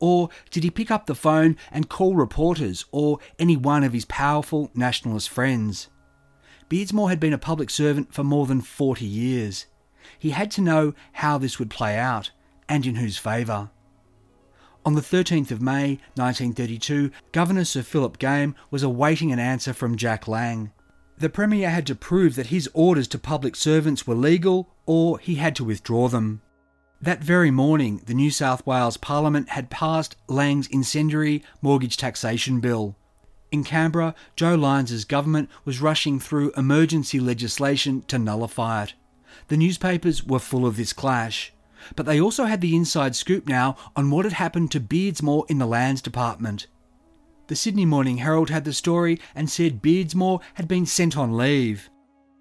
Or 0.00 0.28
did 0.50 0.64
he 0.64 0.70
pick 0.70 0.90
up 0.90 1.06
the 1.06 1.14
phone 1.14 1.56
and 1.72 1.88
call 1.88 2.14
reporters 2.14 2.84
or 2.92 3.20
any 3.38 3.56
one 3.56 3.84
of 3.84 3.94
his 3.94 4.04
powerful 4.04 4.70
nationalist 4.74 5.30
friends? 5.30 5.88
Beardsmore 6.68 7.08
had 7.08 7.20
been 7.20 7.32
a 7.32 7.38
public 7.38 7.70
servant 7.70 8.12
for 8.12 8.22
more 8.22 8.44
than 8.44 8.60
40 8.60 9.06
years. 9.06 9.64
He 10.20 10.30
had 10.30 10.50
to 10.52 10.60
know 10.60 10.94
how 11.12 11.38
this 11.38 11.58
would 11.58 11.70
play 11.70 11.98
out 11.98 12.30
and 12.68 12.86
in 12.86 12.96
whose 12.96 13.18
favour. 13.18 13.70
On 14.84 14.94
the 14.94 15.00
13th 15.00 15.50
of 15.50 15.62
May 15.62 15.98
1932, 16.14 17.10
Governor 17.32 17.64
Sir 17.64 17.82
Philip 17.82 18.18
Game 18.18 18.54
was 18.70 18.82
awaiting 18.82 19.32
an 19.32 19.38
answer 19.38 19.72
from 19.72 19.96
Jack 19.96 20.28
Lang. 20.28 20.72
The 21.18 21.30
Premier 21.30 21.70
had 21.70 21.86
to 21.86 21.94
prove 21.94 22.34
that 22.36 22.48
his 22.48 22.68
orders 22.74 23.08
to 23.08 23.18
public 23.18 23.56
servants 23.56 24.06
were 24.06 24.14
legal 24.14 24.68
or 24.86 25.18
he 25.18 25.36
had 25.36 25.56
to 25.56 25.64
withdraw 25.64 26.08
them. 26.08 26.42
That 27.00 27.24
very 27.24 27.50
morning, 27.50 28.02
the 28.04 28.14
New 28.14 28.30
South 28.30 28.66
Wales 28.66 28.98
Parliament 28.98 29.48
had 29.50 29.70
passed 29.70 30.16
Lang's 30.28 30.66
incendiary 30.66 31.42
mortgage 31.62 31.96
taxation 31.96 32.60
bill. 32.60 32.94
In 33.50 33.64
Canberra, 33.64 34.14
Joe 34.36 34.54
Lyons' 34.54 35.06
government 35.06 35.48
was 35.64 35.80
rushing 35.80 36.20
through 36.20 36.52
emergency 36.58 37.18
legislation 37.18 38.02
to 38.02 38.18
nullify 38.18 38.84
it. 38.84 38.94
The 39.50 39.56
newspapers 39.56 40.24
were 40.24 40.38
full 40.38 40.64
of 40.64 40.76
this 40.76 40.92
clash, 40.92 41.52
but 41.96 42.06
they 42.06 42.20
also 42.20 42.44
had 42.44 42.60
the 42.60 42.76
inside 42.76 43.16
scoop 43.16 43.48
now 43.48 43.76
on 43.96 44.08
what 44.08 44.24
had 44.24 44.34
happened 44.34 44.70
to 44.70 44.80
Beardsmore 44.80 45.44
in 45.50 45.58
the 45.58 45.66
Lands 45.66 46.00
Department. 46.00 46.68
The 47.48 47.56
Sydney 47.56 47.84
Morning 47.84 48.18
Herald 48.18 48.50
had 48.50 48.64
the 48.64 48.72
story 48.72 49.18
and 49.34 49.50
said 49.50 49.82
Beardsmore 49.82 50.40
had 50.54 50.68
been 50.68 50.86
sent 50.86 51.16
on 51.16 51.36
leave. 51.36 51.90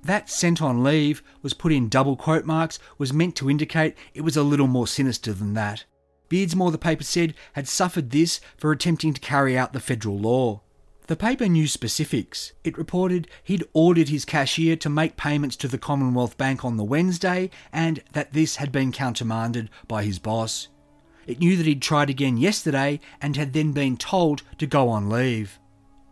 That 0.04 0.30
sent 0.30 0.62
on 0.62 0.84
leave 0.84 1.24
was 1.42 1.56
put 1.56 1.72
in 1.72 1.90
double 1.90 2.16
quote 2.16 2.46
marks 2.46 2.78
was 3.00 3.12
meant 3.12 3.36
to 3.38 3.50
indicate 3.50 3.98
it 4.14 4.22
was 4.22 4.38
a 4.38 4.44
little 4.44 4.68
more 4.68 4.86
sinister 4.86 5.34
than 5.34 5.56
that. 5.56 5.86
Beardsmore, 6.30 6.72
the 6.72 6.78
paper 6.78 7.04
said, 7.04 7.34
had 7.54 7.68
suffered 7.68 8.12
this 8.12 8.40
for 8.56 8.72
attempting 8.72 9.16
to 9.16 9.20
carry 9.20 9.58
out 9.58 9.74
the 9.74 9.80
federal 9.80 10.20
law. 10.20 10.62
The 11.10 11.16
paper 11.16 11.48
knew 11.48 11.68
specifics. 11.68 12.54
It 12.64 12.78
reported 12.78 13.28
he'd 13.44 13.64
ordered 13.74 14.10
his 14.10 14.26
cashier 14.26 14.76
to 14.76 14.90
make 14.92 15.18
payments 15.18 15.56
to 15.56 15.68
the 15.68 15.80
Commonwealth 15.80 16.38
Bank 16.38 16.64
on 16.64 16.78
the 16.78 16.84
Wednesday 16.84 17.50
and 17.74 18.04
that 18.12 18.34
this 18.34 18.58
had 18.58 18.72
been 18.72 18.92
countermanded 18.92 19.72
by 19.88 20.04
his 20.04 20.20
boss. 20.20 20.68
It 21.26 21.40
knew 21.40 21.58
that 21.58 21.66
he'd 21.66 21.82
tried 21.82 22.12
again 22.12 22.38
yesterday 22.38 23.00
and 23.24 23.36
had 23.36 23.54
then 23.54 23.72
been 23.72 23.98
told 23.98 24.44
to 24.60 24.68
go 24.68 24.88
on 24.88 25.10
leave. 25.10 25.58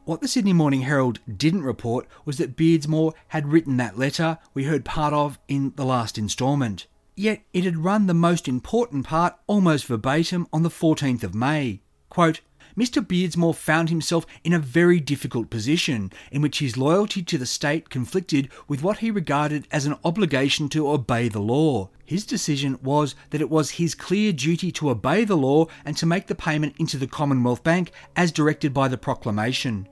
What 0.05 0.21
the 0.21 0.27
Sydney 0.27 0.53
Morning 0.53 0.81
Herald 0.81 1.19
didn't 1.31 1.61
report 1.61 2.07
was 2.25 2.39
that 2.39 2.57
Beardsmore 2.57 3.13
had 3.27 3.51
written 3.51 3.77
that 3.77 3.99
letter 3.99 4.39
we 4.55 4.63
heard 4.63 4.83
part 4.83 5.13
of 5.13 5.37
in 5.47 5.73
the 5.75 5.85
last 5.85 6.17
instalment. 6.17 6.87
Yet 7.15 7.43
it 7.53 7.65
had 7.65 7.77
run 7.77 8.07
the 8.07 8.15
most 8.15 8.47
important 8.47 9.05
part 9.05 9.35
almost 9.45 9.85
verbatim 9.85 10.47
on 10.51 10.63
the 10.63 10.69
14th 10.69 11.21
of 11.21 11.35
May. 11.35 11.81
Quote, 12.09 12.41
Mr. 12.77 13.03
Beardsmore 13.03 13.55
found 13.55 13.89
himself 13.89 14.27
in 14.43 14.53
a 14.53 14.59
very 14.59 14.99
difficult 14.99 15.49
position 15.49 16.11
in 16.31 16.43
which 16.43 16.59
his 16.59 16.77
loyalty 16.77 17.23
to 17.23 17.37
the 17.37 17.45
state 17.45 17.89
conflicted 17.89 18.49
with 18.67 18.83
what 18.83 18.99
he 18.99 19.09
regarded 19.09 19.67
as 19.71 19.87
an 19.87 19.95
obligation 20.05 20.69
to 20.69 20.87
obey 20.87 21.27
the 21.27 21.39
law. 21.39 21.89
His 22.05 22.23
decision 22.23 22.77
was 22.83 23.15
that 23.31 23.41
it 23.41 23.49
was 23.49 23.71
his 23.71 23.95
clear 23.95 24.31
duty 24.31 24.71
to 24.73 24.91
obey 24.91 25.23
the 25.23 25.35
law 25.35 25.65
and 25.85 25.97
to 25.97 26.05
make 26.05 26.27
the 26.27 26.35
payment 26.35 26.75
into 26.77 26.97
the 26.97 27.07
Commonwealth 27.07 27.63
Bank 27.63 27.91
as 28.15 28.31
directed 28.31 28.75
by 28.75 28.87
the 28.87 28.97
proclamation. 28.97 29.87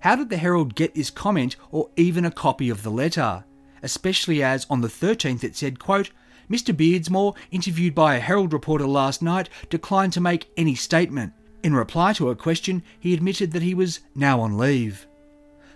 How 0.00 0.16
did 0.16 0.28
the 0.28 0.36
Herald 0.36 0.74
get 0.74 0.94
this 0.94 1.10
comment 1.10 1.56
or 1.70 1.90
even 1.96 2.26
a 2.26 2.30
copy 2.30 2.68
of 2.68 2.82
the 2.82 2.90
letter? 2.90 3.44
Especially 3.82 4.42
as 4.42 4.66
on 4.68 4.82
the 4.82 4.88
13th 4.88 5.42
it 5.42 5.56
said, 5.56 5.78
quote, 5.78 6.10
Mr. 6.50 6.74
Beardsmore, 6.76 7.34
interviewed 7.50 7.94
by 7.94 8.16
a 8.16 8.20
Herald 8.20 8.52
reporter 8.52 8.86
last 8.86 9.22
night, 9.22 9.48
declined 9.70 10.12
to 10.12 10.20
make 10.20 10.50
any 10.56 10.74
statement. 10.74 11.32
In 11.66 11.74
reply 11.74 12.12
to 12.12 12.30
a 12.30 12.36
question, 12.36 12.84
he 13.00 13.12
admitted 13.12 13.50
that 13.50 13.62
he 13.62 13.74
was 13.74 13.98
now 14.14 14.40
on 14.40 14.56
leave. 14.56 15.04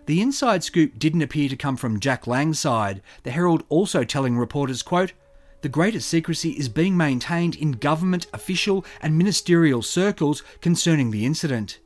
The 0.06 0.20
inside 0.20 0.62
scoop 0.62 1.00
didn't 1.00 1.22
appear 1.22 1.48
to 1.48 1.56
come 1.56 1.76
from 1.76 1.98
Jack 1.98 2.28
Lang's 2.28 2.60
side, 2.60 3.02
the 3.24 3.32
Herald 3.32 3.64
also 3.68 4.04
telling 4.04 4.38
reporters, 4.38 4.84
quote, 4.84 5.14
the 5.62 5.68
greatest 5.68 6.08
secrecy 6.08 6.50
is 6.50 6.68
being 6.68 6.96
maintained 6.96 7.56
in 7.56 7.72
government, 7.72 8.28
official, 8.32 8.84
and 9.02 9.18
ministerial 9.18 9.82
circles 9.82 10.44
concerning 10.60 11.10
the 11.10 11.26
incident. 11.26 11.80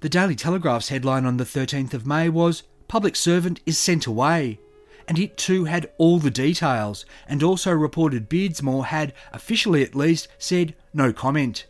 The 0.00 0.08
Daily 0.08 0.34
Telegraph's 0.34 0.88
headline 0.88 1.26
on 1.26 1.36
the 1.36 1.44
13th 1.44 1.92
of 1.92 2.06
May 2.06 2.30
was 2.30 2.62
Public 2.88 3.14
Servant 3.14 3.60
is 3.66 3.76
Sent 3.76 4.06
Away, 4.06 4.60
and 5.06 5.18
it 5.18 5.36
too 5.36 5.66
had 5.66 5.92
all 5.98 6.18
the 6.18 6.30
details, 6.30 7.04
and 7.28 7.42
also 7.42 7.70
reported 7.70 8.30
Beardsmore 8.30 8.86
had, 8.86 9.12
officially 9.30 9.82
at 9.82 9.94
least, 9.94 10.28
said 10.38 10.74
no 10.94 11.12
comment. 11.12 11.66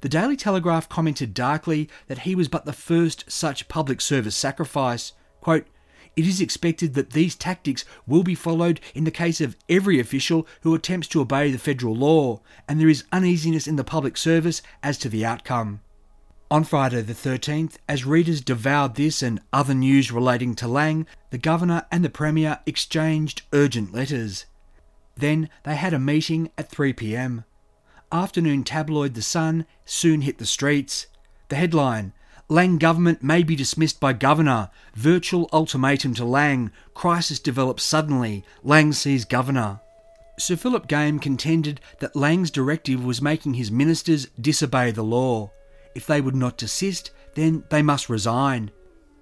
The 0.00 0.08
Daily 0.08 0.36
Telegraph 0.36 0.88
commented 0.88 1.34
darkly 1.34 1.88
that 2.06 2.20
he 2.20 2.34
was 2.34 2.48
but 2.48 2.64
the 2.64 2.72
first 2.72 3.30
such 3.30 3.68
public 3.68 4.00
service 4.00 4.34
sacrifice. 4.34 5.12
Quote, 5.42 5.66
it 6.16 6.26
is 6.26 6.40
expected 6.40 6.94
that 6.94 7.10
these 7.10 7.36
tactics 7.36 7.84
will 8.06 8.22
be 8.22 8.34
followed 8.34 8.80
in 8.94 9.04
the 9.04 9.10
case 9.10 9.40
of 9.40 9.56
every 9.68 10.00
official 10.00 10.46
who 10.62 10.74
attempts 10.74 11.06
to 11.08 11.20
obey 11.20 11.50
the 11.50 11.58
federal 11.58 11.94
law, 11.94 12.40
and 12.66 12.80
there 12.80 12.88
is 12.88 13.04
uneasiness 13.12 13.66
in 13.66 13.76
the 13.76 13.84
public 13.84 14.16
service 14.16 14.62
as 14.82 14.98
to 14.98 15.08
the 15.08 15.24
outcome. 15.24 15.80
On 16.50 16.64
Friday 16.64 17.02
the 17.02 17.12
13th, 17.12 17.76
as 17.88 18.04
readers 18.04 18.40
devoured 18.40 18.96
this 18.96 19.22
and 19.22 19.40
other 19.52 19.74
news 19.74 20.10
relating 20.10 20.54
to 20.56 20.66
Lang, 20.66 21.06
the 21.28 21.38
Governor 21.38 21.86
and 21.92 22.04
the 22.04 22.10
Premier 22.10 22.58
exchanged 22.66 23.42
urgent 23.52 23.92
letters. 23.92 24.46
Then 25.14 25.48
they 25.64 25.76
had 25.76 25.92
a 25.92 25.98
meeting 25.98 26.50
at 26.58 26.70
3pm 26.70 27.44
afternoon 28.12 28.64
tabloid 28.64 29.14
The 29.14 29.22
Sun 29.22 29.66
soon 29.84 30.22
hit 30.22 30.38
the 30.38 30.46
streets. 30.46 31.06
The 31.48 31.56
headline 31.56 32.12
Lang 32.48 32.78
government 32.78 33.22
may 33.22 33.44
be 33.44 33.54
dismissed 33.54 34.00
by 34.00 34.12
governor. 34.12 34.70
Virtual 34.94 35.48
ultimatum 35.52 36.14
to 36.14 36.24
Lang. 36.24 36.72
Crisis 36.94 37.38
develops 37.38 37.84
suddenly. 37.84 38.44
Lang 38.64 38.92
sees 38.92 39.24
governor. 39.24 39.80
Sir 40.36 40.56
Philip 40.56 40.88
Game 40.88 41.20
contended 41.20 41.80
that 42.00 42.16
Lang's 42.16 42.50
directive 42.50 43.04
was 43.04 43.22
making 43.22 43.54
his 43.54 43.70
ministers 43.70 44.26
disobey 44.40 44.90
the 44.90 45.04
law. 45.04 45.52
If 45.94 46.08
they 46.08 46.20
would 46.20 46.34
not 46.34 46.56
desist, 46.56 47.12
then 47.34 47.62
they 47.70 47.82
must 47.82 48.08
resign. 48.08 48.72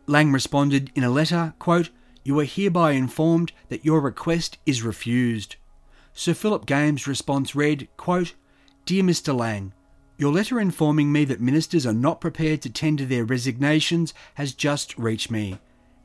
Lang 0.07 0.33
responded 0.33 0.91
in 0.95 1.05
a 1.05 1.11
letter, 1.11 1.53
quote, 1.59 1.91
You 2.25 2.41
are 2.41 2.45
hereby 2.45 2.93
informed 2.93 3.53
that 3.69 3.85
your 3.85 4.01
request 4.01 4.57
is 4.65 4.83
refused. 4.83 5.57
Sir 6.15 6.33
Philip 6.33 6.65
Game's 6.65 7.07
response 7.07 7.55
read, 7.55 7.89
quote, 7.99 8.33
Dear 8.89 9.03
Mr. 9.03 9.37
Lang, 9.37 9.75
your 10.17 10.33
letter 10.33 10.59
informing 10.59 11.13
me 11.13 11.27
that 11.27 11.43
ministers 11.43 11.85
are 11.85 11.93
not 11.93 12.23
prepared 12.23 12.63
to 12.63 12.71
tender 12.71 13.05
their 13.05 13.23
resignations 13.23 14.15
has 14.37 14.55
just 14.55 14.97
reached 14.97 15.31
me. 15.31 15.59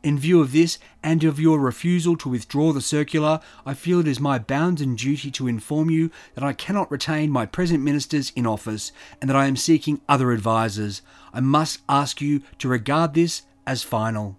In 0.03 0.19
view 0.19 0.41
of 0.41 0.51
this 0.51 0.79
and 1.01 1.23
of 1.23 1.39
your 1.39 1.59
refusal 1.59 2.17
to 2.17 2.27
withdraw 2.27 2.73
the 2.73 2.81
circular, 2.81 3.39
I 3.65 3.73
feel 3.73 4.01
it 4.01 4.07
is 4.09 4.19
my 4.19 4.38
bounden 4.38 4.97
duty 4.97 5.31
to 5.31 5.47
inform 5.47 5.89
you 5.89 6.11
that 6.36 6.43
I 6.43 6.51
cannot 6.51 6.91
retain 6.91 7.31
my 7.31 7.45
present 7.45 7.81
ministers 7.81 8.34
in 8.36 8.45
office 8.45 8.91
and 9.21 9.29
that 9.29 9.38
I 9.38 9.45
am 9.45 9.55
seeking 9.55 10.01
other 10.09 10.34
advisers. 10.34 11.01
I 11.34 11.39
must 11.39 11.84
ask 11.88 12.19
you 12.19 12.41
to 12.57 12.67
regard 12.67 13.13
this 13.13 13.43
as 13.65 13.81
final. 13.84 14.38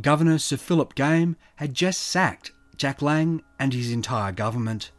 Governor 0.00 0.38
Sir 0.38 0.56
Philip 0.56 0.94
Game 0.94 1.34
had 1.56 1.74
just 1.74 2.00
sacked 2.00 2.52
Jack 2.76 3.02
Lang 3.02 3.42
and 3.58 3.74
his 3.74 3.90
entire 3.90 4.30
government. 4.30 4.92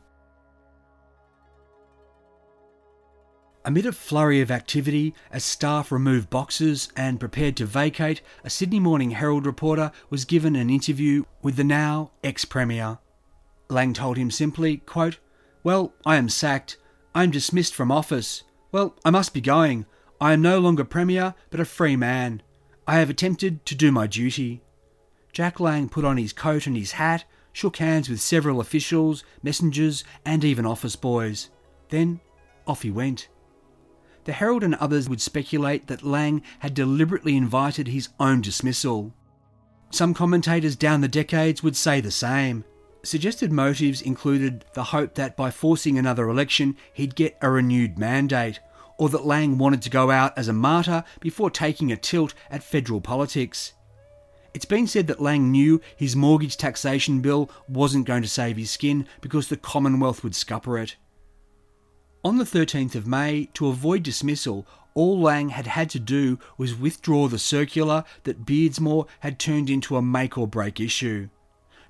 Amid 3.64 3.86
a 3.86 3.92
flurry 3.92 4.42
of 4.42 4.50
activity, 4.50 5.14
as 5.32 5.44
staff 5.44 5.92
removed 5.92 6.32
boxes 6.32 6.90
and 6.96 7.20
prepared 7.20 7.56
to 7.58 7.66
vacate, 7.68 8.22
a 8.44 8.50
Sydney 8.50 8.80
Morning 8.80 9.12
Herald 9.12 9.46
reporter 9.46 9.92
was 10.10 10.26
given 10.26 10.56
an 10.56 10.72
interview 10.72 11.26
with 11.44 11.58
the 11.58 11.64
now 11.64 12.10
ex 12.24 12.44
Premier. 12.44 12.98
Lang 13.70 13.94
told 13.94 14.18
him 14.18 14.32
simply, 14.32 14.78
quote, 14.78 15.20
Well, 15.64 15.94
I 16.08 16.16
am 16.16 16.28
sacked. 16.28 16.78
I 17.14 17.24
am 17.24 17.30
dismissed 17.30 17.76
from 17.76 17.92
office. 17.92 18.42
Well, 18.72 18.96
I 19.06 19.12
must 19.12 19.32
be 19.32 19.42
going. 19.42 19.86
I 20.20 20.34
am 20.34 20.42
no 20.42 20.58
longer 20.58 20.84
Premier, 20.84 21.36
but 21.52 21.60
a 21.60 21.66
free 21.66 21.96
man. 21.96 22.42
I 22.88 22.98
have 22.98 23.12
attempted 23.12 23.64
to 23.68 23.76
do 23.76 23.92
my 23.92 24.08
duty. 24.08 24.64
Jack 25.34 25.60
Lang 25.60 25.88
put 25.88 26.04
on 26.04 26.18
his 26.18 26.34
coat 26.34 26.66
and 26.66 26.76
his 26.76 26.94
hat, 26.94 27.26
shook 27.54 27.78
hands 27.78 28.10
with 28.10 28.22
several 28.22 28.60
officials, 28.60 29.24
messengers, 29.44 30.04
and 30.26 30.44
even 30.44 30.66
office 30.66 30.96
boys. 30.96 31.50
Then 31.90 32.22
off 32.66 32.82
he 32.82 32.90
went. 32.90 33.28
The 34.24 34.34
Herald 34.34 34.64
and 34.64 34.76
others 34.76 35.10
would 35.10 35.22
speculate 35.22 35.88
that 35.88 36.04
Lang 36.04 36.44
had 36.60 36.74
deliberately 36.74 37.36
invited 37.36 37.88
his 37.88 38.10
own 38.20 38.42
dismissal. 38.42 39.14
Some 39.90 40.14
commentators 40.14 40.76
down 40.76 41.02
the 41.02 41.08
decades 41.08 41.64
would 41.64 41.76
say 41.76 42.02
the 42.02 42.12
same. 42.12 42.64
Suggested 43.04 43.52
motives 43.52 44.02
included 44.02 44.64
the 44.74 44.86
hope 44.86 45.16
that 45.16 45.36
by 45.36 45.50
forcing 45.50 45.98
another 45.98 46.30
election 46.30 46.78
he'd 46.94 47.16
get 47.16 47.38
a 47.42 47.50
renewed 47.50 47.98
mandate, 47.98 48.60
or 48.98 49.10
that 49.10 49.26
Lang 49.26 49.58
wanted 49.58 49.82
to 49.82 49.90
go 49.90 50.12
out 50.12 50.38
as 50.38 50.48
a 50.48 50.54
martyr 50.54 51.04
before 51.20 51.50
taking 51.50 51.92
a 51.92 51.98
tilt 51.98 52.36
at 52.52 52.64
federal 52.64 53.02
politics. 53.02 53.74
It's 54.54 54.66
been 54.66 54.86
said 54.86 55.08
that 55.08 55.22
Lang 55.22 55.50
knew 55.50 55.82
his 55.96 56.16
mortgage 56.16 56.58
taxation 56.58 57.22
bill 57.22 57.50
wasn't 57.68 58.06
going 58.06 58.22
to 58.22 58.28
save 58.28 58.58
his 58.58 58.70
skin 58.70 59.08
because 59.20 59.48
the 59.48 59.58
Commonwealth 59.58 60.24
would 60.24 60.36
scupper 60.36 60.78
it. 60.78 60.98
On 62.24 62.38
the 62.38 62.44
13th 62.44 62.94
of 62.94 63.08
May, 63.08 63.50
to 63.56 63.68
avoid 63.68 64.04
dismissal, 64.04 64.68
all 64.94 65.20
Lang 65.20 65.50
had 65.50 65.66
had 65.66 65.90
to 65.92 66.00
do 66.00 66.38
was 66.56 66.76
withdraw 66.76 67.28
the 67.28 67.40
circular 67.40 68.04
that 68.24 68.46
Beardsmore 68.46 69.08
had 69.22 69.40
turned 69.40 69.72
into 69.72 69.98
a 69.98 70.04
make 70.04 70.38
or 70.38 70.48
break 70.48 70.80
issue. 70.80 71.30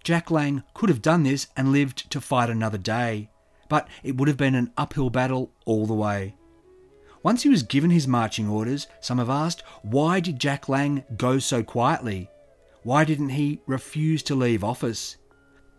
Jack 0.06 0.32
Lang 0.32 0.64
could 0.74 0.88
have 0.88 1.02
done 1.02 1.24
this 1.24 1.48
and 1.58 1.74
lived 1.74 2.10
to 2.12 2.22
fight 2.22 2.50
another 2.50 2.78
day, 2.78 3.30
but 3.68 3.90
it 4.04 4.16
would 4.16 4.30
have 4.30 4.38
been 4.38 4.56
an 4.56 4.72
uphill 4.78 5.10
battle 5.10 5.52
all 5.66 5.86
the 5.86 5.94
way. 5.94 6.36
Once 7.24 7.44
he 7.44 7.50
was 7.50 7.64
given 7.64 7.92
his 7.92 8.08
marching 8.08 8.48
orders, 8.48 8.88
some 9.02 9.18
have 9.18 9.30
asked, 9.30 9.64
why 9.82 10.22
did 10.22 10.40
Jack 10.40 10.70
Lang 10.70 11.04
go 11.18 11.40
so 11.40 11.62
quietly? 11.62 12.30
Why 12.84 13.04
didn't 13.04 13.30
he 13.30 13.60
refuse 13.68 14.24
to 14.24 14.36
leave 14.36 14.64
office? 14.64 15.18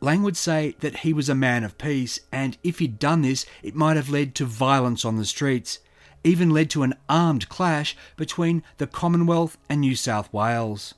Lang 0.02 0.24
would 0.24 0.36
say 0.36 0.74
that 0.80 0.98
he 0.98 1.12
was 1.12 1.28
a 1.28 1.34
man 1.34 1.62
of 1.62 1.78
peace, 1.78 2.18
and 2.32 2.58
if 2.64 2.80
he'd 2.80 2.98
done 2.98 3.22
this, 3.22 3.46
it 3.62 3.76
might 3.76 3.94
have 3.96 4.10
led 4.10 4.34
to 4.34 4.44
violence 4.44 5.04
on 5.04 5.16
the 5.16 5.24
streets, 5.24 5.78
even 6.24 6.50
led 6.50 6.70
to 6.70 6.82
an 6.82 6.94
armed 7.08 7.48
clash 7.48 7.96
between 8.16 8.64
the 8.78 8.88
Commonwealth 8.88 9.58
and 9.70 9.80
New 9.80 9.94
South 9.94 10.32
Wales. 10.32 10.94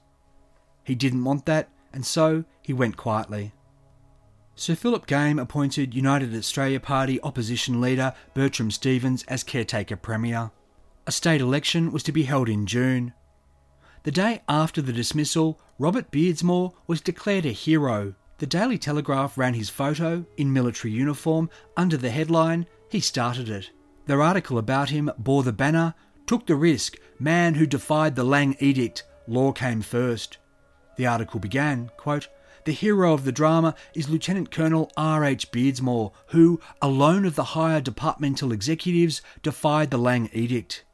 He 0.84 0.94
didn't 0.94 1.24
want 1.24 1.44
that, 1.44 1.68
and 1.92 2.06
so 2.06 2.44
he 2.62 2.72
went 2.72 2.96
quietly. 2.96 3.52
Sir 4.56 4.74
Philip 4.74 5.06
Game 5.06 5.38
appointed 5.38 5.92
United 5.92 6.34
Australia 6.34 6.80
Party 6.80 7.20
opposition 7.20 7.82
leader 7.82 8.14
Bertram 8.32 8.70
Stevens 8.70 9.22
as 9.24 9.42
caretaker 9.42 9.96
premier. 9.96 10.50
A 11.06 11.12
state 11.12 11.42
election 11.42 11.92
was 11.92 12.02
to 12.04 12.12
be 12.12 12.22
held 12.22 12.48
in 12.48 12.64
June. 12.64 13.12
The 14.04 14.10
day 14.10 14.40
after 14.48 14.80
the 14.80 14.94
dismissal, 14.94 15.60
Robert 15.78 16.10
Beardsmore 16.10 16.72
was 16.86 17.02
declared 17.02 17.44
a 17.44 17.50
hero 17.50 18.14
the 18.44 18.58
Daily 18.58 18.76
Telegraph 18.76 19.38
ran 19.38 19.54
his 19.54 19.70
photo 19.70 20.22
in 20.36 20.52
military 20.52 20.92
uniform 20.92 21.48
under 21.78 21.96
the 21.96 22.10
headline, 22.10 22.66
He 22.90 23.00
Started 23.00 23.48
It. 23.48 23.70
Their 24.04 24.20
article 24.20 24.58
about 24.58 24.90
him 24.90 25.10
bore 25.16 25.42
the 25.42 25.50
banner, 25.50 25.94
Took 26.26 26.44
the 26.44 26.54
Risk, 26.54 26.98
Man 27.18 27.54
Who 27.54 27.66
Defied 27.66 28.16
the 28.16 28.22
Lang 28.22 28.54
Edict, 28.60 29.02
Law 29.26 29.52
Came 29.52 29.80
First. 29.80 30.36
The 30.98 31.06
article 31.06 31.40
began, 31.40 31.90
quote, 31.96 32.28
the 32.66 32.72
hero 32.72 33.14
of 33.14 33.24
the 33.24 33.32
drama 33.32 33.74
is 33.94 34.10
Lieutenant 34.10 34.50
Colonel 34.50 34.92
R.H. 34.94 35.50
Beardsmore, 35.50 36.12
who, 36.26 36.60
alone 36.82 37.24
of 37.24 37.36
the 37.36 37.54
higher 37.56 37.80
departmental 37.80 38.52
executives, 38.52 39.22
defied 39.42 39.90
the 39.90 39.96
Lang 39.96 40.28
Edict. 40.34 40.84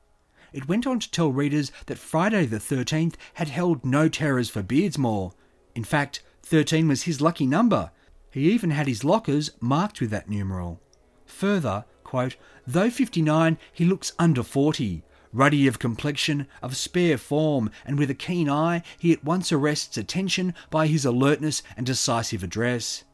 It 0.53 0.69
went 0.69 0.87
on 0.87 1.01
to 1.01 1.11
tell 1.11 1.33
readers 1.33 1.73
that 1.87 1.99
Friday 1.99 2.47
the 2.47 2.59
13th 2.59 3.15
had 3.35 3.49
held 3.49 3.85
no 3.85 4.09
terrors 4.09 4.49
for 4.49 4.63
Beardsmore. 4.63 5.33
In 5.75 5.83
fact, 5.83 6.23
13 6.51 6.89
was 6.89 7.05
his 7.05 7.21
lucky 7.21 7.47
number. 7.47 7.93
He 8.33 8.51
even 8.51 8.71
had 8.71 8.89
his 8.89 9.05
lockers 9.05 9.53
marked 9.61 10.01
with 10.01 10.11
that 10.11 10.29
numeral. 10.29 10.81
Further, 11.25 11.85
quote, 12.03 12.35
though 12.67 12.91
59, 12.91 13.57
he 13.73 13.85
looks 13.85 14.15
under 14.19 14.43
40. 14.43 15.05
Ruddy 15.33 15.69
of 15.69 15.79
complexion, 15.79 16.49
of 16.61 16.77
spare 16.77 17.17
form, 17.19 17.71
and 17.87 17.97
with 18.01 18.11
a 18.11 18.15
keen 18.15 18.51
eye, 18.51 18.83
he 18.99 19.13
at 19.13 19.23
once 19.23 19.53
arrests 19.53 19.97
attention 19.97 20.53
by 20.71 20.89
his 20.89 21.05
alertness 21.05 21.63
and 21.77 21.87
decisive 21.87 22.43
address. 22.43 23.05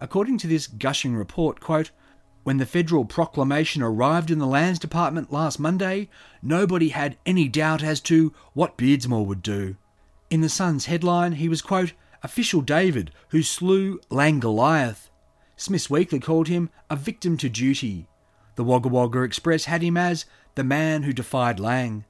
According 0.00 0.38
to 0.38 0.46
this 0.46 0.66
gushing 0.66 1.14
report, 1.14 1.60
quote, 1.60 1.90
when 2.42 2.56
the 2.56 2.64
federal 2.64 3.04
proclamation 3.04 3.82
arrived 3.82 4.30
in 4.30 4.38
the 4.38 4.46
Lands 4.46 4.78
Department 4.78 5.30
last 5.30 5.60
Monday, 5.60 6.08
nobody 6.40 6.88
had 6.88 7.18
any 7.26 7.48
doubt 7.48 7.82
as 7.82 8.00
to 8.00 8.32
what 8.54 8.78
Beardsmore 8.78 9.26
would 9.26 9.42
do. 9.42 9.76
In 10.30 10.40
the 10.40 10.48
Sun's 10.48 10.86
headline, 10.86 11.32
he 11.32 11.50
was, 11.50 11.60
quote, 11.60 11.92
official 12.22 12.60
David, 12.60 13.10
who 13.28 13.42
slew 13.42 14.00
Lang 14.10 14.40
Goliath. 14.40 15.10
Smith's 15.56 15.90
Weekly 15.90 16.20
called 16.20 16.48
him 16.48 16.70
a 16.90 16.96
victim 16.96 17.36
to 17.38 17.48
duty. 17.48 18.08
The 18.56 18.64
Wagga 18.64 18.88
Wagga 18.88 19.22
Express 19.22 19.64
had 19.64 19.82
him 19.82 19.96
as 19.96 20.24
the 20.54 20.64
man 20.64 21.02
who 21.02 21.12
defied 21.12 21.58
Lang. 21.58 22.04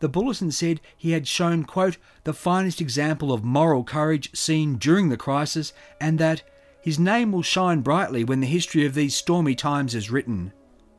The 0.00 0.08
bulletin 0.08 0.50
said 0.50 0.80
he 0.96 1.12
had 1.12 1.26
shown, 1.26 1.64
quote, 1.64 1.96
the 2.24 2.32
finest 2.32 2.80
example 2.80 3.32
of 3.32 3.44
moral 3.44 3.84
courage 3.84 4.34
seen 4.34 4.76
during 4.76 5.08
the 5.08 5.16
crisis, 5.16 5.72
and 6.00 6.18
that 6.18 6.42
his 6.80 6.98
name 6.98 7.32
will 7.32 7.42
shine 7.42 7.80
brightly 7.80 8.24
when 8.24 8.40
the 8.40 8.46
history 8.46 8.84
of 8.84 8.94
these 8.94 9.16
stormy 9.16 9.54
times 9.54 9.94
is 9.94 10.10
written. 10.10 10.52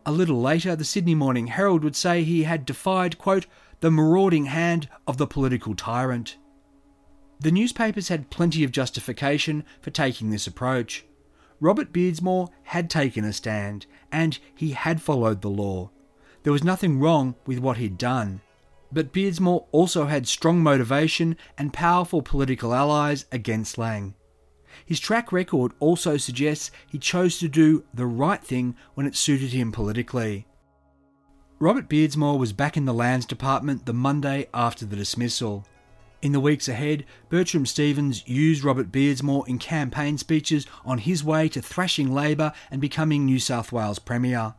A 0.06 0.12
little 0.12 0.42
later, 0.42 0.76
the 0.76 0.86
Sydney 0.86 1.16
Morning 1.16 1.48
Herald 1.48 1.84
would 1.84 1.96
say 1.96 2.24
he 2.24 2.44
had 2.44 2.66
defied, 2.66 3.18
quote, 3.18 3.46
the 3.82 3.92
marauding 3.92 4.46
hand 4.46 4.90
of 5.08 5.18
the 5.18 5.28
political 5.28 5.76
tyrant. 5.76 6.38
The 7.40 7.52
newspapers 7.52 8.08
had 8.08 8.30
plenty 8.30 8.64
of 8.64 8.72
justification 8.72 9.66
for 9.82 9.92
taking 9.92 10.30
this 10.30 10.48
approach. 10.48 11.06
Robert 11.60 11.92
Beardsmore 11.92 12.50
had 12.64 12.90
taken 12.90 13.24
a 13.24 13.34
stand, 13.34 13.86
and 14.12 14.38
he 14.54 14.72
had 14.72 15.02
followed 15.02 15.42
the 15.42 15.50
law. 15.50 15.92
There 16.44 16.54
was 16.54 16.64
nothing 16.64 17.00
wrong 17.00 17.36
with 17.46 17.60
what 17.60 17.78
he'd 17.78 17.98
done. 17.98 18.42
But 18.92 19.12
Beardsmore 19.12 19.66
also 19.72 20.06
had 20.06 20.28
strong 20.28 20.62
motivation 20.62 21.38
and 21.58 21.74
powerful 21.74 22.22
political 22.22 22.74
allies 22.74 23.26
against 23.32 23.78
Lang. 23.78 24.16
His 24.86 25.00
track 25.00 25.32
record 25.32 25.72
also 25.80 26.18
suggests 26.18 26.72
he 26.88 26.98
chose 26.98 27.40
to 27.40 27.48
do 27.48 27.84
the 27.94 28.06
right 28.06 28.44
thing 28.44 28.76
when 28.94 29.06
it 29.06 29.16
suited 29.16 29.52
him 29.52 29.72
politically. 29.72 30.46
Robert 31.60 31.90
Beardsmore 31.90 32.38
was 32.38 32.54
back 32.54 32.76
in 32.76 32.86
the 32.86 32.94
Lands 32.94 33.26
Department 33.26 33.86
the 33.86 33.94
Monday 33.94 34.48
after 34.54 34.86
the 34.86 34.96
dismissal. 34.96 35.66
In 36.22 36.32
the 36.32 36.40
weeks 36.40 36.68
ahead, 36.68 37.06
Bertram 37.30 37.66
Stevens 37.66 38.28
used 38.28 38.64
Robert 38.64 38.92
Beardsmore 38.92 39.48
in 39.48 39.60
campaign 39.60 40.18
speeches 40.18 40.66
on 40.84 41.00
his 41.00 41.24
way 41.24 41.48
to 41.50 41.62
thrashing 41.62 42.14
Labor 42.14 42.52
and 42.72 42.82
becoming 42.82 43.26
New 43.26 43.40
South 43.40 43.72
Wales 43.72 44.00
Premier. 44.00 44.56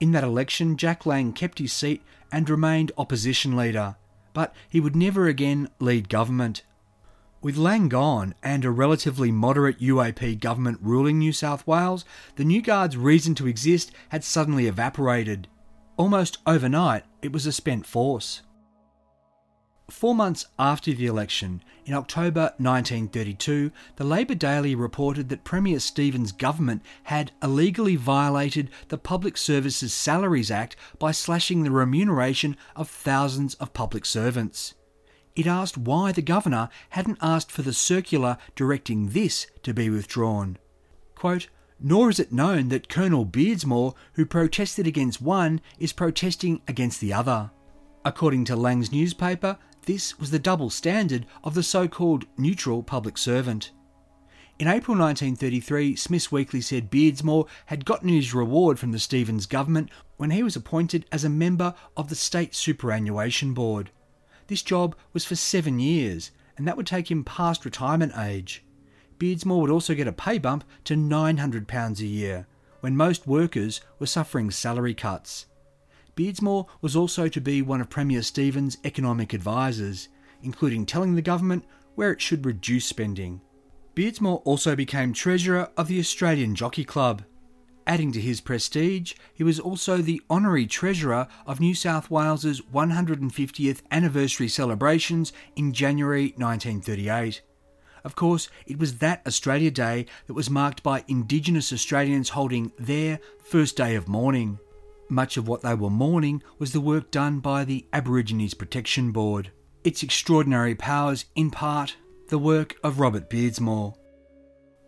In 0.00 0.12
that 0.12 0.24
election, 0.24 0.76
Jack 0.76 1.06
Lang 1.06 1.32
kept 1.32 1.58
his 1.58 1.72
seat 1.72 2.02
and 2.30 2.48
remained 2.48 2.92
opposition 2.98 3.56
leader, 3.56 3.96
but 4.34 4.54
he 4.68 4.80
would 4.80 4.94
never 4.94 5.26
again 5.26 5.70
lead 5.78 6.08
government. 6.08 6.62
With 7.40 7.56
Lang 7.56 7.88
gone 7.88 8.34
and 8.42 8.64
a 8.64 8.70
relatively 8.70 9.30
moderate 9.30 9.80
UAP 9.80 10.40
government 10.40 10.78
ruling 10.82 11.18
New 11.18 11.32
South 11.32 11.66
Wales, 11.66 12.04
the 12.36 12.44
New 12.44 12.60
Guard's 12.60 12.96
reason 12.96 13.34
to 13.36 13.46
exist 13.46 13.92
had 14.08 14.24
suddenly 14.24 14.66
evaporated. 14.66 15.48
Almost 15.96 16.38
overnight, 16.46 17.04
it 17.22 17.32
was 17.32 17.46
a 17.46 17.52
spent 17.52 17.86
force. 17.86 18.42
Four 19.90 20.14
months 20.14 20.44
after 20.58 20.92
the 20.92 21.06
election, 21.06 21.62
in 21.86 21.94
October 21.94 22.52
1932, 22.58 23.72
the 23.96 24.04
Labor 24.04 24.34
Daily 24.34 24.74
reported 24.74 25.30
that 25.30 25.44
Premier 25.44 25.80
Stevens' 25.80 26.30
government 26.30 26.82
had 27.04 27.32
illegally 27.42 27.96
violated 27.96 28.70
the 28.88 28.98
Public 28.98 29.38
Services 29.38 29.94
Salaries 29.94 30.50
Act 30.50 30.76
by 30.98 31.10
slashing 31.10 31.62
the 31.62 31.70
remuneration 31.70 32.54
of 32.76 32.90
thousands 32.90 33.54
of 33.54 33.72
public 33.72 34.04
servants. 34.04 34.74
It 35.34 35.46
asked 35.46 35.78
why 35.78 36.12
the 36.12 36.20
governor 36.20 36.68
hadn't 36.90 37.18
asked 37.22 37.50
for 37.50 37.62
the 37.62 37.72
circular 37.72 38.36
directing 38.54 39.10
this 39.10 39.46
to 39.62 39.72
be 39.72 39.88
withdrawn. 39.88 40.58
Quote, 41.14 41.48
nor 41.80 42.10
is 42.10 42.20
it 42.20 42.30
known 42.30 42.68
that 42.68 42.90
Colonel 42.90 43.24
Beardsmore, 43.24 43.94
who 44.14 44.26
protested 44.26 44.86
against 44.86 45.22
one, 45.22 45.62
is 45.78 45.94
protesting 45.94 46.60
against 46.68 47.00
the 47.00 47.14
other. 47.14 47.52
According 48.04 48.44
to 48.46 48.56
Lang's 48.56 48.92
newspaper, 48.92 49.58
this 49.88 50.18
was 50.18 50.30
the 50.30 50.38
double 50.38 50.68
standard 50.68 51.24
of 51.42 51.54
the 51.54 51.62
so 51.62 51.88
called 51.88 52.26
neutral 52.36 52.82
public 52.82 53.16
servant. 53.16 53.70
In 54.58 54.68
April 54.68 54.94
1933, 54.98 55.96
Smith's 55.96 56.30
Weekly 56.30 56.60
said 56.60 56.90
Beardsmore 56.90 57.48
had 57.64 57.86
gotten 57.86 58.10
his 58.10 58.34
reward 58.34 58.78
from 58.78 58.92
the 58.92 58.98
Stevens 58.98 59.46
government 59.46 59.88
when 60.18 60.28
he 60.28 60.42
was 60.42 60.56
appointed 60.56 61.06
as 61.10 61.24
a 61.24 61.30
member 61.30 61.74
of 61.96 62.10
the 62.10 62.14
State 62.14 62.54
Superannuation 62.54 63.54
Board. 63.54 63.90
This 64.48 64.60
job 64.60 64.94
was 65.14 65.24
for 65.24 65.36
seven 65.36 65.80
years, 65.80 66.32
and 66.58 66.68
that 66.68 66.76
would 66.76 66.86
take 66.86 67.10
him 67.10 67.24
past 67.24 67.64
retirement 67.64 68.12
age. 68.18 68.62
Beardsmore 69.18 69.62
would 69.62 69.70
also 69.70 69.94
get 69.94 70.06
a 70.06 70.12
pay 70.12 70.36
bump 70.36 70.64
to 70.84 70.96
£900 70.96 72.00
a 72.00 72.06
year, 72.06 72.46
when 72.80 72.94
most 72.94 73.26
workers 73.26 73.80
were 73.98 74.06
suffering 74.06 74.50
salary 74.50 74.92
cuts. 74.92 75.46
Beardsmore 76.18 76.66
was 76.80 76.96
also 76.96 77.28
to 77.28 77.40
be 77.40 77.62
one 77.62 77.80
of 77.80 77.88
Premier 77.88 78.22
Stevens' 78.22 78.76
economic 78.82 79.32
advisers, 79.32 80.08
including 80.42 80.84
telling 80.84 81.14
the 81.14 81.22
government 81.22 81.64
where 81.94 82.10
it 82.10 82.20
should 82.20 82.44
reduce 82.44 82.86
spending. 82.86 83.40
Beardsmore 83.94 84.42
also 84.44 84.74
became 84.74 85.12
treasurer 85.12 85.70
of 85.76 85.86
the 85.86 86.00
Australian 86.00 86.56
Jockey 86.56 86.84
Club. 86.84 87.22
Adding 87.86 88.10
to 88.12 88.20
his 88.20 88.40
prestige, 88.40 89.14
he 89.32 89.44
was 89.44 89.60
also 89.60 89.98
the 89.98 90.20
honorary 90.28 90.66
treasurer 90.66 91.28
of 91.46 91.60
New 91.60 91.74
South 91.76 92.10
Wales's 92.10 92.62
150th 92.62 93.82
anniversary 93.92 94.48
celebrations 94.48 95.32
in 95.54 95.72
January 95.72 96.34
1938. 96.36 97.42
Of 98.02 98.16
course, 98.16 98.48
it 98.66 98.80
was 98.80 98.98
that 98.98 99.24
Australia 99.24 99.70
Day 99.70 100.06
that 100.26 100.34
was 100.34 100.50
marked 100.50 100.82
by 100.82 101.04
Indigenous 101.06 101.72
Australians 101.72 102.30
holding 102.30 102.72
their 102.76 103.20
first 103.38 103.76
day 103.76 103.94
of 103.94 104.08
mourning. 104.08 104.58
Much 105.08 105.36
of 105.36 105.48
what 105.48 105.62
they 105.62 105.74
were 105.74 105.90
mourning 105.90 106.42
was 106.58 106.72
the 106.72 106.80
work 106.80 107.10
done 107.10 107.40
by 107.40 107.64
the 107.64 107.86
Aborigines 107.92 108.54
Protection 108.54 109.10
Board. 109.10 109.50
Its 109.84 110.02
extraordinary 110.02 110.74
powers, 110.74 111.24
in 111.34 111.50
part, 111.50 111.96
the 112.28 112.38
work 112.38 112.76
of 112.84 113.00
Robert 113.00 113.30
Beardsmore. 113.30 113.94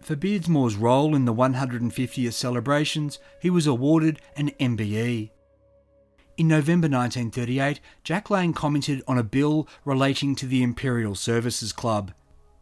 For 0.03 0.17
Beardsmore's 0.17 0.77
role 0.77 1.15
in 1.15 1.25
the 1.25 1.35
150th 1.35 2.33
celebrations, 2.33 3.19
he 3.41 3.51
was 3.51 3.67
awarded 3.67 4.21
an 4.37 4.51
MBE. 4.61 5.31
In 6.37 6.49
November 6.49 6.89
1938, 6.89 7.81
Jack 8.03 8.31
Lang 8.31 8.53
commented 8.53 9.03
on 9.07 9.19
a 9.19 9.23
bill 9.23 9.69
relating 9.85 10.35
to 10.37 10.47
the 10.47 10.63
Imperial 10.63 11.15
Services 11.15 11.73
Club. 11.73 12.13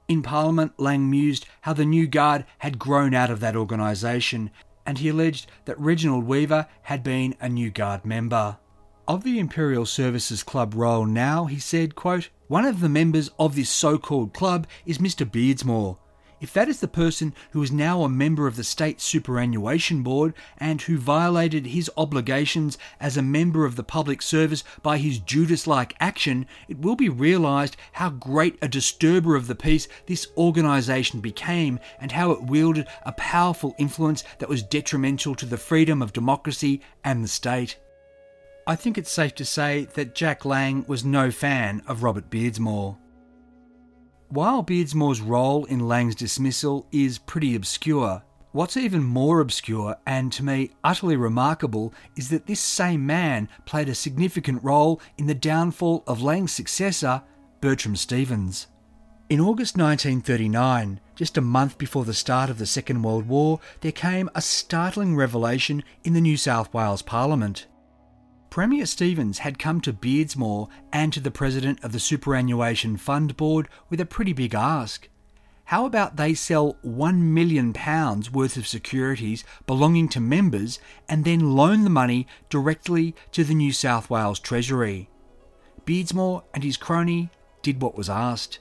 In 0.09 0.23
Parliament, 0.23 0.73
Lang 0.79 1.09
mused 1.09 1.47
how 1.61 1.75
the 1.75 1.85
New 1.85 2.07
Guard 2.07 2.45
had 2.59 2.79
grown 2.79 3.15
out 3.15 3.31
of 3.31 3.41
that 3.41 3.55
organisation, 3.55 4.51
and 4.89 4.97
he 4.97 5.11
alleged 5.11 5.51
that 5.67 5.79
Reginald 5.79 6.25
Weaver 6.25 6.67
had 6.85 7.03
been 7.03 7.35
a 7.43 7.49
New 7.51 7.71
Guard 7.71 8.07
member. 8.07 8.57
Of 9.07 9.23
the 9.23 9.39
Imperial 9.39 9.85
Services 9.85 10.43
Club 10.43 10.73
role 10.75 11.05
now, 11.05 11.45
he 11.45 11.59
said, 11.59 11.95
quote, 11.95 12.31
One 12.47 12.65
of 12.65 12.81
the 12.81 12.89
members 12.89 13.31
of 13.39 13.55
this 13.55 13.69
so 13.69 13.99
called 13.99 14.33
club 14.33 14.67
is 14.87 14.97
Mr. 14.97 15.31
Beardsmore. 15.31 15.99
If 16.41 16.53
that 16.53 16.69
is 16.69 16.79
the 16.79 16.89
person 16.89 17.35
who 17.51 17.63
is 17.63 17.73
now 17.73 18.03
a 18.03 18.09
member 18.09 18.47
of 18.47 18.55
the 18.55 18.63
State 18.63 19.01
Superannuation 19.01 20.03
Board 20.03 20.35
and 20.59 20.81
who 20.81 20.97
violated 20.97 21.67
his 21.67 21.91
obligations 21.97 22.79
as 23.01 23.17
a 23.17 23.23
member 23.23 23.65
of 23.65 23.75
the 23.75 23.83
public 23.83 24.23
service 24.23 24.63
by 24.83 24.99
his 24.99 25.19
Judas 25.19 25.67
like 25.67 25.97
action, 25.99 26.47
it 26.69 26.79
will 26.79 26.95
be 26.95 27.09
realised 27.09 27.77
how 27.93 28.11
great 28.11 28.57
a 28.63 28.69
disturber 28.69 29.35
of 29.35 29.49
the 29.49 29.57
peace 29.57 29.89
this 30.07 30.29
organisation 30.37 31.21
became 31.21 31.81
and 31.99 32.13
how 32.13 32.31
it 32.31 32.45
wielded 32.45 32.87
a 33.05 33.13
powerful 33.13 33.75
influence 33.77 34.23
that 34.39 34.49
was 34.49 34.63
detrimental 34.63 35.35
to 35.35 35.47
the 35.47 35.57
freedom 35.57 36.01
of 36.01 36.13
democracy 36.13 36.81
and 37.03 37.25
the 37.25 37.29
state. 37.29 37.79
I 38.65 38.77
think 38.77 38.97
it's 38.97 39.11
safe 39.11 39.35
to 39.37 39.45
say 39.45 39.87
that 39.95 40.15
Jack 40.15 40.45
Lang 40.45 40.85
was 40.87 41.05
no 41.05 41.31
fan 41.31 41.83
of 41.89 42.03
Robert 42.03 42.31
Beardsmore. 42.31 42.99
While 44.31 44.63
Beardsmore's 44.63 45.23
role 45.23 45.65
in 45.65 45.89
Lang's 45.89 46.15
dismissal 46.15 46.87
is 46.93 47.17
pretty 47.17 47.55
obscure, 47.55 48.23
what's 48.53 48.77
even 48.77 49.03
more 49.03 49.41
obscure 49.41 49.97
and 50.07 50.31
to 50.33 50.45
me 50.45 50.73
utterly 50.85 51.17
remarkable 51.17 51.95
is 52.15 52.29
that 52.29 52.47
this 52.47 52.61
same 52.61 53.07
man 53.07 53.49
played 53.65 53.89
a 53.89 53.95
significant 53.95 54.63
role 54.63 55.01
in 55.17 55.29
the 55.29 55.35
downfall 55.35 56.05
of 56.07 56.21
Lang's 56.21 56.53
successor, 56.53 57.23
Bertram 57.63 57.97
Stevens. 57.97 58.67
In 59.31 59.41
August 59.41 59.79
1939, 59.79 61.01
just 61.15 61.39
a 61.39 61.41
month 61.41 61.79
before 61.79 62.05
the 62.05 62.13
start 62.13 62.51
of 62.51 62.59
the 62.59 62.67
Second 62.67 63.03
World 63.03 63.27
War, 63.27 63.61
there 63.81 63.93
came 63.93 64.29
a 64.35 64.43
startling 64.43 65.17
revelation 65.17 65.83
in 66.05 66.13
the 66.13 66.21
New 66.21 66.37
South 66.37 66.75
Wales 66.75 67.01
Parliament. 67.01 67.67
Premier 68.51 68.87
Stevens 68.87 69.39
had 69.39 69.59
come 69.59 69.81
to 69.83 69.93
Beardsmore 69.93 70.69
and 70.93 71.13
to 71.13 71.21
the 71.21 71.31
president 71.31 71.85
of 71.85 71.93
the 71.93 72.01
Superannuation 72.01 72.97
Fund 72.97 73.37
Board 73.37 73.69
with 73.91 74.01
a 74.01 74.07
pretty 74.07 74.33
big 74.33 74.55
ask. 74.55 75.09
How 75.67 75.85
about 75.85 76.17
they 76.17 76.33
sell 76.33 76.79
£1 76.85 77.19
million 77.19 77.75
worth 78.33 78.57
of 78.57 78.67
securities 78.67 79.45
belonging 79.67 80.09
to 80.09 80.21
members 80.21 80.81
and 81.11 81.25
then 81.25 81.55
loan 81.55 81.85
the 81.85 81.91
money 81.91 82.27
directly 82.49 83.15
to 83.33 83.45
the 83.45 83.55
New 83.55 83.73
South 83.73 84.09
Wales 84.09 84.41
Treasury? 84.41 85.11
Beardsmore 85.85 86.45
and 86.55 86.65
his 86.65 86.79
crony 86.79 87.31
did 87.63 87.83
what 87.83 87.97
was 87.99 88.09
asked. 88.09 88.61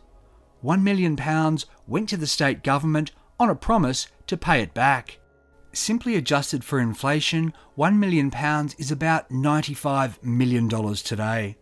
£1 0.64 0.82
million 0.82 1.18
went 1.88 2.10
to 2.10 2.18
the 2.18 2.28
state 2.28 2.62
government 2.62 3.12
on 3.40 3.50
a 3.50 3.56
promise 3.56 4.08
to 4.28 4.36
pay 4.36 4.62
it 4.62 4.74
back. 4.74 5.20
Simply 5.78 6.16
adjusted 6.16 6.64
for 6.64 6.80
inflation, 6.80 7.54
£1 7.78 7.98
million 8.00 8.34
is 8.80 8.92
about 8.92 9.30
$95 9.30 10.24
million 10.24 10.68
today. 10.96 11.56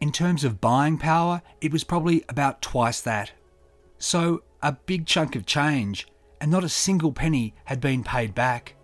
In 0.00 0.12
terms 0.12 0.44
of 0.44 0.60
buying 0.60 0.96
power, 0.96 1.42
it 1.60 1.72
was 1.72 1.82
probably 1.82 2.24
about 2.28 2.62
twice 2.62 3.00
that. 3.00 3.32
So, 3.98 4.44
a 4.62 4.72
big 4.86 5.06
chunk 5.06 5.34
of 5.34 5.44
change, 5.44 6.06
and 6.40 6.52
not 6.52 6.62
a 6.62 6.68
single 6.68 7.10
penny 7.10 7.56
had 7.64 7.80
been 7.80 8.04
paid 8.04 8.32
back. 8.32 8.76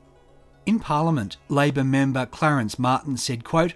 In 0.66 0.80
Parliament, 0.80 1.36
Labor 1.48 1.84
member 1.84 2.26
Clarence 2.26 2.76
Martin 2.76 3.16
said, 3.16 3.44
quote, 3.44 3.74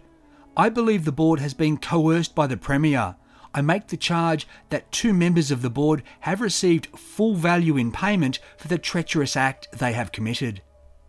I 0.56 0.68
believe 0.68 1.04
the 1.04 1.12
board 1.12 1.38
has 1.38 1.54
been 1.54 1.78
coerced 1.78 2.34
by 2.34 2.48
the 2.48 2.56
Premier. 2.56 3.14
I 3.54 3.60
make 3.60 3.86
the 3.86 3.96
charge 3.96 4.48
that 4.70 4.90
two 4.90 5.14
members 5.14 5.52
of 5.52 5.62
the 5.62 5.70
board 5.70 6.02
have 6.20 6.40
received 6.40 6.98
full 6.98 7.36
value 7.36 7.76
in 7.76 7.92
payment 7.92 8.40
for 8.56 8.66
the 8.66 8.78
treacherous 8.78 9.36
act 9.36 9.68
they 9.72 9.92
have 9.92 10.10
committed. 10.10 10.60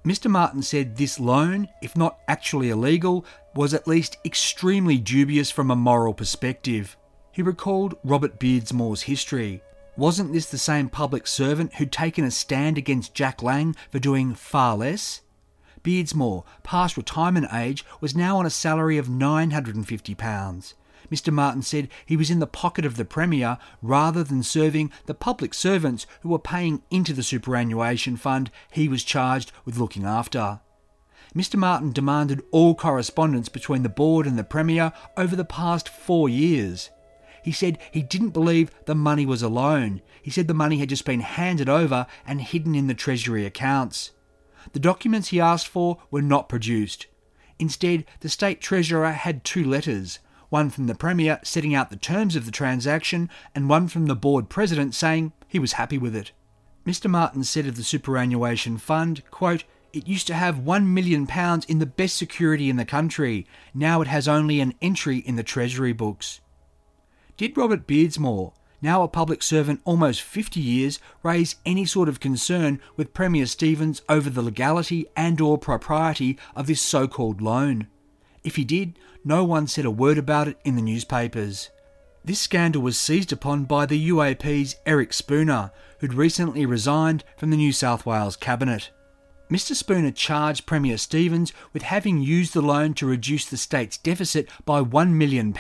Mr. 0.05 0.31
Martin 0.31 0.61
said 0.61 0.95
this 0.95 1.19
loan, 1.19 1.67
if 1.81 1.95
not 1.97 2.19
actually 2.27 2.69
illegal, 2.69 3.25
was 3.53 3.73
at 3.73 3.87
least 3.87 4.17
extremely 4.23 4.97
dubious 4.97 5.51
from 5.51 5.69
a 5.69 5.75
moral 5.75 6.13
perspective. 6.13 6.95
He 7.31 7.41
recalled 7.41 7.95
Robert 8.03 8.39
Beardsmore's 8.39 9.03
history. 9.03 9.61
Wasn't 9.97 10.31
this 10.31 10.49
the 10.49 10.57
same 10.57 10.87
public 10.87 11.27
servant 11.27 11.75
who'd 11.75 11.91
taken 11.91 12.23
a 12.23 12.31
stand 12.31 12.77
against 12.77 13.13
Jack 13.13 13.43
Lang 13.43 13.75
for 13.91 13.99
doing 13.99 14.33
far 14.33 14.77
less? 14.77 15.21
Beardsmore, 15.83 16.45
past 16.63 16.95
retirement 16.95 17.47
age, 17.53 17.85
was 17.99 18.15
now 18.15 18.37
on 18.37 18.45
a 18.45 18.49
salary 18.49 18.97
of 18.97 19.07
£950. 19.07 20.73
Mr. 21.11 21.33
Martin 21.33 21.61
said 21.61 21.89
he 22.05 22.15
was 22.15 22.29
in 22.29 22.39
the 22.39 22.47
pocket 22.47 22.85
of 22.85 22.97
the 22.97 23.05
Premier 23.05 23.57
rather 23.81 24.23
than 24.23 24.43
serving 24.43 24.91
the 25.05 25.13
public 25.13 25.53
servants 25.53 26.05
who 26.21 26.29
were 26.29 26.39
paying 26.39 26.83
into 26.91 27.13
the 27.13 27.23
superannuation 27.23 28.15
fund 28.15 28.51
he 28.71 28.87
was 28.87 29.03
charged 29.03 29.51
with 29.65 29.77
looking 29.77 30.05
after. 30.05 30.59
Mr. 31.35 31.55
Martin 31.55 31.91
demanded 31.91 32.41
all 32.51 32.73
correspondence 32.73 33.49
between 33.49 33.83
the 33.83 33.89
board 33.89 34.25
and 34.25 34.37
the 34.37 34.43
Premier 34.43 34.91
over 35.15 35.35
the 35.35 35.45
past 35.45 35.87
four 35.87 36.27
years. 36.27 36.89
He 37.43 37.51
said 37.51 37.77
he 37.91 38.01
didn't 38.01 38.31
believe 38.31 38.71
the 38.85 38.95
money 38.95 39.25
was 39.25 39.41
a 39.41 39.49
loan. 39.49 40.01
He 40.21 40.31
said 40.31 40.47
the 40.47 40.53
money 40.53 40.79
had 40.79 40.89
just 40.89 41.05
been 41.05 41.21
handed 41.21 41.69
over 41.69 42.07
and 42.25 42.41
hidden 42.41 42.75
in 42.75 42.87
the 42.87 42.93
Treasury 42.93 43.45
accounts. 43.45 44.11
The 44.73 44.79
documents 44.79 45.29
he 45.29 45.39
asked 45.39 45.67
for 45.67 45.99
were 46.11 46.21
not 46.21 46.49
produced. 46.49 47.07
Instead, 47.59 48.05
the 48.21 48.29
State 48.29 48.61
Treasurer 48.61 49.11
had 49.11 49.43
two 49.43 49.63
letters 49.63 50.19
one 50.49 50.69
from 50.69 50.87
the 50.87 50.95
Premier 50.95 51.39
setting 51.43 51.73
out 51.73 51.89
the 51.89 51.95
terms 51.95 52.35
of 52.35 52.45
the 52.45 52.51
transaction, 52.51 53.29
and 53.55 53.69
one 53.69 53.87
from 53.87 54.07
the 54.07 54.15
board 54.15 54.49
president 54.49 54.95
saying 54.95 55.31
he 55.47 55.59
was 55.59 55.73
happy 55.73 55.97
with 55.97 56.15
it. 56.15 56.31
Mr. 56.85 57.09
Martin 57.09 57.43
said 57.43 57.67
of 57.67 57.75
the 57.75 57.83
superannuation 57.83 58.77
fund, 58.77 59.23
quote, 59.31 59.63
it 59.91 60.07
used 60.07 60.27
to 60.27 60.35
have 60.35 60.57
£1 60.57 60.85
million 60.85 61.27
in 61.67 61.79
the 61.79 61.85
best 61.85 62.15
security 62.15 62.69
in 62.69 62.77
the 62.77 62.85
country. 62.85 63.47
Now 63.73 64.01
it 64.01 64.07
has 64.07 64.27
only 64.27 64.59
an 64.59 64.75
entry 64.81 65.17
in 65.17 65.35
the 65.35 65.43
Treasury 65.43 65.93
books. 65.93 66.41
Did 67.37 67.57
Robert 67.57 67.87
Beardsmore, 67.87 68.53
now 68.81 69.01
a 69.03 69.07
public 69.07 69.41
servant 69.41 69.81
almost 69.85 70.21
50 70.21 70.59
years, 70.59 70.99
raise 71.23 71.55
any 71.65 71.85
sort 71.85 72.07
of 72.07 72.19
concern 72.19 72.79
with 72.95 73.13
Premier 73.13 73.45
Stevens 73.45 74.01
over 74.07 74.29
the 74.29 74.41
legality 74.41 75.05
and 75.15 75.41
or 75.41 75.57
propriety 75.57 76.37
of 76.55 76.67
this 76.67 76.81
so-called 76.81 77.41
loan? 77.41 77.87
If 78.43 78.55
he 78.55 78.63
did, 78.63 78.97
no 79.23 79.43
one 79.43 79.67
said 79.67 79.85
a 79.85 79.91
word 79.91 80.17
about 80.17 80.47
it 80.47 80.57
in 80.63 80.75
the 80.75 80.81
newspapers. 80.81 81.69
This 82.23 82.39
scandal 82.39 82.81
was 82.81 82.97
seized 82.97 83.31
upon 83.31 83.65
by 83.65 83.85
the 83.85 84.09
UAP's 84.09 84.75
Eric 84.85 85.13
Spooner, 85.13 85.71
who'd 85.99 86.13
recently 86.13 86.65
resigned 86.65 87.23
from 87.37 87.49
the 87.49 87.57
New 87.57 87.71
South 87.71 88.05
Wales 88.05 88.35
Cabinet. 88.35 88.91
Mr. 89.49 89.73
Spooner 89.73 90.11
charged 90.11 90.67
Premier 90.67 90.97
Stevens 90.97 91.51
with 91.73 91.81
having 91.81 92.21
used 92.21 92.53
the 92.53 92.61
loan 92.61 92.93
to 92.93 93.07
reduce 93.07 93.45
the 93.45 93.57
state's 93.57 93.97
deficit 93.97 94.47
by 94.63 94.81
£1 94.81 95.11
million 95.13 95.53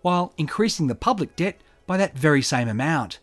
while 0.00 0.34
increasing 0.36 0.88
the 0.88 0.94
public 0.94 1.36
debt 1.36 1.60
by 1.86 1.96
that 1.96 2.18
very 2.18 2.42
same 2.42 2.68
amount. 2.68 3.20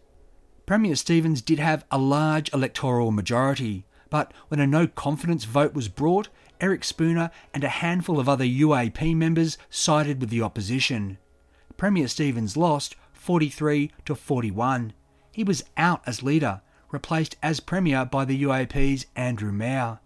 Premier 0.65 0.95
Stevens 0.95 1.41
did 1.41 1.59
have 1.59 1.83
a 1.91 1.97
large 1.97 2.53
electoral 2.53 3.11
majority, 3.11 3.85
but 4.09 4.33
when 4.47 4.59
a 4.59 4.67
no 4.67 4.87
confidence 4.87 5.43
vote 5.43 5.73
was 5.73 5.89
brought, 5.89 6.29
Eric 6.61 6.83
Spooner 6.83 7.31
and 7.53 7.63
a 7.63 7.69
handful 7.69 8.19
of 8.19 8.27
other 8.27 8.45
UAP 8.45 9.15
members 9.15 9.57
sided 9.69 10.19
with 10.19 10.29
the 10.29 10.41
opposition. 10.41 11.17
Premier 11.77 12.07
Stevens 12.07 12.57
lost 12.57 12.95
43 13.13 13.91
to 14.05 14.15
41. 14.15 14.93
He 15.31 15.43
was 15.43 15.63
out 15.77 16.01
as 16.05 16.23
leader, 16.23 16.61
replaced 16.91 17.37
as 17.41 17.59
Premier 17.59 18.05
by 18.05 18.25
the 18.25 18.43
UAP's 18.43 19.05
Andrew 19.15 19.51
Mair. 19.51 19.99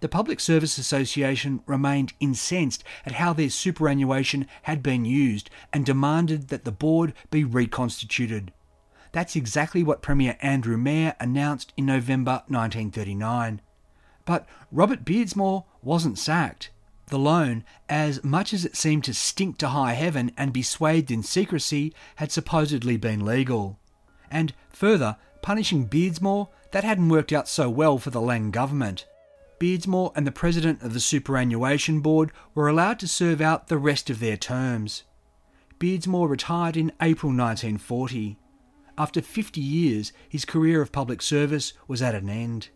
The 0.00 0.08
Public 0.08 0.40
Service 0.40 0.78
Association 0.78 1.62
remained 1.66 2.14
incensed 2.20 2.82
at 3.04 3.12
how 3.12 3.32
their 3.32 3.50
superannuation 3.50 4.46
had 4.62 4.82
been 4.82 5.04
used 5.04 5.50
and 5.72 5.84
demanded 5.84 6.48
that 6.48 6.64
the 6.64 6.72
board 6.72 7.12
be 7.30 7.44
reconstituted. 7.44 8.52
That's 9.12 9.36
exactly 9.36 9.82
what 9.82 10.02
Premier 10.02 10.38
Andrew 10.40 10.78
Mair 10.78 11.16
announced 11.20 11.72
in 11.76 11.86
November 11.86 12.42
1939. 12.48 13.60
But 14.24 14.46
Robert 14.70 15.04
Beardsmore 15.04 15.64
wasn't 15.82 16.18
sacked. 16.18 16.70
The 17.08 17.18
loan, 17.18 17.64
as 17.88 18.22
much 18.22 18.52
as 18.54 18.64
it 18.64 18.76
seemed 18.76 19.04
to 19.04 19.14
stink 19.14 19.58
to 19.58 19.68
high 19.68 19.94
heaven 19.94 20.30
and 20.36 20.52
be 20.52 20.62
swathed 20.62 21.10
in 21.10 21.22
secrecy, 21.22 21.92
had 22.16 22.30
supposedly 22.30 22.96
been 22.96 23.26
legal. 23.26 23.78
And 24.30 24.54
further, 24.70 25.16
punishing 25.42 25.88
Beardsmore, 25.88 26.48
that 26.70 26.84
hadn't 26.84 27.08
worked 27.08 27.32
out 27.32 27.48
so 27.48 27.68
well 27.68 27.98
for 27.98 28.10
the 28.10 28.20
Lang 28.20 28.52
government. 28.52 29.06
Beardsmore 29.58 30.12
and 30.14 30.26
the 30.26 30.32
president 30.32 30.82
of 30.82 30.94
the 30.94 31.00
Superannuation 31.00 32.00
Board 32.00 32.30
were 32.54 32.68
allowed 32.68 32.98
to 33.00 33.08
serve 33.08 33.40
out 33.40 33.66
the 33.66 33.76
rest 33.76 34.08
of 34.08 34.20
their 34.20 34.36
terms. 34.36 35.02
Beardsmore 35.80 36.28
retired 36.28 36.76
in 36.76 36.92
April 37.00 37.30
1940. 37.30 38.38
After 38.96 39.20
50 39.20 39.60
years, 39.60 40.12
his 40.28 40.44
career 40.44 40.80
of 40.80 40.92
public 40.92 41.22
service 41.22 41.72
was 41.88 42.02
at 42.02 42.14
an 42.14 42.28
end. 42.28 42.68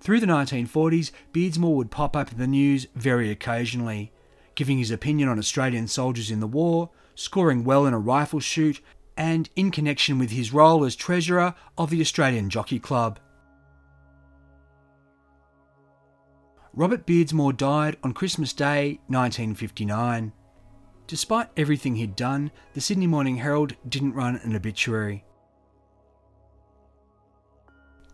Through 0.00 0.20
the 0.20 0.26
1940s, 0.26 1.10
Beardsmore 1.32 1.76
would 1.76 1.90
pop 1.90 2.16
up 2.16 2.32
in 2.32 2.38
the 2.38 2.46
news 2.46 2.86
very 2.94 3.30
occasionally, 3.30 4.12
giving 4.54 4.78
his 4.78 4.90
opinion 4.90 5.28
on 5.28 5.38
Australian 5.38 5.88
soldiers 5.88 6.30
in 6.30 6.40
the 6.40 6.46
war, 6.46 6.90
scoring 7.14 7.64
well 7.64 7.86
in 7.86 7.94
a 7.94 7.98
rifle 7.98 8.40
shoot, 8.40 8.80
and 9.16 9.48
in 9.56 9.70
connection 9.70 10.18
with 10.18 10.30
his 10.30 10.52
role 10.52 10.84
as 10.84 10.94
treasurer 10.94 11.54
of 11.78 11.90
the 11.90 12.00
Australian 12.00 12.50
Jockey 12.50 12.78
Club. 12.78 13.18
Robert 16.74 17.06
Beardsmore 17.06 17.56
died 17.56 17.96
on 18.02 18.12
Christmas 18.12 18.52
Day 18.52 19.00
1959. 19.06 20.32
Despite 21.06 21.48
everything 21.56 21.96
he'd 21.96 22.16
done, 22.16 22.50
the 22.74 22.82
Sydney 22.82 23.06
Morning 23.06 23.36
Herald 23.36 23.74
didn't 23.88 24.12
run 24.12 24.36
an 24.42 24.54
obituary. 24.54 25.24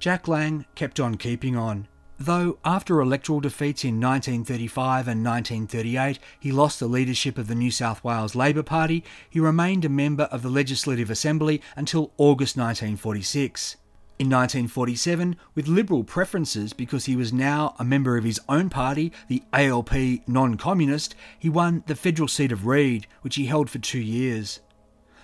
Jack 0.02 0.26
Lang 0.26 0.66
kept 0.74 0.98
on 0.98 1.14
keeping 1.14 1.54
on. 1.54 1.86
Though 2.18 2.58
after 2.64 3.00
electoral 3.00 3.38
defeats 3.38 3.84
in 3.84 4.00
1935 4.00 5.06
and 5.06 5.24
1938 5.24 6.18
he 6.40 6.50
lost 6.50 6.80
the 6.80 6.88
leadership 6.88 7.38
of 7.38 7.46
the 7.46 7.54
New 7.54 7.70
South 7.70 8.02
Wales 8.02 8.34
Labor 8.34 8.64
Party, 8.64 9.04
he 9.30 9.38
remained 9.38 9.84
a 9.84 9.88
member 9.88 10.24
of 10.24 10.42
the 10.42 10.48
Legislative 10.48 11.08
Assembly 11.08 11.62
until 11.76 12.10
August 12.16 12.56
1946. 12.56 13.76
In 14.18 14.26
1947, 14.26 15.36
with 15.54 15.68
Liberal 15.68 16.02
preferences 16.02 16.72
because 16.72 17.04
he 17.04 17.14
was 17.14 17.32
now 17.32 17.76
a 17.78 17.84
member 17.84 18.16
of 18.16 18.24
his 18.24 18.40
own 18.48 18.70
party, 18.70 19.12
the 19.28 19.44
ALP 19.52 19.92
Non 20.26 20.56
Communist, 20.56 21.14
he 21.38 21.48
won 21.48 21.84
the 21.86 21.94
federal 21.94 22.26
seat 22.26 22.50
of 22.50 22.66
Reid, 22.66 23.06
which 23.20 23.36
he 23.36 23.46
held 23.46 23.70
for 23.70 23.78
two 23.78 24.00
years. 24.00 24.58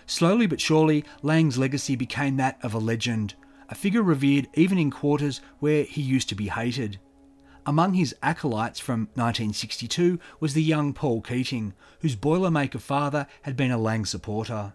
Slowly 0.07 0.47
but 0.47 0.61
surely, 0.61 1.05
Lang's 1.21 1.59
legacy 1.59 1.97
became 1.97 2.37
that 2.37 2.61
of 2.63 2.75
a 2.75 2.79
legend 2.79 3.35
a 3.69 3.75
figure 3.75 4.03
revered 4.03 4.49
even 4.55 4.79
in 4.79 4.91
quarters 4.91 5.41
where 5.59 5.85
he 5.85 6.03
used 6.03 6.29
to 6.29 6.35
be 6.35 6.49
hated. 6.49 6.99
Among 7.67 7.95
his 7.95 8.15
acolytes 8.23 8.81
from 8.81 9.09
1962 9.15 10.19
was 10.41 10.55
the 10.55 10.63
young 10.63 10.95
Paul 10.95 11.21
Keating, 11.21 11.75
whose 12.01 12.17
Boilermaker 12.17 12.81
father 12.81 13.27
had 13.43 13.57
been 13.57 13.71
a 13.71 13.77
Lang 13.77 14.07
supporter. 14.07 14.73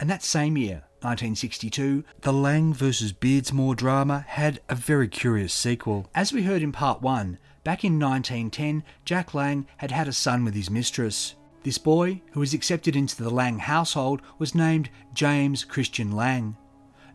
And 0.00 0.08
that 0.08 0.22
same 0.22 0.56
year, 0.56 0.84
1962, 1.02 2.02
the 2.22 2.32
Lang 2.32 2.72
vs. 2.72 3.12
Beardsmore 3.12 3.76
drama 3.76 4.24
had 4.26 4.60
a 4.70 4.74
very 4.74 5.06
curious 5.06 5.52
sequel. 5.52 6.08
As 6.14 6.32
we 6.32 6.44
heard 6.44 6.62
in 6.62 6.72
part 6.72 7.02
1, 7.02 7.38
back 7.62 7.84
in 7.84 8.00
1910, 8.00 8.82
Jack 9.04 9.34
Lang 9.34 9.66
had 9.76 9.90
had 9.90 10.08
a 10.08 10.12
son 10.12 10.44
with 10.44 10.54
his 10.54 10.70
mistress. 10.70 11.34
This 11.62 11.78
boy, 11.78 12.22
who 12.32 12.40
was 12.40 12.54
accepted 12.54 12.96
into 12.96 13.22
the 13.22 13.30
Lang 13.30 13.58
household, 13.58 14.22
was 14.38 14.54
named 14.54 14.88
James 15.12 15.62
Christian 15.62 16.12
Lang. 16.12 16.56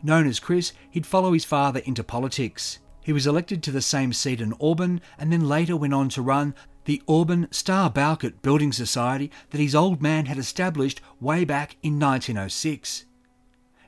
Known 0.02 0.26
as 0.26 0.40
Chris, 0.40 0.72
he'd 0.90 1.06
follow 1.06 1.32
his 1.32 1.44
father 1.44 1.80
into 1.80 2.02
politics. 2.02 2.78
He 3.02 3.12
was 3.12 3.26
elected 3.26 3.62
to 3.62 3.70
the 3.70 3.82
same 3.82 4.12
seat 4.12 4.40
in 4.40 4.54
Auburn 4.60 5.00
and 5.18 5.32
then 5.32 5.48
later 5.48 5.76
went 5.76 5.94
on 5.94 6.08
to 6.10 6.22
run 6.22 6.54
the 6.84 7.02
Auburn 7.06 7.48
Starr 7.50 7.90
Bowkett 7.90 8.42
Building 8.42 8.72
Society 8.72 9.30
that 9.50 9.60
his 9.60 9.74
old 9.74 10.00
man 10.00 10.26
had 10.26 10.38
established 10.38 11.00
way 11.20 11.44
back 11.44 11.76
in 11.82 11.98
1906. 11.98 13.04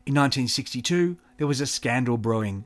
In 0.04 0.14
1962, 0.14 1.16
there 1.38 1.46
was 1.46 1.60
a 1.60 1.66
scandal 1.66 2.18
brewing. 2.18 2.64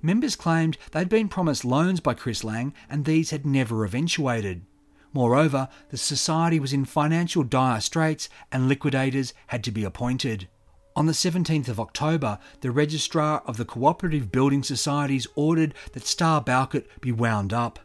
Members 0.00 0.36
claimed 0.36 0.78
they'd 0.92 1.08
been 1.08 1.28
promised 1.28 1.64
loans 1.64 2.00
by 2.00 2.14
Chris 2.14 2.44
Lang 2.44 2.72
and 2.88 3.04
these 3.04 3.30
had 3.30 3.44
never 3.44 3.84
eventuated. 3.84 4.64
Moreover, 5.12 5.68
the 5.90 5.96
society 5.96 6.60
was 6.60 6.72
in 6.72 6.84
financial 6.84 7.42
dire 7.42 7.80
straits 7.80 8.28
and 8.52 8.68
liquidators 8.68 9.32
had 9.48 9.64
to 9.64 9.70
be 9.70 9.84
appointed. 9.84 10.48
On 10.96 11.04
the 11.04 11.12
17th 11.12 11.68
of 11.68 11.78
October, 11.78 12.38
the 12.62 12.70
Registrar 12.70 13.42
of 13.44 13.58
the 13.58 13.66
Cooperative 13.66 14.32
Building 14.32 14.62
Societies 14.62 15.26
ordered 15.34 15.74
that 15.92 16.06
Starr 16.06 16.40
Bowkett 16.40 16.88
be 17.02 17.12
wound 17.12 17.52
up. 17.52 17.78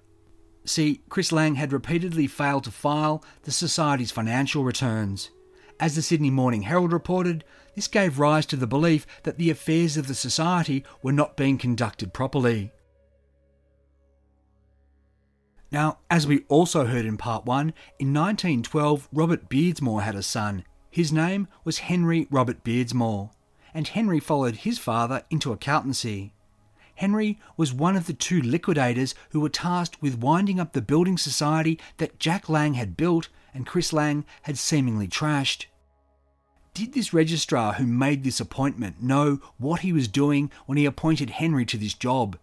See, 0.64 1.02
Chris 1.10 1.34
Lang 1.34 1.56
had 1.56 1.74
repeatedly 1.74 2.26
failed 2.26 2.64
to 2.64 2.72
file 2.72 3.22
the 3.44 3.52
Society's 3.52 4.12
financial 4.12 4.64
returns. 4.64 5.30
As 5.78 5.96
the 5.96 6.02
Sydney 6.02 6.30
Morning 6.30 6.62
Herald 6.62 6.94
reported, 6.94 7.44
this 7.76 7.90
gave 7.90 8.18
rise 8.18 8.46
to 8.46 8.56
the 8.56 8.66
belief 8.66 9.06
that 9.24 9.38
the 9.38 9.50
affairs 9.50 9.98
of 9.98 10.08
the 10.08 10.16
Society 10.16 10.86
were 11.04 11.12
not 11.12 11.36
being 11.36 11.58
conducted 11.58 12.14
properly. 12.14 12.72
Now, 15.70 16.00
as 16.10 16.26
we 16.26 16.46
also 16.48 16.86
heard 16.86 17.06
in 17.06 17.18
part 17.18 17.46
1, 17.46 17.74
in 18.00 18.14
1912 18.14 19.10
Robert 19.12 19.50
Beardsmore 19.50 20.04
had 20.04 20.16
a 20.16 20.24
son, 20.24 20.64
his 20.92 21.12
name 21.12 21.48
was 21.64 21.80
Henry 21.80 22.28
Robert 22.30 22.64
Beardsmore, 22.64 23.32
and 23.74 23.88
Henry 23.88 24.20
followed 24.20 24.58
his 24.58 24.78
father 24.78 25.24
into 25.30 25.54
accountancy. 25.54 26.34
Henry 26.96 27.40
was 27.58 27.74
one 27.74 27.96
of 27.96 28.06
the 28.06 28.14
two 28.14 28.42
liquidators 28.42 29.16
who 29.32 29.40
were 29.40 29.50
tasked 29.50 30.02
with 30.02 30.20
winding 30.20 30.60
up 30.60 30.74
the 30.74 30.82
building 30.82 31.18
society 31.18 31.80
that 31.98 32.20
Jack 32.20 32.50
Lang 32.50 32.76
had 32.76 32.98
built 32.98 33.30
and 33.54 33.66
Chris 33.66 33.92
Lang 33.94 34.26
had 34.44 34.58
seemingly 34.58 35.08
trashed. 35.08 35.66
Did 36.74 36.94
this 36.94 37.14
registrar 37.14 37.74
who 37.74 37.88
made 37.88 38.24
this 38.24 38.40
appointment 38.40 39.02
know 39.02 39.40
what 39.58 39.82
he 39.82 39.92
was 39.92 40.08
doing 40.08 40.52
when 40.66 40.78
he 40.78 40.86
appointed 40.86 41.32
Henry 41.32 41.66
to 41.66 41.78
this 41.78 41.94
job? 41.94 42.38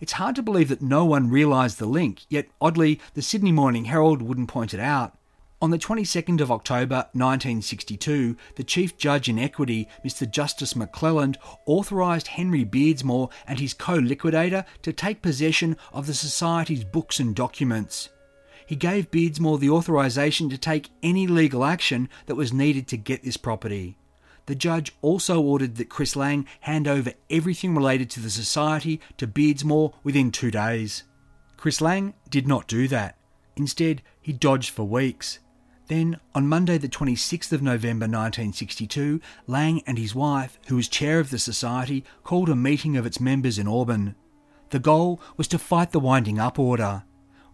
It's 0.00 0.12
hard 0.12 0.36
to 0.36 0.42
believe 0.42 0.68
that 0.68 0.82
no 0.82 1.04
one 1.04 1.30
realised 1.30 1.78
the 1.78 1.86
link, 1.86 2.26
yet 2.28 2.48
oddly, 2.60 3.00
the 3.14 3.22
Sydney 3.22 3.52
Morning 3.52 3.86
Herald 3.86 4.20
wouldn't 4.20 4.48
point 4.48 4.74
it 4.74 4.80
out. 4.80 5.16
On 5.62 5.70
the 5.70 5.78
22nd 5.78 6.42
of 6.42 6.52
October 6.52 6.96
1962, 7.14 8.36
the 8.56 8.62
Chief 8.62 8.98
Judge 8.98 9.26
in 9.26 9.38
Equity, 9.38 9.88
Mr. 10.04 10.30
Justice 10.30 10.74
McClelland, 10.74 11.36
authorised 11.64 12.26
Henry 12.26 12.62
Beardsmore 12.62 13.30
and 13.46 13.58
his 13.58 13.72
co 13.72 13.94
liquidator 13.94 14.66
to 14.82 14.92
take 14.92 15.22
possession 15.22 15.78
of 15.94 16.06
the 16.06 16.12
Society's 16.12 16.84
books 16.84 17.18
and 17.20 17.34
documents. 17.34 18.10
He 18.66 18.76
gave 18.76 19.10
Beardsmore 19.10 19.58
the 19.58 19.70
authorisation 19.70 20.50
to 20.50 20.58
take 20.58 20.90
any 21.02 21.26
legal 21.26 21.64
action 21.64 22.10
that 22.26 22.34
was 22.34 22.52
needed 22.52 22.86
to 22.88 22.98
get 22.98 23.22
this 23.22 23.38
property. 23.38 23.96
The 24.44 24.54
judge 24.54 24.92
also 25.00 25.40
ordered 25.40 25.76
that 25.76 25.88
Chris 25.88 26.16
Lang 26.16 26.46
hand 26.60 26.86
over 26.86 27.14
everything 27.30 27.74
related 27.74 28.10
to 28.10 28.20
the 28.20 28.28
Society 28.28 29.00
to 29.16 29.26
Beardsmore 29.26 29.94
within 30.04 30.30
two 30.30 30.50
days. 30.50 31.04
Chris 31.56 31.80
Lang 31.80 32.12
did 32.28 32.46
not 32.46 32.68
do 32.68 32.88
that. 32.88 33.16
Instead, 33.56 34.02
he 34.20 34.34
dodged 34.34 34.68
for 34.68 34.84
weeks. 34.84 35.38
Then, 35.88 36.18
on 36.34 36.48
Monday, 36.48 36.78
the 36.78 36.88
26th 36.88 37.52
of 37.52 37.62
November 37.62 38.04
1962, 38.04 39.20
Lang 39.46 39.82
and 39.86 39.98
his 39.98 40.14
wife, 40.14 40.58
who 40.66 40.76
was 40.76 40.88
chair 40.88 41.20
of 41.20 41.30
the 41.30 41.38
society, 41.38 42.04
called 42.24 42.48
a 42.48 42.56
meeting 42.56 42.96
of 42.96 43.06
its 43.06 43.20
members 43.20 43.58
in 43.58 43.68
Auburn. 43.68 44.16
The 44.70 44.80
goal 44.80 45.20
was 45.36 45.46
to 45.48 45.58
fight 45.58 45.92
the 45.92 46.00
winding 46.00 46.40
up 46.40 46.58
order. 46.58 47.04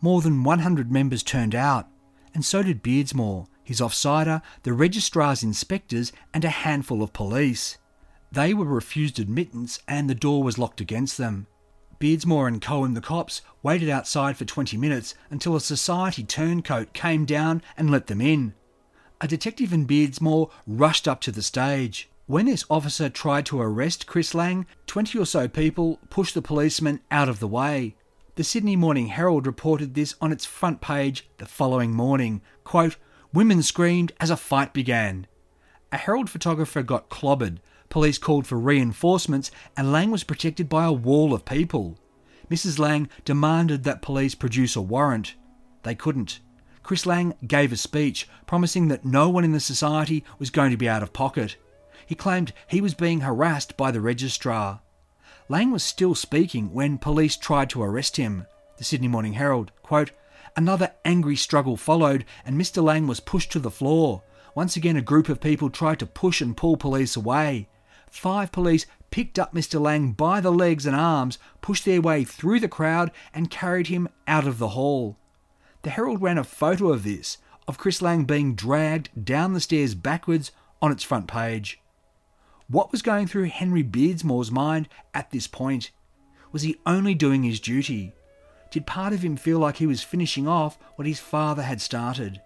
More 0.00 0.22
than 0.22 0.44
100 0.44 0.90
members 0.90 1.22
turned 1.22 1.54
out, 1.54 1.88
and 2.34 2.44
so 2.44 2.62
did 2.62 2.82
Beardsmore, 2.82 3.48
his 3.62 3.80
offsider, 3.80 4.40
the 4.62 4.72
registrar's 4.72 5.42
inspectors, 5.42 6.10
and 6.32 6.44
a 6.44 6.50
handful 6.50 7.02
of 7.02 7.12
police. 7.12 7.76
They 8.32 8.54
were 8.54 8.64
refused 8.64 9.20
admittance 9.20 9.78
and 9.86 10.08
the 10.08 10.14
door 10.14 10.42
was 10.42 10.58
locked 10.58 10.80
against 10.80 11.18
them. 11.18 11.46
Beardsmore 12.02 12.48
and 12.48 12.60
Cohen, 12.60 12.94
the 12.94 13.00
cops, 13.00 13.42
waited 13.62 13.88
outside 13.88 14.36
for 14.36 14.44
20 14.44 14.76
minutes 14.76 15.14
until 15.30 15.54
a 15.54 15.60
society 15.60 16.24
turncoat 16.24 16.92
came 16.92 17.24
down 17.24 17.62
and 17.76 17.92
let 17.92 18.08
them 18.08 18.20
in. 18.20 18.54
A 19.20 19.28
detective 19.28 19.72
in 19.72 19.86
Beardsmore 19.86 20.50
rushed 20.66 21.06
up 21.06 21.20
to 21.20 21.30
the 21.30 21.42
stage. 21.42 22.10
When 22.26 22.46
this 22.46 22.64
officer 22.68 23.08
tried 23.08 23.46
to 23.46 23.60
arrest 23.60 24.08
Chris 24.08 24.34
Lang, 24.34 24.66
20 24.88 25.16
or 25.16 25.24
so 25.24 25.46
people 25.46 26.00
pushed 26.10 26.34
the 26.34 26.42
policeman 26.42 26.98
out 27.12 27.28
of 27.28 27.38
the 27.38 27.46
way. 27.46 27.94
The 28.34 28.42
Sydney 28.42 28.74
Morning 28.74 29.06
Herald 29.06 29.46
reported 29.46 29.94
this 29.94 30.16
on 30.20 30.32
its 30.32 30.44
front 30.44 30.80
page 30.80 31.28
the 31.38 31.46
following 31.46 31.92
morning. 31.92 32.42
Quote, 32.64 32.96
Women 33.32 33.62
screamed 33.62 34.10
as 34.18 34.30
a 34.30 34.36
fight 34.36 34.72
began. 34.72 35.28
A 35.92 35.98
Herald 35.98 36.28
photographer 36.28 36.82
got 36.82 37.08
clobbered. 37.08 37.58
Police 37.92 38.16
called 38.16 38.46
for 38.46 38.58
reinforcements, 38.58 39.50
and 39.76 39.92
Lang 39.92 40.10
was 40.10 40.24
protected 40.24 40.66
by 40.66 40.86
a 40.86 40.92
wall 40.94 41.34
of 41.34 41.44
people. 41.44 41.98
Mrs. 42.50 42.78
Lang 42.78 43.10
demanded 43.26 43.84
that 43.84 44.00
police 44.00 44.34
produce 44.34 44.74
a 44.74 44.80
warrant. 44.80 45.34
They 45.82 45.94
couldn't. 45.94 46.40
Chris 46.82 47.04
Lang 47.04 47.34
gave 47.46 47.70
a 47.70 47.76
speech 47.76 48.26
promising 48.46 48.88
that 48.88 49.04
no 49.04 49.28
one 49.28 49.44
in 49.44 49.52
the 49.52 49.60
society 49.60 50.24
was 50.38 50.48
going 50.48 50.70
to 50.70 50.78
be 50.78 50.88
out 50.88 51.02
of 51.02 51.12
pocket. 51.12 51.56
He 52.06 52.14
claimed 52.14 52.54
he 52.66 52.80
was 52.80 52.94
being 52.94 53.20
harassed 53.20 53.76
by 53.76 53.90
the 53.90 54.00
registrar. 54.00 54.80
Lang 55.50 55.70
was 55.70 55.84
still 55.84 56.14
speaking 56.14 56.72
when 56.72 56.96
police 56.96 57.36
tried 57.36 57.68
to 57.68 57.82
arrest 57.82 58.16
him. 58.16 58.46
The 58.78 58.84
Sydney 58.84 59.08
Morning 59.08 59.34
Herald, 59.34 59.70
quote, 59.82 60.12
Another 60.56 60.92
angry 61.04 61.36
struggle 61.36 61.76
followed, 61.76 62.24
and 62.46 62.58
Mr. 62.58 62.82
Lang 62.82 63.06
was 63.06 63.20
pushed 63.20 63.52
to 63.52 63.58
the 63.58 63.70
floor. 63.70 64.22
Once 64.54 64.76
again, 64.76 64.96
a 64.96 65.02
group 65.02 65.28
of 65.28 65.42
people 65.42 65.68
tried 65.68 65.98
to 65.98 66.06
push 66.06 66.40
and 66.40 66.56
pull 66.56 66.78
police 66.78 67.16
away. 67.16 67.68
Five 68.12 68.52
police 68.52 68.84
picked 69.10 69.38
up 69.38 69.54
Mr. 69.54 69.80
Lang 69.80 70.12
by 70.12 70.42
the 70.42 70.52
legs 70.52 70.84
and 70.84 70.94
arms, 70.94 71.38
pushed 71.62 71.86
their 71.86 72.02
way 72.02 72.24
through 72.24 72.60
the 72.60 72.68
crowd, 72.68 73.10
and 73.32 73.50
carried 73.50 73.86
him 73.86 74.06
out 74.28 74.46
of 74.46 74.58
the 74.58 74.68
hall. 74.68 75.16
The 75.80 75.90
Herald 75.90 76.20
ran 76.20 76.36
a 76.36 76.44
photo 76.44 76.92
of 76.92 77.04
this, 77.04 77.38
of 77.66 77.78
Chris 77.78 78.02
Lang 78.02 78.24
being 78.24 78.54
dragged 78.54 79.24
down 79.24 79.54
the 79.54 79.60
stairs 79.60 79.94
backwards 79.94 80.52
on 80.82 80.92
its 80.92 81.02
front 81.02 81.26
page. 81.26 81.80
What 82.68 82.92
was 82.92 83.00
going 83.00 83.26
through 83.26 83.46
Henry 83.46 83.82
Beardsmore's 83.82 84.50
mind 84.50 84.90
at 85.14 85.30
this 85.30 85.46
point? 85.46 85.90
Was 86.52 86.62
he 86.62 86.76
only 86.84 87.14
doing 87.14 87.42
his 87.42 87.60
duty? 87.60 88.12
Did 88.70 88.86
part 88.86 89.14
of 89.14 89.22
him 89.22 89.36
feel 89.36 89.58
like 89.58 89.78
he 89.78 89.86
was 89.86 90.02
finishing 90.02 90.46
off 90.46 90.78
what 90.96 91.08
his 91.08 91.18
father 91.18 91.62
had 91.62 91.80
started? 91.80 92.42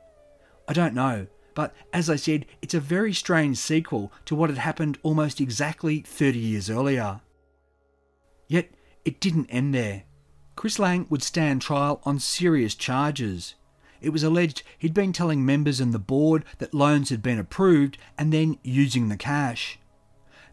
I 0.69 0.73
don't 0.73 0.95
know, 0.95 1.27
but 1.57 1.75
as 1.91 2.11
I 2.11 2.17
said, 2.17 2.45
it's 2.61 2.75
a 2.75 2.81
very 2.81 3.15
strange 3.15 3.57
sequel 3.57 4.13
to 4.27 4.35
what 4.35 4.51
had 4.51 4.59
happened 4.59 4.99
almost 5.03 5.41
exactly 5.41 6.01
30 6.01 6.39
years 6.39 6.69
earlier. 6.69 7.23
Yet 8.47 8.75
it 9.07 9.21
didn't 9.21 9.49
end 9.49 9.75
there. 9.75 10.05
Chris 10.55 10.79
Lang 10.79 11.07
would 11.09 11.23
stand 11.23 11.63
trial 11.63 12.03
on 12.05 12.19
serious 12.19 12.75
charges. 12.75 13.55
It 14.03 14.11
was 14.11 14.23
alleged 14.23 14.65
he'd 14.79 14.93
been 14.93 15.15
telling 15.15 15.47
members 15.47 15.81
and 15.81 15.95
the 15.95 15.99
board 15.99 16.45
that 16.59 16.75
loans 16.75 17.09
had 17.09 17.23
been 17.23 17.39
approved 17.39 17.97
and 18.19 18.35
then 18.35 18.59
using 18.63 19.09
the 19.09 19.17
cash. 19.17 19.79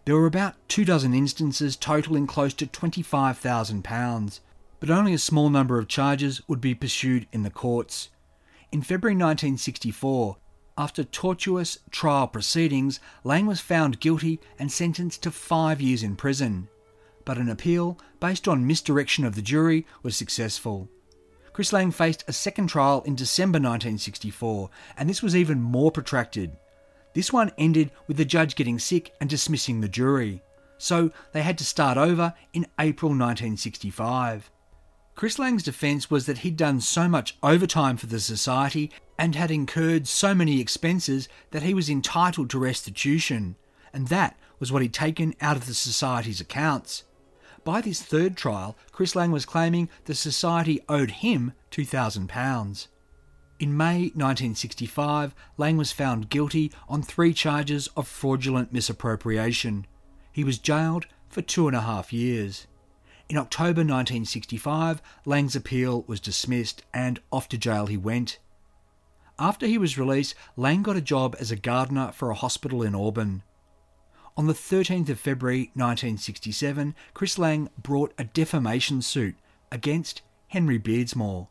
There 0.05 0.15
were 0.15 0.25
about 0.25 0.55
two 0.69 0.85
dozen 0.85 1.13
instances 1.13 1.75
totaling 1.75 2.27
close 2.27 2.53
to 2.53 2.65
£25,000, 2.65 4.39
but 4.79 4.89
only 4.89 5.13
a 5.13 5.17
small 5.17 5.49
number 5.49 5.77
of 5.77 5.89
charges 5.89 6.41
would 6.47 6.61
be 6.61 6.73
pursued 6.73 7.27
in 7.33 7.43
the 7.43 7.49
courts. 7.49 8.07
In 8.71 8.81
February 8.81 9.15
1964, 9.15 10.37
after 10.77 11.03
tortuous 11.03 11.77
trial 11.91 12.27
proceedings, 12.27 12.99
Lang 13.23 13.45
was 13.45 13.59
found 13.59 13.99
guilty 13.99 14.39
and 14.57 14.71
sentenced 14.71 15.23
to 15.23 15.31
five 15.31 15.81
years 15.81 16.03
in 16.03 16.15
prison. 16.15 16.67
But 17.25 17.37
an 17.37 17.49
appeal, 17.49 17.99
based 18.19 18.47
on 18.47 18.67
misdirection 18.67 19.23
of 19.25 19.35
the 19.35 19.41
jury, 19.41 19.85
was 20.01 20.15
successful. 20.15 20.89
Chris 21.53 21.71
Lang 21.71 21.91
faced 21.91 22.23
a 22.27 22.33
second 22.33 22.67
trial 22.67 23.03
in 23.05 23.15
December 23.15 23.57
1964, 23.57 24.69
and 24.97 25.07
this 25.07 25.21
was 25.21 25.35
even 25.35 25.61
more 25.61 25.91
protracted. 25.91 26.57
This 27.13 27.31
one 27.31 27.51
ended 27.59 27.91
with 28.07 28.17
the 28.17 28.25
judge 28.25 28.55
getting 28.55 28.79
sick 28.79 29.13
and 29.21 29.29
dismissing 29.29 29.79
the 29.79 29.87
jury, 29.87 30.41
so 30.79 31.11
they 31.31 31.43
had 31.43 31.59
to 31.59 31.65
start 31.65 31.97
over 31.97 32.33
in 32.53 32.65
April 32.79 33.11
1965. 33.11 34.49
Chris 35.15 35.37
Lang's 35.37 35.63
defence 35.63 36.09
was 36.09 36.25
that 36.25 36.39
he'd 36.39 36.57
done 36.57 36.81
so 36.81 37.07
much 37.07 37.37
overtime 37.43 37.97
for 37.97 38.07
the 38.07 38.19
society 38.19 38.91
and 39.17 39.35
had 39.35 39.51
incurred 39.51 40.07
so 40.07 40.33
many 40.33 40.59
expenses 40.59 41.29
that 41.51 41.63
he 41.63 41.73
was 41.73 41.89
entitled 41.89 42.49
to 42.49 42.59
restitution, 42.59 43.55
and 43.93 44.07
that 44.07 44.37
was 44.59 44.71
what 44.71 44.81
he'd 44.81 44.93
taken 44.93 45.35
out 45.39 45.55
of 45.55 45.67
the 45.67 45.73
society's 45.73 46.41
accounts. 46.41 47.03
By 47.63 47.79
this 47.79 48.01
third 48.01 48.35
trial, 48.35 48.75
Chris 48.91 49.15
Lang 49.15 49.31
was 49.31 49.45
claiming 49.45 49.87
the 50.05 50.15
society 50.15 50.81
owed 50.89 51.11
him 51.11 51.53
£2,000. 51.71 52.87
In 53.59 53.77
May 53.77 54.11
1965, 54.15 55.35
Lang 55.57 55.77
was 55.77 55.91
found 55.91 56.29
guilty 56.29 56.71
on 56.89 57.01
three 57.01 57.33
charges 57.33 57.87
of 57.95 58.07
fraudulent 58.07 58.73
misappropriation. 58.73 59.85
He 60.31 60.43
was 60.43 60.57
jailed 60.57 61.05
for 61.29 61.41
two 61.41 61.67
and 61.67 61.75
a 61.75 61.81
half 61.81 62.11
years. 62.11 62.67
In 63.33 63.39
October 63.39 63.81
1965, 63.81 65.01
Lang's 65.25 65.55
appeal 65.55 66.03
was 66.05 66.19
dismissed 66.19 66.83
and 66.93 67.19
off 67.31 67.49
to 67.49 67.57
jail 67.57 67.87
he 67.87 67.97
went. 67.97 68.37
After 69.39 69.65
he 69.65 69.79
was 69.79 69.97
released, 69.97 70.35
Lang 70.55 70.83
got 70.83 70.97
a 70.97 71.01
job 71.01 71.35
as 71.39 71.49
a 71.49 71.55
gardener 71.55 72.11
for 72.11 72.29
a 72.29 72.35
hospital 72.35 72.83
in 72.83 72.93
Auburn. 72.93 73.41
On 74.37 74.45
the 74.45 74.53
13th 74.53 75.09
of 75.09 75.19
February 75.19 75.71
1967, 75.73 76.93
Chris 77.15 77.39
Lang 77.39 77.71
brought 77.75 78.13
a 78.19 78.23
defamation 78.23 79.01
suit 79.01 79.33
against 79.71 80.21
Henry 80.49 80.77
Beardsmore. 80.77 81.47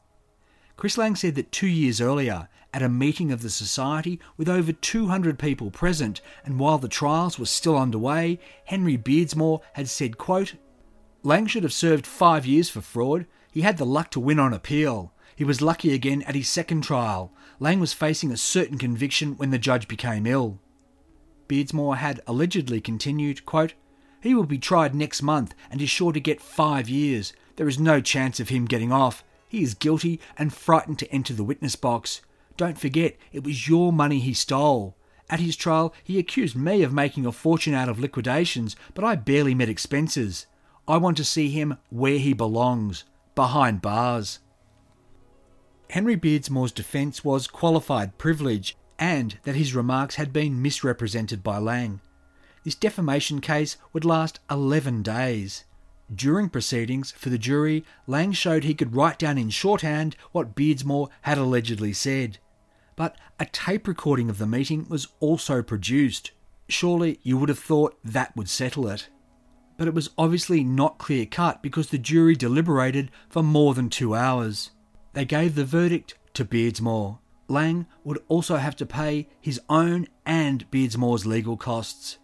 Chris 0.76 0.96
Lang 0.96 1.16
said 1.16 1.34
that 1.34 1.50
two 1.50 1.66
years 1.66 2.00
earlier, 2.00 2.48
at 2.72 2.82
a 2.82 2.88
meeting 2.88 3.30
of 3.30 3.42
the 3.42 3.50
Society 3.50 4.20
with 4.36 4.48
over 4.48 4.72
200 4.72 5.38
people 5.38 5.70
present, 5.70 6.20
and 6.44 6.58
while 6.58 6.78
the 6.78 6.88
trials 6.88 7.38
were 7.38 7.46
still 7.46 7.76
underway, 7.76 8.38
Henry 8.66 8.96
Beardsmore 8.96 9.60
had 9.72 9.88
said, 9.88 10.16
quote, 10.16 10.54
Lang 11.24 11.46
should 11.46 11.62
have 11.62 11.72
served 11.72 12.06
five 12.06 12.44
years 12.44 12.68
for 12.68 12.80
fraud. 12.80 13.26
He 13.50 13.60
had 13.60 13.78
the 13.78 13.86
luck 13.86 14.10
to 14.12 14.20
win 14.20 14.40
on 14.40 14.52
appeal. 14.52 15.12
He 15.36 15.44
was 15.44 15.62
lucky 15.62 15.94
again 15.94 16.22
at 16.22 16.34
his 16.34 16.48
second 16.48 16.82
trial. 16.82 17.32
Lang 17.60 17.78
was 17.78 17.92
facing 17.92 18.32
a 18.32 18.36
certain 18.36 18.76
conviction 18.76 19.36
when 19.36 19.50
the 19.50 19.58
judge 19.58 19.86
became 19.86 20.26
ill. 20.26 20.58
Beardsmore 21.48 21.96
had 21.96 22.20
allegedly 22.26 22.80
continued, 22.80 23.46
quote, 23.46 23.74
He 24.20 24.34
will 24.34 24.46
be 24.46 24.58
tried 24.58 24.94
next 24.94 25.22
month 25.22 25.54
and 25.70 25.80
is 25.80 25.90
sure 25.90 26.12
to 26.12 26.20
get 26.20 26.40
five 26.40 26.88
years. 26.88 27.32
There 27.56 27.68
is 27.68 27.78
no 27.78 28.00
chance 28.00 28.40
of 28.40 28.48
him 28.48 28.64
getting 28.64 28.90
off. 28.90 29.22
He 29.48 29.62
is 29.62 29.74
guilty 29.74 30.18
and 30.36 30.52
frightened 30.52 30.98
to 31.00 31.12
enter 31.12 31.34
the 31.34 31.44
witness 31.44 31.76
box. 31.76 32.20
Don't 32.56 32.78
forget, 32.78 33.16
it 33.32 33.44
was 33.44 33.68
your 33.68 33.92
money 33.92 34.18
he 34.18 34.34
stole. 34.34 34.96
At 35.30 35.40
his 35.40 35.56
trial, 35.56 35.94
he 36.02 36.18
accused 36.18 36.56
me 36.56 36.82
of 36.82 36.92
making 36.92 37.26
a 37.26 37.32
fortune 37.32 37.74
out 37.74 37.88
of 37.88 37.98
liquidations, 38.00 38.76
but 38.94 39.04
I 39.04 39.14
barely 39.14 39.54
met 39.54 39.68
expenses. 39.68 40.46
I 40.88 40.96
want 40.96 41.16
to 41.18 41.24
see 41.24 41.50
him 41.50 41.78
where 41.90 42.18
he 42.18 42.32
belongs, 42.32 43.04
behind 43.34 43.82
bars. 43.82 44.40
Henry 45.90 46.16
Beardsmore's 46.16 46.72
defence 46.72 47.22
was 47.22 47.46
qualified 47.46 48.18
privilege 48.18 48.76
and 48.98 49.38
that 49.44 49.56
his 49.56 49.74
remarks 49.74 50.14
had 50.16 50.32
been 50.32 50.62
misrepresented 50.62 51.42
by 51.42 51.58
Lang. 51.58 52.00
This 52.64 52.74
defamation 52.74 53.40
case 53.40 53.76
would 53.92 54.04
last 54.04 54.40
11 54.50 55.02
days. 55.02 55.64
During 56.14 56.48
proceedings 56.48 57.10
for 57.10 57.28
the 57.30 57.38
jury, 57.38 57.84
Lang 58.06 58.32
showed 58.32 58.64
he 58.64 58.74
could 58.74 58.94
write 58.94 59.18
down 59.18 59.38
in 59.38 59.50
shorthand 59.50 60.16
what 60.32 60.54
Beardsmore 60.54 61.08
had 61.22 61.38
allegedly 61.38 61.92
said. 61.92 62.38
But 62.96 63.16
a 63.38 63.46
tape 63.46 63.88
recording 63.88 64.28
of 64.28 64.38
the 64.38 64.46
meeting 64.46 64.86
was 64.88 65.08
also 65.20 65.62
produced. 65.62 66.32
Surely 66.68 67.18
you 67.22 67.38
would 67.38 67.48
have 67.48 67.58
thought 67.58 67.98
that 68.04 68.36
would 68.36 68.48
settle 68.48 68.88
it. 68.88 69.08
But 69.82 69.88
it 69.88 69.94
was 69.94 70.10
obviously 70.16 70.62
not 70.62 70.98
clear 70.98 71.26
cut 71.26 71.60
because 71.60 71.88
the 71.88 71.98
jury 71.98 72.36
deliberated 72.36 73.10
for 73.28 73.42
more 73.42 73.74
than 73.74 73.88
two 73.88 74.14
hours. 74.14 74.70
They 75.12 75.24
gave 75.24 75.56
the 75.56 75.64
verdict 75.64 76.14
to 76.34 76.44
Beardsmore. 76.44 77.18
Lang 77.48 77.86
would 78.04 78.22
also 78.28 78.58
have 78.58 78.76
to 78.76 78.86
pay 78.86 79.26
his 79.40 79.60
own 79.68 80.06
and 80.24 80.70
Beardsmore's 80.70 81.26
legal 81.26 81.56
costs. 81.56 82.18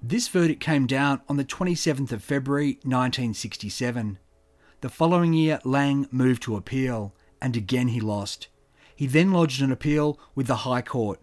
This 0.00 0.28
verdict 0.28 0.60
came 0.60 0.86
down 0.86 1.20
on 1.28 1.36
the 1.36 1.44
27th 1.44 2.10
of 2.10 2.24
February 2.24 2.78
1967. 2.84 4.18
The 4.80 4.88
following 4.88 5.34
year, 5.34 5.60
Lang 5.62 6.08
moved 6.10 6.42
to 6.44 6.56
appeal, 6.56 7.14
and 7.38 7.54
again 7.54 7.88
he 7.88 8.00
lost. 8.00 8.48
He 8.94 9.06
then 9.06 9.30
lodged 9.30 9.60
an 9.60 9.72
appeal 9.72 10.18
with 10.34 10.46
the 10.46 10.56
High 10.64 10.80
Court. 10.80 11.20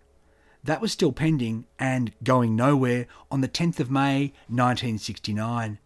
That 0.63 0.81
was 0.81 0.93
still 0.93 1.11
pending 1.11 1.65
and 1.77 2.13
going 2.23 2.55
nowhere 2.55 3.07
on 3.29 3.41
the 3.41 3.49
10th 3.49 3.79
of 3.79 3.91
May 3.91 4.33
1969. 4.47 5.77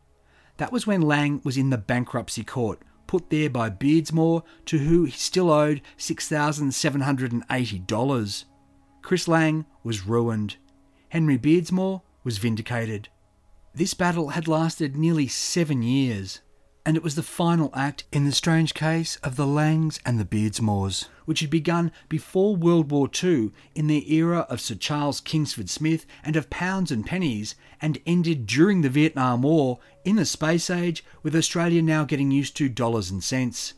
That 0.58 0.72
was 0.72 0.86
when 0.86 1.02
Lang 1.02 1.42
was 1.44 1.58
in 1.58 1.72
the 1.72 1.78
bankruptcy 1.78 2.44
court, 2.44 2.82
put 3.08 3.30
there 3.30 3.50
by 3.50 3.70
Beardsmore, 3.70 4.44
to 4.66 4.78
who 4.78 5.06
he 5.06 5.12
still 5.12 5.50
owed 5.50 5.82
$6,780. 5.98 8.46
Chris 9.02 9.28
Lang 9.28 9.66
was 9.84 10.06
ruined. 10.06 10.58
Henry 11.10 11.38
Beardsmore 11.38 12.02
was 12.24 12.38
vindicated. 12.38 13.10
This 13.74 13.94
battle 13.94 14.30
had 14.30 14.48
lasted 14.48 14.96
nearly 14.96 15.28
seven 15.28 15.82
years, 15.82 16.42
and 16.88 16.96
it 16.96 17.04
was 17.04 17.16
the 17.16 17.22
final 17.22 17.70
act 17.74 18.06
in 18.14 18.24
the 18.24 18.32
strange 18.32 18.74
case 18.74 19.18
of 19.18 19.36
the 19.36 19.46
Langs 19.46 20.00
and 20.06 20.18
the 20.18 20.24
Beardsmores, 20.24 21.10
which 21.26 21.42
had 21.42 21.50
begun 21.50 21.92
before 22.08 22.56
World 22.56 22.92
War 22.92 23.10
II 23.22 23.52
in 23.76 23.88
the 23.88 24.14
era 24.14 24.48
of 24.50 24.62
Sir 24.62 24.76
Charles 24.76 25.20
Kingsford 25.20 25.70
Smith 25.70 26.06
and 26.24 26.38
of 26.38 26.50
pounds 26.50 26.90
and 26.90 27.06
pennies, 27.06 27.56
and 27.82 27.98
ended 28.06 28.48
during 28.48 28.80
the 28.80 28.90
Vietnam 28.90 29.42
War 29.42 29.80
in 30.06 30.16
the 30.16 30.24
space 30.24 30.70
age, 30.70 31.04
with 31.24 31.36
Australia 31.36 31.82
now 31.82 32.06
getting 32.06 32.32
used 32.32 32.56
to 32.56 32.70
dollars 32.70 33.12
and 33.12 33.22
cents. 33.22 33.74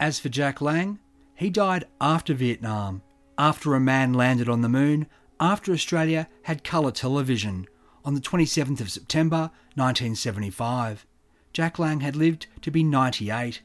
As 0.00 0.18
for 0.18 0.30
Jack 0.30 0.62
Lang, 0.62 0.98
he 1.34 1.50
died 1.50 1.84
after 2.00 2.32
Vietnam, 2.32 3.02
after 3.36 3.74
a 3.74 3.80
man 3.80 4.14
landed 4.14 4.48
on 4.48 4.62
the 4.62 4.68
moon, 4.70 5.08
after 5.38 5.74
Australia 5.74 6.26
had 6.44 6.64
colour 6.64 6.90
television 6.90 7.66
on 8.02 8.14
the 8.14 8.20
27th 8.20 8.80
of 8.80 8.90
September 8.90 9.50
1975. 9.74 11.04
Jack 11.52 11.78
Lang 11.78 12.00
had 12.00 12.14
lived 12.14 12.46
to 12.62 12.70
be 12.70 12.84
98. 12.84 13.62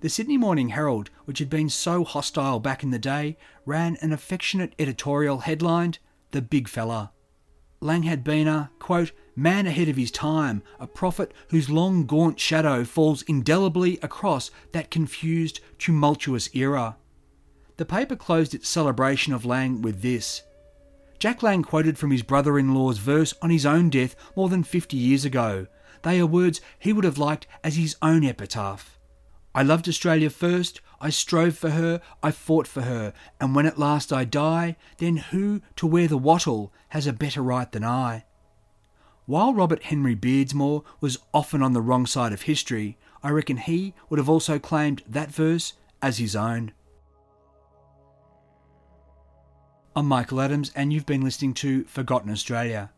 The 0.00 0.08
Sydney 0.08 0.36
Morning 0.36 0.70
Herald, 0.70 1.10
which 1.24 1.38
had 1.38 1.48
been 1.48 1.68
so 1.68 2.04
hostile 2.04 2.60
back 2.60 2.82
in 2.82 2.90
the 2.90 2.98
day, 2.98 3.36
ran 3.64 3.96
an 4.00 4.12
affectionate 4.12 4.74
editorial 4.78 5.38
headlined 5.38 5.98
The 6.32 6.42
Big 6.42 6.68
Fella. 6.68 7.12
Lang 7.80 8.02
had 8.02 8.24
been 8.24 8.48
a, 8.48 8.70
quote, 8.78 9.12
man 9.36 9.66
ahead 9.66 9.88
of 9.88 9.96
his 9.96 10.10
time, 10.10 10.62
a 10.80 10.86
prophet 10.86 11.32
whose 11.50 11.70
long 11.70 12.06
gaunt 12.06 12.40
shadow 12.40 12.84
falls 12.84 13.22
indelibly 13.22 13.98
across 14.02 14.50
that 14.72 14.90
confused, 14.90 15.60
tumultuous 15.78 16.50
era. 16.54 16.96
The 17.76 17.84
paper 17.84 18.16
closed 18.16 18.54
its 18.54 18.68
celebration 18.68 19.32
of 19.32 19.44
Lang 19.44 19.82
with 19.82 20.02
this 20.02 20.42
Jack 21.18 21.42
Lang 21.42 21.62
quoted 21.62 21.96
from 21.96 22.10
his 22.10 22.22
brother 22.22 22.58
in 22.58 22.74
law's 22.74 22.98
verse 22.98 23.32
on 23.40 23.50
his 23.50 23.64
own 23.64 23.90
death 23.90 24.16
more 24.34 24.48
than 24.48 24.62
50 24.62 24.96
years 24.96 25.24
ago. 25.24 25.66
They 26.06 26.20
are 26.20 26.26
words 26.26 26.60
he 26.78 26.92
would 26.92 27.02
have 27.02 27.18
liked 27.18 27.48
as 27.64 27.74
his 27.74 27.96
own 28.00 28.22
epitaph. 28.22 28.96
I 29.52 29.64
loved 29.64 29.88
Australia 29.88 30.30
first, 30.30 30.80
I 31.00 31.10
strove 31.10 31.58
for 31.58 31.70
her, 31.70 32.00
I 32.22 32.30
fought 32.30 32.68
for 32.68 32.82
her, 32.82 33.12
and 33.40 33.56
when 33.56 33.66
at 33.66 33.76
last 33.76 34.12
I 34.12 34.22
die, 34.22 34.76
then 34.98 35.16
who 35.16 35.62
to 35.74 35.84
wear 35.84 36.06
the 36.06 36.16
wattle 36.16 36.72
has 36.90 37.08
a 37.08 37.12
better 37.12 37.42
right 37.42 37.72
than 37.72 37.82
I? 37.82 38.24
While 39.24 39.52
Robert 39.52 39.82
Henry 39.82 40.14
Beardsmore 40.14 40.84
was 41.00 41.18
often 41.34 41.60
on 41.60 41.72
the 41.72 41.82
wrong 41.82 42.06
side 42.06 42.32
of 42.32 42.42
history, 42.42 42.98
I 43.24 43.30
reckon 43.30 43.56
he 43.56 43.92
would 44.08 44.18
have 44.18 44.28
also 44.28 44.60
claimed 44.60 45.02
that 45.08 45.32
verse 45.32 45.72
as 46.00 46.18
his 46.18 46.36
own. 46.36 46.70
I'm 49.96 50.06
Michael 50.06 50.40
Adams, 50.40 50.70
and 50.76 50.92
you've 50.92 51.04
been 51.04 51.24
listening 51.24 51.54
to 51.54 51.82
Forgotten 51.86 52.30
Australia. 52.30 52.92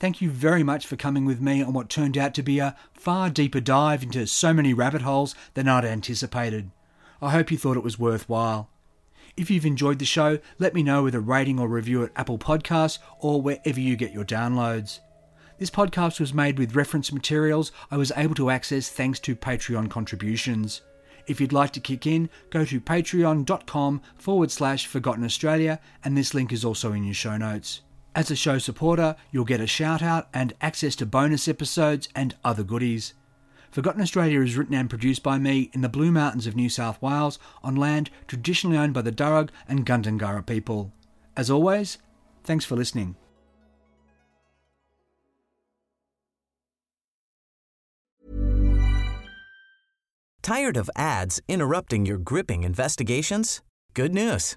Thank 0.00 0.22
you 0.22 0.30
very 0.30 0.62
much 0.62 0.86
for 0.86 0.96
coming 0.96 1.26
with 1.26 1.42
me 1.42 1.62
on 1.62 1.74
what 1.74 1.90
turned 1.90 2.16
out 2.16 2.32
to 2.32 2.42
be 2.42 2.58
a 2.58 2.74
far 2.94 3.28
deeper 3.28 3.60
dive 3.60 4.02
into 4.02 4.26
so 4.26 4.54
many 4.54 4.72
rabbit 4.72 5.02
holes 5.02 5.34
than 5.52 5.68
I'd 5.68 5.84
anticipated. 5.84 6.70
I 7.20 7.32
hope 7.32 7.50
you 7.50 7.58
thought 7.58 7.76
it 7.76 7.84
was 7.84 7.98
worthwhile. 7.98 8.70
If 9.36 9.50
you've 9.50 9.66
enjoyed 9.66 9.98
the 9.98 10.06
show, 10.06 10.38
let 10.58 10.72
me 10.72 10.82
know 10.82 11.02
with 11.02 11.14
a 11.14 11.20
rating 11.20 11.60
or 11.60 11.68
review 11.68 12.02
at 12.02 12.12
Apple 12.16 12.38
Podcasts 12.38 12.98
or 13.18 13.42
wherever 13.42 13.78
you 13.78 13.94
get 13.94 14.14
your 14.14 14.24
downloads. 14.24 15.00
This 15.58 15.70
podcast 15.70 16.18
was 16.18 16.32
made 16.32 16.58
with 16.58 16.74
reference 16.74 17.12
materials 17.12 17.70
I 17.90 17.98
was 17.98 18.10
able 18.16 18.34
to 18.36 18.48
access 18.48 18.88
thanks 18.88 19.20
to 19.20 19.36
Patreon 19.36 19.90
contributions. 19.90 20.80
If 21.26 21.42
you'd 21.42 21.52
like 21.52 21.72
to 21.72 21.80
kick 21.80 22.06
in, 22.06 22.30
go 22.48 22.64
to 22.64 22.80
patreon.com 22.80 24.00
forward 24.16 24.50
slash 24.50 24.86
Forgotten 24.86 25.24
Australia, 25.24 25.78
and 26.02 26.16
this 26.16 26.32
link 26.32 26.54
is 26.54 26.64
also 26.64 26.94
in 26.94 27.04
your 27.04 27.12
show 27.12 27.36
notes. 27.36 27.82
As 28.14 28.30
a 28.30 28.36
show 28.36 28.58
supporter, 28.58 29.14
you'll 29.30 29.44
get 29.44 29.60
a 29.60 29.66
shout 29.66 30.02
out 30.02 30.28
and 30.34 30.52
access 30.60 30.96
to 30.96 31.06
bonus 31.06 31.46
episodes 31.46 32.08
and 32.14 32.34
other 32.44 32.64
goodies. 32.64 33.14
Forgotten 33.70 34.02
Australia 34.02 34.40
is 34.40 34.56
written 34.56 34.74
and 34.74 34.90
produced 34.90 35.22
by 35.22 35.38
me 35.38 35.70
in 35.72 35.80
the 35.80 35.88
Blue 35.88 36.10
Mountains 36.10 36.48
of 36.48 36.56
New 36.56 36.68
South 36.68 37.00
Wales 37.00 37.38
on 37.62 37.76
land 37.76 38.10
traditionally 38.26 38.76
owned 38.76 38.94
by 38.94 39.02
the 39.02 39.12
Darug 39.12 39.50
and 39.68 39.86
Gundungurra 39.86 40.44
people. 40.44 40.92
As 41.36 41.50
always, 41.50 41.98
thanks 42.42 42.64
for 42.64 42.74
listening. 42.74 43.14
Tired 50.42 50.76
of 50.76 50.90
ads 50.96 51.40
interrupting 51.46 52.06
your 52.06 52.18
gripping 52.18 52.64
investigations? 52.64 53.60
Good 53.94 54.12
news. 54.12 54.56